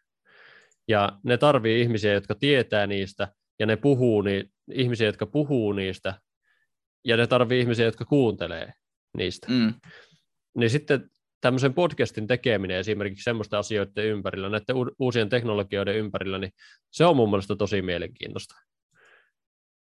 Ja 0.88 1.18
ne 1.22 1.38
tarvii 1.38 1.80
ihmisiä, 1.80 2.12
jotka 2.12 2.34
tietää 2.34 2.86
niistä, 2.86 3.32
ja 3.58 3.66
ne 3.66 3.76
puhuu 3.76 4.22
ni, 4.22 4.44
ihmisiä, 4.72 5.06
jotka 5.06 5.26
puhuu 5.26 5.72
niistä, 5.72 6.20
ja 7.04 7.16
ne 7.16 7.26
tarvii 7.26 7.60
ihmisiä, 7.60 7.84
jotka 7.84 8.04
kuuntelee 8.04 8.72
niistä. 9.16 9.46
Mm 9.50 9.74
niin 10.54 10.70
sitten 10.70 11.10
tämmöisen 11.40 11.74
podcastin 11.74 12.26
tekeminen 12.26 12.76
esimerkiksi 12.76 13.24
semmoisten 13.24 13.58
asioiden 13.58 14.04
ympärillä, 14.04 14.48
näiden 14.48 14.76
uusien 14.98 15.28
teknologioiden 15.28 15.96
ympärillä, 15.96 16.38
niin 16.38 16.52
se 16.90 17.04
on 17.04 17.16
mun 17.16 17.30
mielestä 17.30 17.56
tosi 17.56 17.82
mielenkiintoista. 17.82 18.54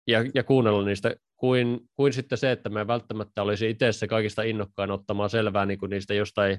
Ja, 0.07 0.19
ja 0.33 0.43
kuunnella 0.43 0.85
niistä, 0.85 1.15
kuin, 1.37 1.79
kuin 1.95 2.13
sitten 2.13 2.37
se, 2.37 2.51
että 2.51 2.69
me 2.69 2.87
välttämättä 2.87 3.41
olisi 3.41 3.69
itse 3.69 3.91
se 3.91 4.07
kaikista 4.07 4.43
innokkain 4.43 4.91
ottamaan 4.91 5.29
selvää 5.29 5.65
niin 5.65 5.79
kuin 5.79 5.89
niistä 5.89 6.13
jostain, 6.13 6.57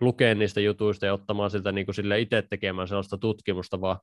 lukea 0.00 0.34
niistä 0.34 0.60
jutuista 0.60 1.06
ja 1.06 1.14
ottamaan 1.14 1.50
siltä 1.50 1.72
niin 1.72 1.86
kuin 1.86 1.94
sille 1.94 2.20
itse 2.20 2.42
tekemään 2.50 2.88
sellaista 2.88 3.18
tutkimusta, 3.18 3.80
vaan 3.80 3.98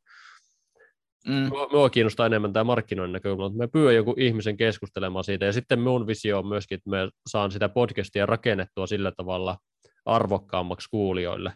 Mm. 1.27 1.49
Mua 1.71 1.89
kiinnostaa 1.89 2.25
enemmän 2.25 2.53
tämä 2.53 2.63
markkinoinnin 2.63 3.13
näkökulma, 3.13 3.45
että 3.45 3.57
me 3.57 3.67
pyydän 3.67 3.95
joku 3.95 4.15
ihmisen 4.17 4.57
keskustelemaan 4.57 5.23
siitä, 5.23 5.45
ja 5.45 5.53
sitten 5.53 5.79
mun 5.79 6.07
visio 6.07 6.39
on 6.39 6.47
myöskin, 6.47 6.75
että 6.75 6.89
me 6.89 6.97
saan 7.29 7.51
sitä 7.51 7.69
podcastia 7.69 8.25
rakennettua 8.25 8.87
sillä 8.87 9.11
tavalla 9.17 9.57
arvokkaammaksi 10.05 10.87
kuulijoille, 10.91 11.53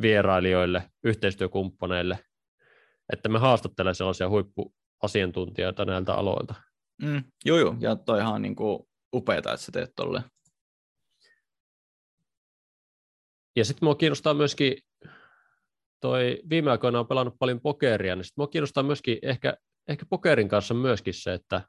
vierailijoille, 0.00 0.82
yhteistyökumppaneille, 1.04 2.18
että 3.12 3.28
me 3.28 3.38
haastattelemme 3.38 3.94
sellaisia 3.94 4.28
huippuasiantuntijoita 4.96 5.84
näiltä 5.84 6.14
aloilta. 6.14 6.54
Mm, 7.02 7.24
joo, 7.44 7.58
joo, 7.58 7.76
ja 7.80 7.96
toihan 7.96 8.34
on 8.34 8.42
niin 8.42 8.56
upeaa, 9.14 9.38
että 9.38 9.56
sä 9.56 9.72
teet 9.72 9.92
tolle. 9.96 10.22
Ja 13.56 13.64
sitten 13.64 13.86
mua 13.86 13.94
kiinnostaa 13.94 14.34
myöskin 14.34 14.76
toi 16.00 16.42
viime 16.50 16.70
aikoina 16.70 17.00
on 17.00 17.06
pelannut 17.06 17.38
paljon 17.38 17.60
pokeria, 17.60 18.16
niin 18.16 18.24
sitten 18.24 18.42
mua 18.42 18.46
kiinnostaa 18.46 18.82
myöskin 18.82 19.18
ehkä, 19.22 19.56
ehkä 19.88 20.06
pokerin 20.10 20.48
kanssa 20.48 20.74
myöskin 20.74 21.14
se, 21.14 21.34
että 21.34 21.62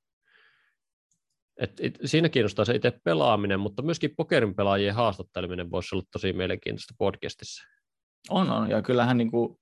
et, 1.58 1.72
siinä 2.06 2.30
kiinnostaa 2.30 2.66
se 2.66 2.76
itse 2.76 3.00
pelaaminen, 3.04 3.60
mutta 3.60 3.82
myöskin 3.82 4.16
pokerin 4.18 4.56
pelaajien 4.56 4.96
haastatteleminen 4.96 5.72
voisi 5.72 5.96
olla 5.96 6.06
tosi 6.12 6.34
mielenkiintoista 6.34 6.94
podcastissa. 6.98 7.64
On, 8.30 8.52
on, 8.52 8.70
ja 8.70 8.82
kyllähän 8.82 9.18
niin 9.18 9.32
kuin, 9.32 9.58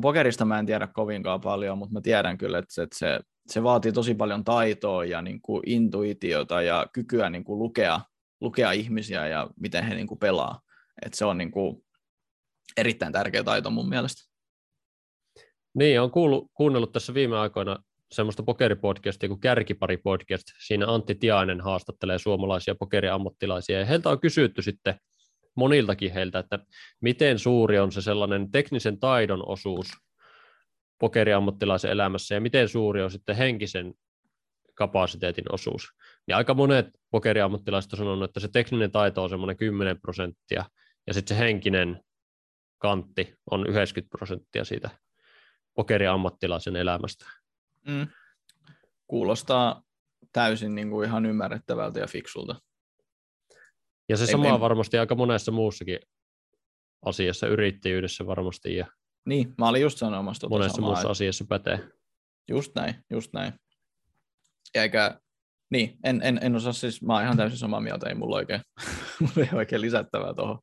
pokerista 0.00 0.44
mä 0.44 0.58
en 0.58 0.66
tiedä 0.66 0.86
kovinkaan 0.86 1.40
paljon, 1.40 1.78
mutta 1.78 1.92
mä 1.92 2.00
tiedän 2.00 2.38
kyllä, 2.38 2.58
että 2.58 2.74
se, 2.74 2.82
että 2.82 2.98
se, 2.98 3.20
se 3.46 3.62
vaatii 3.62 3.92
tosi 3.92 4.14
paljon 4.14 4.44
taitoa 4.44 5.04
ja 5.04 5.22
niin 5.22 5.42
kuin 5.42 5.62
intuitiota 5.66 6.62
ja 6.62 6.86
kykyä 6.92 7.30
niin 7.30 7.44
kuin 7.44 7.58
lukea, 7.58 8.00
lukea 8.40 8.72
ihmisiä 8.72 9.26
ja 9.26 9.50
miten 9.60 9.84
he 9.84 9.94
niin 9.94 10.06
kuin 10.06 10.18
pelaa. 10.18 10.60
Et 11.06 11.14
se 11.14 11.24
on 11.24 11.38
niin 11.38 11.50
kuin, 11.50 11.84
erittäin 12.76 13.12
tärkeä 13.12 13.44
taito 13.44 13.70
mun 13.70 13.88
mielestä. 13.88 14.34
Niin, 15.74 16.00
on 16.00 16.10
kuullut, 16.10 16.50
kuunnellut 16.54 16.92
tässä 16.92 17.14
viime 17.14 17.38
aikoina 17.38 17.78
semmoista 18.12 18.42
pokeripodcastia 18.42 19.28
kuin 19.28 19.40
Kärkipari 19.40 19.96
podcast. 19.96 20.44
Siinä 20.66 20.86
Antti 20.88 21.14
Tiainen 21.14 21.60
haastattelee 21.60 22.18
suomalaisia 22.18 22.74
pokeriammattilaisia, 22.74 23.78
ja 23.78 23.86
heiltä 23.86 24.10
on 24.10 24.20
kysytty 24.20 24.62
sitten 24.62 24.94
moniltakin 25.54 26.12
heiltä, 26.12 26.38
että 26.38 26.58
miten 27.00 27.38
suuri 27.38 27.78
on 27.78 27.92
se 27.92 28.02
sellainen 28.02 28.50
teknisen 28.50 28.98
taidon 28.98 29.48
osuus 29.48 29.86
pokeriammattilaisen 30.98 31.90
elämässä, 31.90 32.34
ja 32.34 32.40
miten 32.40 32.68
suuri 32.68 33.02
on 33.02 33.10
sitten 33.10 33.36
henkisen 33.36 33.94
kapasiteetin 34.74 35.44
osuus. 35.52 35.88
Niin 36.26 36.36
aika 36.36 36.54
monet 36.54 36.86
pokeriammattilaiset 37.10 37.92
on 37.92 37.98
sanonut, 37.98 38.30
että 38.30 38.40
se 38.40 38.48
tekninen 38.48 38.90
taito 38.90 39.22
on 39.22 39.30
semmoinen 39.30 39.56
10 39.56 40.00
prosenttia, 40.00 40.64
ja 41.06 41.14
sitten 41.14 41.36
se 41.36 41.44
henkinen 41.44 42.00
kantti 42.78 43.34
on 43.50 43.66
90 43.66 44.18
prosenttia 44.18 44.64
siitä 44.64 44.90
pokeriammattilaisen 45.74 46.76
elämästä. 46.76 47.26
Mm. 47.88 48.06
Kuulostaa 49.06 49.82
täysin 50.32 50.74
niin 50.74 50.90
kuin 50.90 51.08
ihan 51.08 51.26
ymmärrettävältä 51.26 52.00
ja 52.00 52.06
fiksulta. 52.06 52.60
Ja 54.08 54.16
se 54.16 54.26
sama 54.26 54.54
on 54.54 54.60
varmasti 54.60 54.98
aika 54.98 55.14
monessa 55.14 55.52
muussakin 55.52 55.98
asiassa, 57.04 57.46
yrittäjyydessä 57.46 58.26
varmasti. 58.26 58.76
Ja 58.76 58.86
niin, 59.26 59.54
mä 59.58 59.68
olin 59.68 59.82
just 59.82 59.98
sanomassa 59.98 60.40
tuota 60.40 60.54
Monessa 60.54 60.76
samaa, 60.76 60.90
muussa 60.90 61.08
asiassa 61.08 61.44
pätee. 61.48 61.88
Just 62.48 62.74
näin, 62.74 62.94
just 63.10 63.32
näin. 63.32 63.52
Eikä, 64.74 65.20
niin, 65.70 65.96
en, 66.04 66.20
en, 66.24 66.38
en 66.42 66.56
osaa 66.56 66.72
siis, 66.72 67.02
mä 67.02 67.12
oon 67.12 67.22
ihan 67.22 67.36
täysin 67.36 67.58
samaa 67.58 67.80
mieltä, 67.80 68.08
ei 68.08 68.14
mulla 68.14 68.36
oikein, 68.36 68.60
mulla 69.20 69.48
ei 69.52 69.58
oikein 69.58 69.80
lisättävää 69.80 70.34
tuohon. 70.34 70.58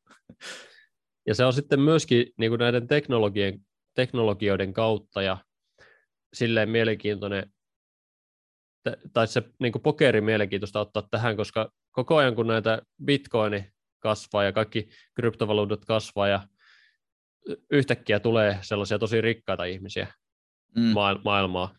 Ja 1.26 1.34
se 1.34 1.44
on 1.44 1.52
sitten 1.52 1.80
myöskin 1.80 2.26
niin 2.38 2.50
kuin 2.50 2.58
näiden 2.58 2.86
teknologien, 2.86 3.60
teknologioiden 3.94 4.72
kautta 4.72 5.22
ja 5.22 5.38
silleen 6.34 6.68
mielenkiintoinen, 6.68 7.52
tai 9.12 9.26
se 9.26 9.42
niin 9.60 9.72
kuin 9.72 9.82
pokeri 9.82 10.20
mielenkiintoista 10.20 10.80
ottaa 10.80 11.08
tähän, 11.10 11.36
koska 11.36 11.72
koko 11.92 12.16
ajan 12.16 12.34
kun 12.34 12.46
näitä 12.46 12.82
bitcoini 13.04 13.72
kasvaa 13.98 14.44
ja 14.44 14.52
kaikki 14.52 14.88
kryptovaluutat 15.14 15.84
kasvaa 15.84 16.28
ja 16.28 16.40
yhtäkkiä 17.70 18.20
tulee 18.20 18.58
sellaisia 18.60 18.98
tosi 18.98 19.20
rikkaita 19.20 19.64
ihmisiä 19.64 20.12
mm. 20.76 20.92
maailmaa, 21.24 21.74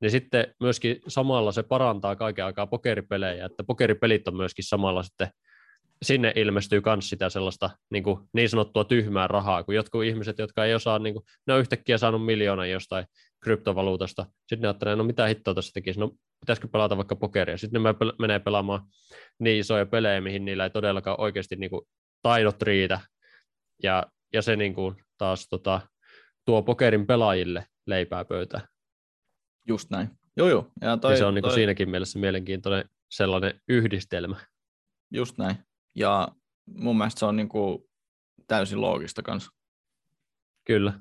niin 0.00 0.10
sitten 0.10 0.54
myöskin 0.60 1.00
samalla 1.08 1.52
se 1.52 1.62
parantaa 1.62 2.16
kaiken 2.16 2.44
aikaa 2.44 2.66
pokeripelejä, 2.66 3.46
että 3.46 3.64
pokeripelit 3.64 4.28
on 4.28 4.36
myöskin 4.36 4.64
samalla 4.64 5.02
sitten 5.02 5.28
sinne 6.02 6.32
ilmestyy 6.36 6.82
myös 6.86 7.08
sitä 7.08 7.28
sellaista 7.28 7.70
niin, 7.90 8.02
kuin, 8.02 8.20
niin 8.32 8.48
sanottua 8.48 8.84
tyhmää 8.84 9.28
rahaa, 9.28 9.64
kun 9.64 9.74
jotkut 9.74 10.04
ihmiset, 10.04 10.38
jotka 10.38 10.64
ei 10.64 10.74
osaa, 10.74 10.98
niin 10.98 11.14
kuin, 11.14 11.24
ne 11.46 11.54
on 11.54 11.60
yhtäkkiä 11.60 11.98
saanut 11.98 12.24
miljoona 12.24 12.66
jostain 12.66 13.06
kryptovaluutasta, 13.42 14.26
sitten 14.40 14.60
ne 14.60 14.68
ajattelee, 14.68 14.96
no 14.96 15.04
mitä 15.04 15.26
hittoa 15.26 15.54
tässä 15.54 15.72
tekisi, 15.74 16.00
no 16.00 16.10
pitäisikö 16.40 16.68
pelata 16.68 16.96
vaikka 16.96 17.16
pokeria, 17.16 17.58
sitten 17.58 17.82
ne 17.82 17.94
menee 18.18 18.38
pelaamaan 18.38 18.82
niin 19.38 19.60
isoja 19.60 19.86
pelejä, 19.86 20.20
mihin 20.20 20.44
niillä 20.44 20.64
ei 20.64 20.70
todellakaan 20.70 21.20
oikeasti 21.20 21.56
niin 21.56 21.70
kuin, 21.70 21.82
taidot 22.22 22.62
riitä, 22.62 23.00
ja, 23.82 24.06
ja 24.32 24.42
se 24.42 24.56
niin 24.56 24.74
kuin, 24.74 24.96
taas 25.18 25.48
tota, 25.48 25.80
tuo 26.44 26.62
pokerin 26.62 27.06
pelaajille 27.06 27.66
leipää 27.86 28.24
pöytään. 28.24 28.68
Just 29.68 29.90
näin. 29.90 30.10
Joo, 30.36 30.48
joo. 30.48 30.72
Ja, 30.80 30.96
toi, 30.96 31.12
ja 31.12 31.16
se 31.18 31.24
on 31.24 31.34
niin 31.34 31.42
kuin, 31.42 31.50
toi... 31.50 31.58
siinäkin 31.58 31.90
mielessä 31.90 32.18
mielenkiintoinen 32.18 32.88
sellainen 33.10 33.60
yhdistelmä. 33.68 34.36
Just 35.12 35.38
näin. 35.38 35.56
Ja 35.94 36.28
mun 36.66 36.98
mielestä 36.98 37.18
se 37.18 37.26
on 37.26 37.36
niin 37.36 37.48
kuin 37.48 37.78
täysin 38.46 38.80
loogista 38.80 39.22
kanssa. 39.22 39.50
Kyllä. 40.64 41.00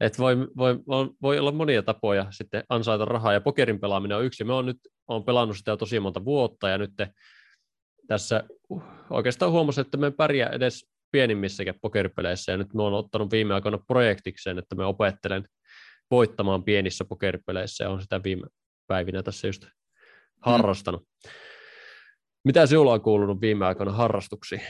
Et 0.00 0.18
voi, 0.18 0.36
voi, 0.56 0.78
voi, 1.22 1.38
olla 1.38 1.52
monia 1.52 1.82
tapoja 1.82 2.26
sitten 2.30 2.64
ansaita 2.68 3.04
rahaa, 3.04 3.32
ja 3.32 3.40
pokerin 3.40 3.80
pelaaminen 3.80 4.16
on 4.16 4.24
yksi. 4.24 4.44
Me 4.44 4.52
on 4.52 4.66
nyt 4.66 4.78
on 5.08 5.24
pelannut 5.24 5.56
sitä 5.56 5.76
tosi 5.76 6.00
monta 6.00 6.24
vuotta, 6.24 6.68
ja 6.68 6.78
nyt 6.78 6.90
tässä 8.06 8.44
oikeastaan 9.10 9.52
huomasin, 9.52 9.80
että 9.80 9.96
me 9.96 10.10
pärjää 10.10 10.50
edes 10.50 10.88
pienimmissäkin 11.12 11.74
pokeripeleissä, 11.80 12.52
ja 12.52 12.58
nyt 12.58 12.74
me 12.74 12.82
on 12.82 12.94
ottanut 12.94 13.30
viime 13.30 13.54
aikoina 13.54 13.78
projektikseen, 13.78 14.58
että 14.58 14.74
me 14.74 14.84
opettelen 14.84 15.48
voittamaan 16.10 16.64
pienissä 16.64 17.04
pokeripeleissä, 17.04 17.84
ja 17.84 17.90
on 17.90 18.02
sitä 18.02 18.22
viime 18.24 18.46
päivinä 18.86 19.22
tässä 19.22 19.48
just 19.48 19.66
harrastanut. 20.40 21.02
Mm. 21.02 21.30
Mitä 22.44 22.66
sinulla 22.66 22.92
on 22.92 23.02
kuulunut 23.02 23.40
viime 23.40 23.66
aikoina 23.66 23.92
harrastuksiin? 23.92 24.60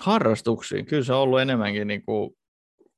Harrastuksiin? 0.00 0.86
Kyllä 0.86 1.04
se 1.04 1.12
on 1.12 1.20
ollut 1.20 1.40
enemmänkin 1.40 1.86
niin 1.86 2.04
kuin 2.04 2.30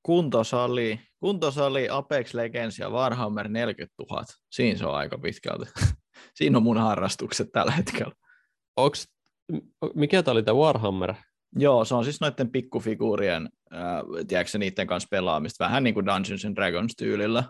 kuntosali, 0.09 1.01
kuntosali, 1.21 1.89
Apex 1.91 2.35
Legends 2.35 2.79
ja 2.79 2.91
Warhammer 2.91 3.49
40 3.49 3.95
000. 4.11 4.25
Siinä 4.51 4.79
se 4.79 4.87
on 4.87 4.95
aika 4.95 5.19
pitkälti. 5.19 5.71
Siinä 6.39 6.57
on 6.57 6.63
mun 6.63 6.79
harrastukset 6.79 7.49
tällä 7.53 7.73
hetkellä. 7.73 8.13
Onks, 8.77 9.09
mikä 9.95 10.23
tämä 10.23 10.33
oli 10.33 10.43
tämä 10.43 10.59
Warhammer? 10.59 11.15
Joo, 11.57 11.85
se 11.85 11.95
on 11.95 12.05
siis 12.05 12.21
noiden 12.21 12.51
pikkufiguurien, 12.51 13.49
äh, 13.75 13.81
tiedätkö 14.29 14.59
niiden 14.59 14.87
kanssa 14.87 15.09
pelaamista, 15.11 15.65
vähän 15.65 15.85
niin 15.85 15.95
kuin 15.95 16.07
Dungeons 16.07 16.45
and 16.45 16.57
Dragons 16.57 16.95
tyylillä. 16.99 17.45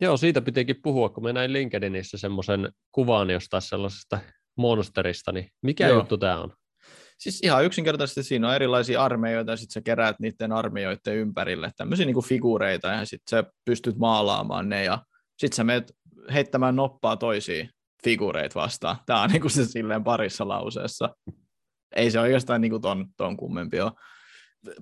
Joo, 0.00 0.16
siitä 0.16 0.42
pitikin 0.42 0.82
puhua, 0.82 1.08
kun 1.08 1.24
me 1.24 1.32
näin 1.32 1.52
LinkedInissä 1.52 2.18
semmoisen 2.18 2.72
kuvan 2.92 3.30
jostain 3.30 3.62
sellaisesta 3.62 4.18
monsterista, 4.56 5.32
niin 5.32 5.48
mikä 5.62 5.88
Joo. 5.88 5.98
juttu 5.98 6.18
tämä 6.18 6.40
on? 6.40 6.52
Siis 7.24 7.40
ihan 7.42 7.64
yksinkertaisesti 7.64 8.22
siinä 8.22 8.48
on 8.48 8.54
erilaisia 8.54 9.04
armeijoita, 9.04 9.50
ja 9.50 9.56
sitten 9.56 9.72
sä 9.72 9.80
keräät 9.80 10.20
niiden 10.20 10.52
armeijoiden 10.52 11.16
ympärille 11.16 11.70
tämmöisiä 11.76 12.06
niin 12.06 12.24
figuureita, 12.24 12.88
ja 12.88 13.04
sitten 13.04 13.30
sä 13.30 13.50
pystyt 13.64 13.96
maalaamaan 13.98 14.68
ne, 14.68 14.84
ja 14.84 15.02
sitten 15.38 15.56
sä 15.56 15.64
menet 15.64 15.92
heittämään 16.32 16.76
noppaa 16.76 17.16
toisiin 17.16 17.70
figureita 18.04 18.60
vastaan. 18.60 18.96
Tämä 19.06 19.22
on 19.22 19.30
niin 19.30 19.40
kuin 19.40 19.50
se 19.50 19.64
silleen 19.64 20.04
parissa 20.04 20.48
lauseessa. 20.48 21.14
Ei 21.96 22.10
se 22.10 22.20
oikeastaan 22.20 22.60
niin 22.60 22.70
kuin 22.70 22.82
ton, 22.82 23.06
ton 23.16 23.36
kummempi 23.36 23.80
ole. 23.80 23.92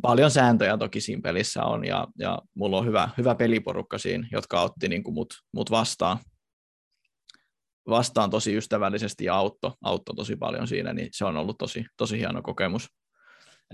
Paljon 0.02 0.30
sääntöjä 0.30 0.78
toki 0.78 1.00
siinä 1.00 1.22
pelissä 1.22 1.64
on, 1.64 1.84
ja, 1.84 2.06
ja 2.18 2.38
mulla 2.54 2.78
on 2.78 2.86
hyvä, 2.86 3.08
hyvä 3.18 3.34
peliporukka 3.34 3.98
siinä, 3.98 4.28
jotka 4.32 4.60
otti 4.60 4.88
niin 4.88 5.02
kuin 5.02 5.14
mut, 5.14 5.34
mut 5.52 5.70
vastaan 5.70 6.18
vastaan 7.88 8.30
tosi 8.30 8.56
ystävällisesti 8.56 9.24
ja 9.24 9.34
auttoi, 9.34 9.70
auttoi 9.82 10.16
tosi 10.16 10.36
paljon 10.36 10.68
siinä, 10.68 10.92
niin 10.92 11.08
se 11.12 11.24
on 11.24 11.36
ollut 11.36 11.58
tosi, 11.58 11.86
tosi 11.96 12.18
hieno 12.18 12.42
kokemus. 12.42 12.88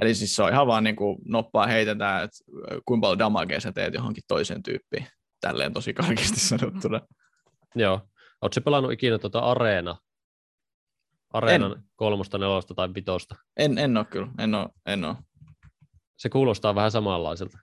Eli 0.01 0.15
siis 0.15 0.37
se 0.37 0.43
on 0.43 0.53
ihan 0.53 0.67
vaan 0.67 0.85
niin 0.85 0.97
kuin 0.97 1.19
noppaa 1.25 1.67
heitetään, 1.67 2.25
että 2.25 2.39
kuinka 2.85 3.05
paljon 3.05 3.19
damagea 3.19 3.61
sä 3.61 3.73
teet 3.73 3.95
johonkin 3.95 4.25
toiseen 4.29 4.63
tyyppiin. 4.63 5.07
Tälleen 5.41 5.73
tosi 5.73 5.95
karkeasti 5.95 6.41
sanottuna. 6.41 7.01
Joo. 7.75 8.01
Oletko 8.43 8.61
pelannut 8.61 8.93
ikinä 8.93 9.19
tuota 9.19 9.39
Areena? 9.39 9.97
Areenan 11.33 11.73
en. 11.73 11.83
kolmosta, 11.97 12.39
nelosta 12.39 12.75
tai 12.75 12.89
vitosta? 12.95 13.37
En, 13.57 13.79
en 13.79 13.97
ole 13.97 14.05
kyllä, 14.05 14.29
en 14.39 14.55
ole, 14.55 14.69
en 14.87 15.05
ole. 15.05 15.17
Se 16.17 16.29
kuulostaa 16.29 16.75
vähän 16.75 16.91
samanlaiselta. 16.91 17.59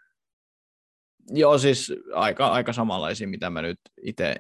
Joo, 1.30 1.58
siis 1.58 1.94
aika, 2.14 2.48
aika 2.48 2.74
samanlaisia, 2.74 3.28
mitä 3.28 3.50
mä 3.50 3.62
nyt 3.62 3.80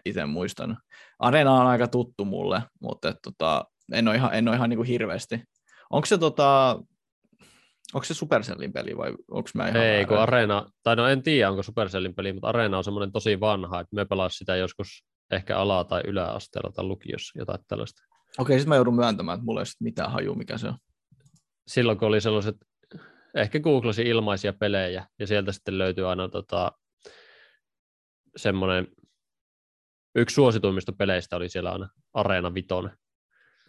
itse 0.05 0.25
muistan. 0.27 0.77
Arena 1.19 1.53
on 1.53 1.67
aika 1.67 1.87
tuttu 1.87 2.25
mulle, 2.25 2.61
mutta 2.81 3.09
et, 3.09 3.17
tota, 3.23 3.65
en 3.93 4.07
ole 4.07 4.15
ihan, 4.15 4.33
en 4.33 4.47
ole 4.47 4.55
ihan 4.55 4.69
niin 4.69 4.77
kuin 4.77 4.87
hirveästi. 4.87 5.43
Onko 5.89 6.05
se, 6.05 6.17
tota, 6.17 6.79
onko 7.93 8.03
se 8.03 8.13
Supercellin 8.13 8.73
peli 8.73 8.97
vai 8.97 9.11
onko 9.31 9.49
mä 9.53 9.67
ihan 9.67 9.81
Ei, 9.81 10.05
kun 10.05 10.17
Arena, 10.17 10.65
tai 10.83 10.95
no 10.95 11.07
en 11.07 11.23
tiedä 11.23 11.49
onko 11.49 11.63
Supercellin 11.63 12.15
peli, 12.15 12.33
mutta 12.33 12.47
Arena 12.47 12.77
on 12.77 12.83
semmoinen 12.83 13.11
tosi 13.11 13.39
vanha, 13.39 13.79
että 13.79 13.95
me 13.95 14.05
pelasimme 14.05 14.37
sitä 14.37 14.55
joskus 14.55 15.05
ehkä 15.31 15.57
ala- 15.57 15.83
tai 15.83 16.01
yläasteella 16.05 16.71
tai 16.71 16.85
lukiossa, 16.85 17.39
jotain 17.39 17.59
tällaista. 17.67 18.01
Okei, 18.37 18.59
sitten 18.59 18.69
mä 18.69 18.75
joudun 18.75 18.95
myöntämään, 18.95 19.35
että 19.35 19.45
mulla 19.45 19.59
ei 19.59 19.63
ole 19.63 19.75
mitään 19.79 20.11
haju, 20.11 20.35
mikä 20.35 20.57
se 20.57 20.67
on. 20.67 20.77
Silloin 21.67 21.97
kun 21.97 22.07
oli 22.07 22.21
sellaiset 22.21 22.55
ehkä 23.35 23.59
googlasin 23.59 24.07
ilmaisia 24.07 24.53
pelejä, 24.53 25.05
ja 25.19 25.27
sieltä 25.27 25.51
sitten 25.51 25.77
löytyy 25.77 26.09
aina 26.09 26.29
tota, 26.29 26.71
semmoinen, 28.35 28.87
yksi 30.15 30.33
suosituimmista 30.33 30.91
peleistä 30.91 31.35
oli 31.35 31.49
siellä 31.49 31.71
aina 31.71 31.89
Areena 32.13 32.53
Vitonen. 32.53 32.97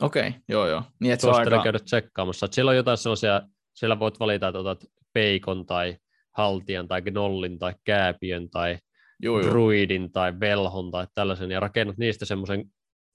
Okei, 0.00 0.28
okay, 0.28 0.40
joo 0.48 0.68
joo. 0.68 0.82
Niin, 1.00 1.12
että 1.12 1.20
Suosittelen 1.20 1.58
aika... 1.58 1.64
käydä 1.64 1.78
tsekkaamassa. 1.78 2.48
Siellä 2.50 2.70
on 2.70 2.76
jotain 2.76 2.98
sellaisia, 2.98 3.42
siellä 3.74 3.98
voit 3.98 4.20
valita, 4.20 4.48
että 4.48 4.58
otat 4.58 4.84
peikon 5.12 5.66
tai 5.66 5.96
haltijan 6.36 6.88
tai 6.88 7.02
gnollin 7.02 7.58
tai 7.58 7.74
kääpiön 7.84 8.50
tai 8.50 8.78
joo, 9.22 9.42
druidin 9.42 10.12
tai 10.12 10.40
velhon 10.40 10.90
tai 10.90 11.06
tällaisen, 11.14 11.50
ja 11.50 11.60
rakennat 11.60 11.98
niistä 11.98 12.24
semmoisen 12.24 12.64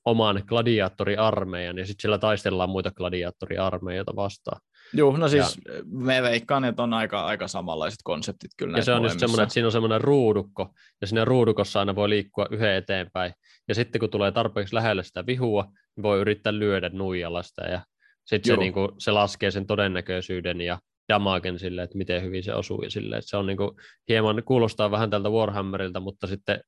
oman 0.05 0.43
gladiaattoriarmeijan, 0.45 1.77
ja 1.77 1.85
sitten 1.85 2.01
siellä 2.01 2.17
taistellaan 2.17 2.69
muita 2.69 2.91
gladiaattoriarmeijoita 2.91 4.15
vastaan. 4.15 4.61
Joo, 4.93 5.17
no 5.17 5.27
siis 5.27 5.59
ja, 5.65 5.73
me 5.85 6.21
veikkaan, 6.21 6.65
että 6.65 6.83
on 6.83 6.93
aika, 6.93 7.25
aika 7.25 7.47
samanlaiset 7.47 7.99
konseptit 8.03 8.51
kyllä 8.57 8.77
Ja 8.77 8.83
se 8.83 8.93
on 8.93 9.03
just 9.03 9.19
semmoinen, 9.19 9.43
että 9.43 9.53
siinä 9.53 9.67
on 9.67 9.71
semmoinen 9.71 10.01
ruudukko, 10.01 10.73
ja 11.01 11.07
siinä 11.07 11.25
ruudukossa 11.25 11.79
aina 11.79 11.95
voi 11.95 12.09
liikkua 12.09 12.47
yhden 12.51 12.75
eteenpäin, 12.75 13.33
ja 13.67 13.75
sitten 13.75 13.99
kun 13.99 14.09
tulee 14.09 14.31
tarpeeksi 14.31 14.75
lähelle 14.75 15.03
sitä 15.03 15.25
vihua, 15.25 15.63
niin 15.95 16.03
voi 16.03 16.19
yrittää 16.19 16.53
lyödä 16.53 16.89
nuijalla 16.89 17.43
sitä, 17.43 17.61
ja 17.61 17.81
sitten 18.25 18.55
se, 18.55 18.57
niin 18.57 18.73
kuin, 18.73 18.89
se 18.97 19.11
laskee 19.11 19.51
sen 19.51 19.67
todennäköisyyden 19.67 20.61
ja 20.61 20.79
damagen 21.09 21.59
sille, 21.59 21.83
että 21.83 21.97
miten 21.97 22.21
hyvin 22.21 22.43
se 22.43 22.53
osuu, 22.53 22.81
ja 22.81 22.89
sille, 22.89 23.17
että 23.17 23.29
se 23.29 23.37
on 23.37 23.47
niin 23.47 23.57
kuin, 23.57 23.71
hieman, 24.09 24.43
kuulostaa 24.45 24.91
vähän 24.91 25.09
tältä 25.09 25.29
Warhammerilta, 25.29 25.99
mutta 25.99 26.27
sitten 26.27 26.59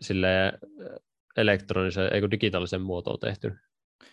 sille 0.00 0.52
elektronisen, 1.36 2.12
ei 2.12 2.30
digitaalisen 2.30 2.82
muotoon 2.82 3.18
tehty. 3.20 3.52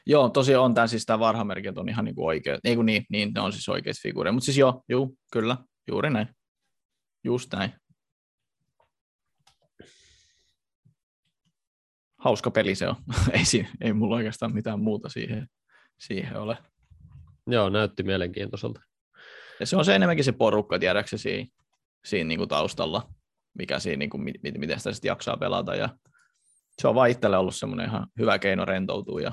Joo, 0.05 0.29
tosiaan 0.29 0.65
on 0.65 0.73
tämä 0.73 0.87
siis 0.87 1.05
tämä 1.05 1.19
Warhammerkin 1.19 1.79
on 1.79 1.89
ihan 1.89 2.05
niinku 2.05 2.25
oikea, 2.25 2.57
ei 2.63 2.75
kun 2.75 2.85
niin, 2.85 3.05
niin, 3.09 3.31
ne 3.33 3.41
on 3.41 3.51
siis 3.51 3.69
oikeita 3.69 3.99
figuureja, 4.03 4.33
mutta 4.33 4.45
siis 4.45 4.57
joo, 4.57 4.83
juu, 4.89 5.17
kyllä, 5.31 5.57
juuri 5.87 6.09
näin. 6.09 6.27
Just 7.23 7.53
näin. 7.53 7.73
Hauska 12.17 12.51
peli 12.51 12.75
se 12.75 12.87
on. 12.87 12.95
ei, 13.33 13.45
siinä, 13.45 13.69
ei 13.81 13.93
mulla 13.93 14.15
oikeastaan 14.15 14.53
mitään 14.53 14.79
muuta 14.79 15.09
siihen, 15.09 15.47
siihen 15.99 16.37
ole. 16.37 16.57
Joo, 17.47 17.69
näytti 17.69 18.03
mielenkiintoiselta. 18.03 18.81
Ja 19.59 19.65
se 19.65 19.75
on 19.75 19.85
se 19.85 19.95
enemmänkin 19.95 20.25
se 20.25 20.31
porukka, 20.31 20.79
tiedätkö 20.79 21.17
siinä, 21.17 21.49
siinä 22.05 22.27
niin 22.27 22.37
kuin 22.37 22.49
taustalla, 22.49 23.09
mikä 23.57 23.79
siinä, 23.79 23.99
niin 23.99 24.09
kuin, 24.09 24.23
miten 24.57 24.77
sitä 24.77 24.93
sitten 24.93 25.09
jaksaa 25.09 25.37
pelata. 25.37 25.75
Ja 25.75 25.89
se 26.81 26.87
on 26.87 26.95
vaan 26.95 27.09
itselle 27.09 27.37
ollut 27.37 27.55
semmoinen 27.55 27.87
ihan 27.87 28.07
hyvä 28.19 28.39
keino 28.39 28.65
rentoutua 28.65 29.21
ja 29.21 29.31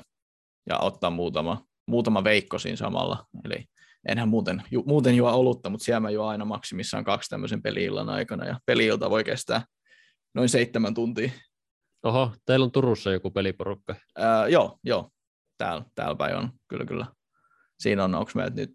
ja 0.69 0.79
ottaa 0.79 1.09
muutama, 1.09 1.65
muutama 1.87 2.23
veikko 2.23 2.59
siinä 2.59 2.75
samalla. 2.75 3.25
Eli 3.45 3.65
enhän 4.07 4.29
muuten, 4.29 4.63
ju, 4.71 4.83
muuten 4.87 5.15
juo 5.15 5.31
olutta, 5.31 5.69
mutta 5.69 5.83
siellä 5.83 5.99
mä 5.99 6.09
juo 6.09 6.25
aina 6.25 6.45
maksimissaan 6.45 7.03
kaksi 7.03 7.29
tämmöisen 7.29 7.61
peliillan 7.61 8.09
aikana, 8.09 8.45
ja 8.45 8.59
peliilta 8.65 9.09
voi 9.09 9.23
kestää 9.23 9.65
noin 10.33 10.49
seitsemän 10.49 10.93
tuntia. 10.93 11.29
Oho, 12.03 12.31
teillä 12.45 12.63
on 12.63 12.71
Turussa 12.71 13.11
joku 13.11 13.31
peliporukka. 13.31 13.95
Ää, 14.17 14.47
joo, 14.47 14.79
joo, 14.83 15.09
täällä, 15.57 15.85
täällä 15.95 16.15
päin 16.15 16.35
on, 16.35 16.49
kyllä 16.67 16.85
kyllä. 16.85 17.05
Siinä 17.79 18.03
on, 18.03 18.15
onko 18.15 18.31
meitä 18.35 18.55
nyt, 18.55 18.73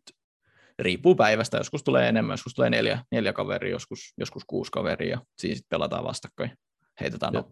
riippuu 0.78 1.14
päivästä, 1.14 1.56
joskus 1.56 1.82
tulee 1.82 2.08
enemmän, 2.08 2.32
joskus 2.32 2.54
tulee 2.54 2.70
neljä, 2.70 3.04
neljä 3.10 3.32
kaveria, 3.32 3.70
joskus, 3.70 3.98
joskus 4.18 4.42
kuusi 4.46 4.70
kaveria, 4.70 5.10
ja 5.10 5.20
siinä 5.38 5.54
sitten 5.54 5.68
pelataan 5.68 6.04
vastakkain, 6.04 6.52
heitetään 7.00 7.34
ja. 7.34 7.44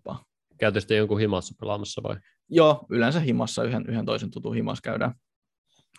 Noppaa. 0.60 0.72
Käytätte 0.72 0.96
jonkun 0.96 1.20
himassa 1.20 1.54
pelaamassa 1.60 2.02
vai? 2.02 2.16
Joo, 2.48 2.86
yleensä 2.90 3.20
himassa 3.20 3.64
yhden, 3.64 3.84
yhden 3.88 4.06
toisen 4.06 4.30
tutun 4.30 4.54
himassa 4.54 4.82
käydään. 4.82 5.14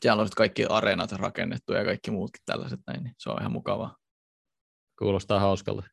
Siellä 0.02 0.22
on 0.22 0.28
sitten 0.28 0.38
kaikki 0.38 0.66
areenat 0.66 1.12
rakennettu 1.12 1.74
ja 1.74 1.86
kaikki 1.86 2.12
muutkin 2.12 2.42
tällaiset 2.46 2.80
näin, 2.88 3.04
niin 3.04 3.14
se 3.18 3.30
on 3.30 3.38
ihan 3.40 3.52
mukavaa. 3.52 3.98
Kuulostaa 5.00 5.40
hauskalta. 5.40 5.84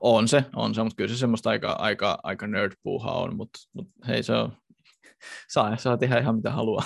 On 0.00 0.28
se, 0.28 0.44
on 0.56 0.74
se, 0.74 0.82
mutta 0.82 0.96
kyllä 0.96 1.14
se 1.14 1.18
semmoista 1.18 1.50
aika, 1.50 1.72
aika, 1.72 2.18
aika 2.22 2.46
nerd 2.46 2.72
on, 2.84 3.36
mutta, 3.36 3.58
mutta 3.72 3.92
hei 4.06 4.22
se 4.22 4.32
on, 4.32 4.52
saa, 5.48 5.76
saa 5.76 5.96
tehdä 5.96 6.18
ihan 6.18 6.36
mitä 6.36 6.50
haluaa. 6.50 6.84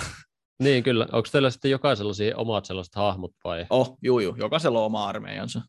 Niin, 0.62 0.82
kyllä. 0.82 1.06
Onko 1.12 1.28
teillä 1.32 1.50
sitten 1.50 1.70
jokaisella 1.70 2.12
siihen 2.12 2.36
omat 2.36 2.64
sellaiset 2.64 2.94
hahmot 2.94 3.30
vai? 3.44 3.66
Oh, 3.70 3.98
juu, 4.02 4.20
juu. 4.20 4.36
Jokaisella 4.38 4.78
on 4.78 4.86
oma 4.86 5.06
armeijansa. 5.06 5.60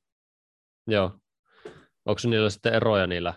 Joo. 0.88 1.20
Onko 2.06 2.22
niillä 2.24 2.49
sitten 2.49 2.74
eroja 2.74 3.07
niillä? 3.07 3.34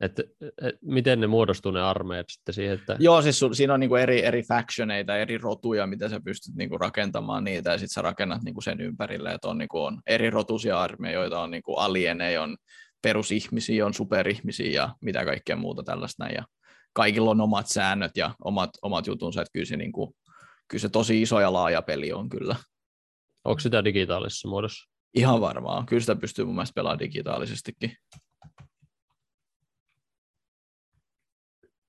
Että 0.00 0.22
et, 0.62 0.74
miten 0.82 1.20
ne 1.20 1.26
muodostuu 1.26 1.72
ne 1.72 1.82
armeijat 1.82 2.26
sitten 2.28 2.54
siihen? 2.54 2.74
Että... 2.74 2.96
Joo, 2.98 3.22
siis 3.22 3.38
su, 3.38 3.54
siinä 3.54 3.74
on 3.74 3.80
niinku 3.80 3.96
eri, 3.96 4.24
eri 4.24 4.42
factioneita, 4.42 5.16
eri 5.16 5.38
rotuja, 5.38 5.86
mitä 5.86 6.08
sä 6.08 6.20
pystyt 6.24 6.54
niinku 6.54 6.78
rakentamaan 6.78 7.44
niitä, 7.44 7.70
ja 7.70 7.78
sitten 7.78 7.94
sä 7.94 8.02
rakennat 8.02 8.42
niinku 8.42 8.60
sen 8.60 8.80
ympärille, 8.80 9.32
että 9.32 9.48
on, 9.48 9.58
niinku, 9.58 9.82
on 9.82 10.00
eri 10.06 10.30
rotuisia 10.30 10.80
armeijoita, 10.80 11.40
on 11.40 11.50
niinku 11.50 11.74
alieneja, 11.74 12.42
on 12.42 12.56
perusihmisiä, 13.02 13.86
on 13.86 13.94
superihmisiä 13.94 14.72
ja 14.72 14.94
mitä 15.00 15.24
kaikkea 15.24 15.56
muuta 15.56 15.82
tällaista. 15.82 16.26
Ja 16.26 16.44
kaikilla 16.92 17.30
on 17.30 17.40
omat 17.40 17.66
säännöt 17.66 18.16
ja 18.16 18.34
omat, 18.44 18.70
omat 18.82 19.06
jutunsa, 19.06 19.42
että 19.42 19.52
kyllä 19.52 19.66
se, 19.66 19.76
niinku, 19.76 20.16
kyllä 20.68 20.82
se 20.82 20.88
tosi 20.88 21.22
iso 21.22 21.40
ja 21.40 21.52
laaja 21.52 21.82
peli 21.82 22.12
on 22.12 22.28
kyllä. 22.28 22.56
Onko 23.44 23.60
sitä 23.60 23.84
digitaalisessa 23.84 24.48
muodossa? 24.48 24.90
Ihan 25.14 25.40
varmaan. 25.40 25.86
Kyllä 25.86 26.00
sitä 26.00 26.16
pystyy 26.16 26.44
mun 26.44 26.54
mielestä 26.54 26.74
pelaamaan 26.74 26.98
digitaalisestikin. 26.98 27.96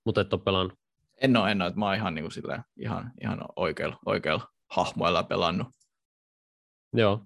Mutta 0.05 0.21
et 0.21 0.33
ole 0.33 0.41
pelannut? 0.41 0.79
En 1.21 1.37
ole, 1.37 1.51
en 1.51 1.61
ole. 1.61 1.73
Mä 1.75 1.85
oon 1.85 1.95
ihan, 1.95 2.15
niin 2.15 2.23
kuin 2.23 2.31
silleen, 2.31 2.63
ihan, 2.77 3.11
ihan 3.21 3.39
oikealla, 3.55 3.99
oikealla 4.05 4.47
hahmoilla 4.71 5.23
pelannut. 5.23 5.67
Joo. 6.93 7.25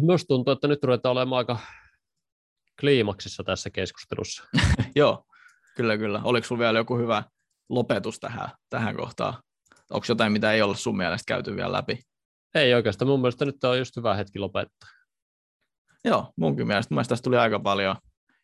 Myös 0.00 0.24
tuntuu, 0.28 0.52
että 0.52 0.68
nyt 0.68 0.84
ruvetaan 0.84 1.12
olemaan 1.12 1.38
aika 1.38 1.58
kliimaksissa 2.80 3.44
tässä 3.44 3.70
keskustelussa. 3.70 4.44
Joo, 4.96 5.24
kyllä, 5.76 5.98
kyllä. 5.98 6.20
Oliko 6.24 6.46
sinulla 6.46 6.64
vielä 6.64 6.78
joku 6.78 6.98
hyvä 6.98 7.22
lopetus 7.68 8.20
tähän, 8.20 8.48
tähän 8.70 8.96
kohtaan? 8.96 9.34
Onko 9.90 10.06
jotain, 10.08 10.32
mitä 10.32 10.52
ei 10.52 10.62
ole 10.62 10.76
sun 10.76 10.96
mielestä 10.96 11.28
käyty 11.28 11.56
vielä 11.56 11.72
läpi? 11.72 12.02
Ei 12.54 12.74
oikeastaan. 12.74 13.08
Mun 13.08 13.20
mielestä 13.20 13.44
nyt 13.44 13.64
on 13.64 13.78
just 13.78 13.96
hyvä 13.96 14.14
hetki 14.14 14.38
lopettaa. 14.38 14.88
Joo, 16.04 16.32
munkin 16.36 16.66
mielestä. 16.66 16.94
Mun 16.94 16.96
mielestä 16.96 17.12
tästä 17.12 17.24
tuli 17.24 17.36
aika 17.36 17.58
paljon. 17.58 17.96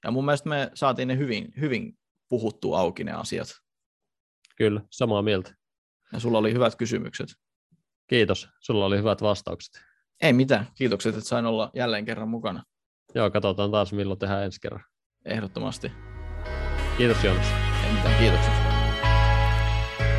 Ja 0.05 0.10
mun 0.10 0.24
mielestä 0.24 0.48
me 0.48 0.70
saatiin 0.74 1.09
ne 1.09 1.16
hyvin, 1.16 1.52
hyvin 1.60 1.98
puhuttu 2.28 2.74
auki 2.74 3.05
ne 3.05 3.12
asiat. 3.12 3.48
Kyllä, 4.56 4.81
samaa 4.90 5.22
mieltä. 5.22 5.55
Ja 6.12 6.20
sulla 6.20 6.39
oli 6.39 6.52
hyvät 6.52 6.76
kysymykset. 6.76 7.28
Kiitos. 8.06 8.48
Sulla 8.60 8.86
oli 8.86 8.98
hyvät 8.98 9.22
vastaukset. 9.22 9.85
Ei 10.22 10.32
mitään. 10.32 10.66
Kiitokset, 10.74 11.16
että 11.16 11.28
sain 11.28 11.47
olla 11.47 11.70
jälleen 11.74 12.05
kerran 12.05 12.28
mukana. 12.28 12.62
Joo, 13.14 13.31
katsotaan 13.31 13.70
taas 13.70 13.93
milloin 13.93 14.18
tehdään 14.18 14.44
ensi 14.44 14.60
kerran. 14.60 14.85
Ehdottomasti. 15.24 15.93
Kiitos 16.97 17.24
Joonas. 17.24 17.47
Ei 17.86 17.93
mitään, 17.93 18.18
kiitokset. 18.18 18.64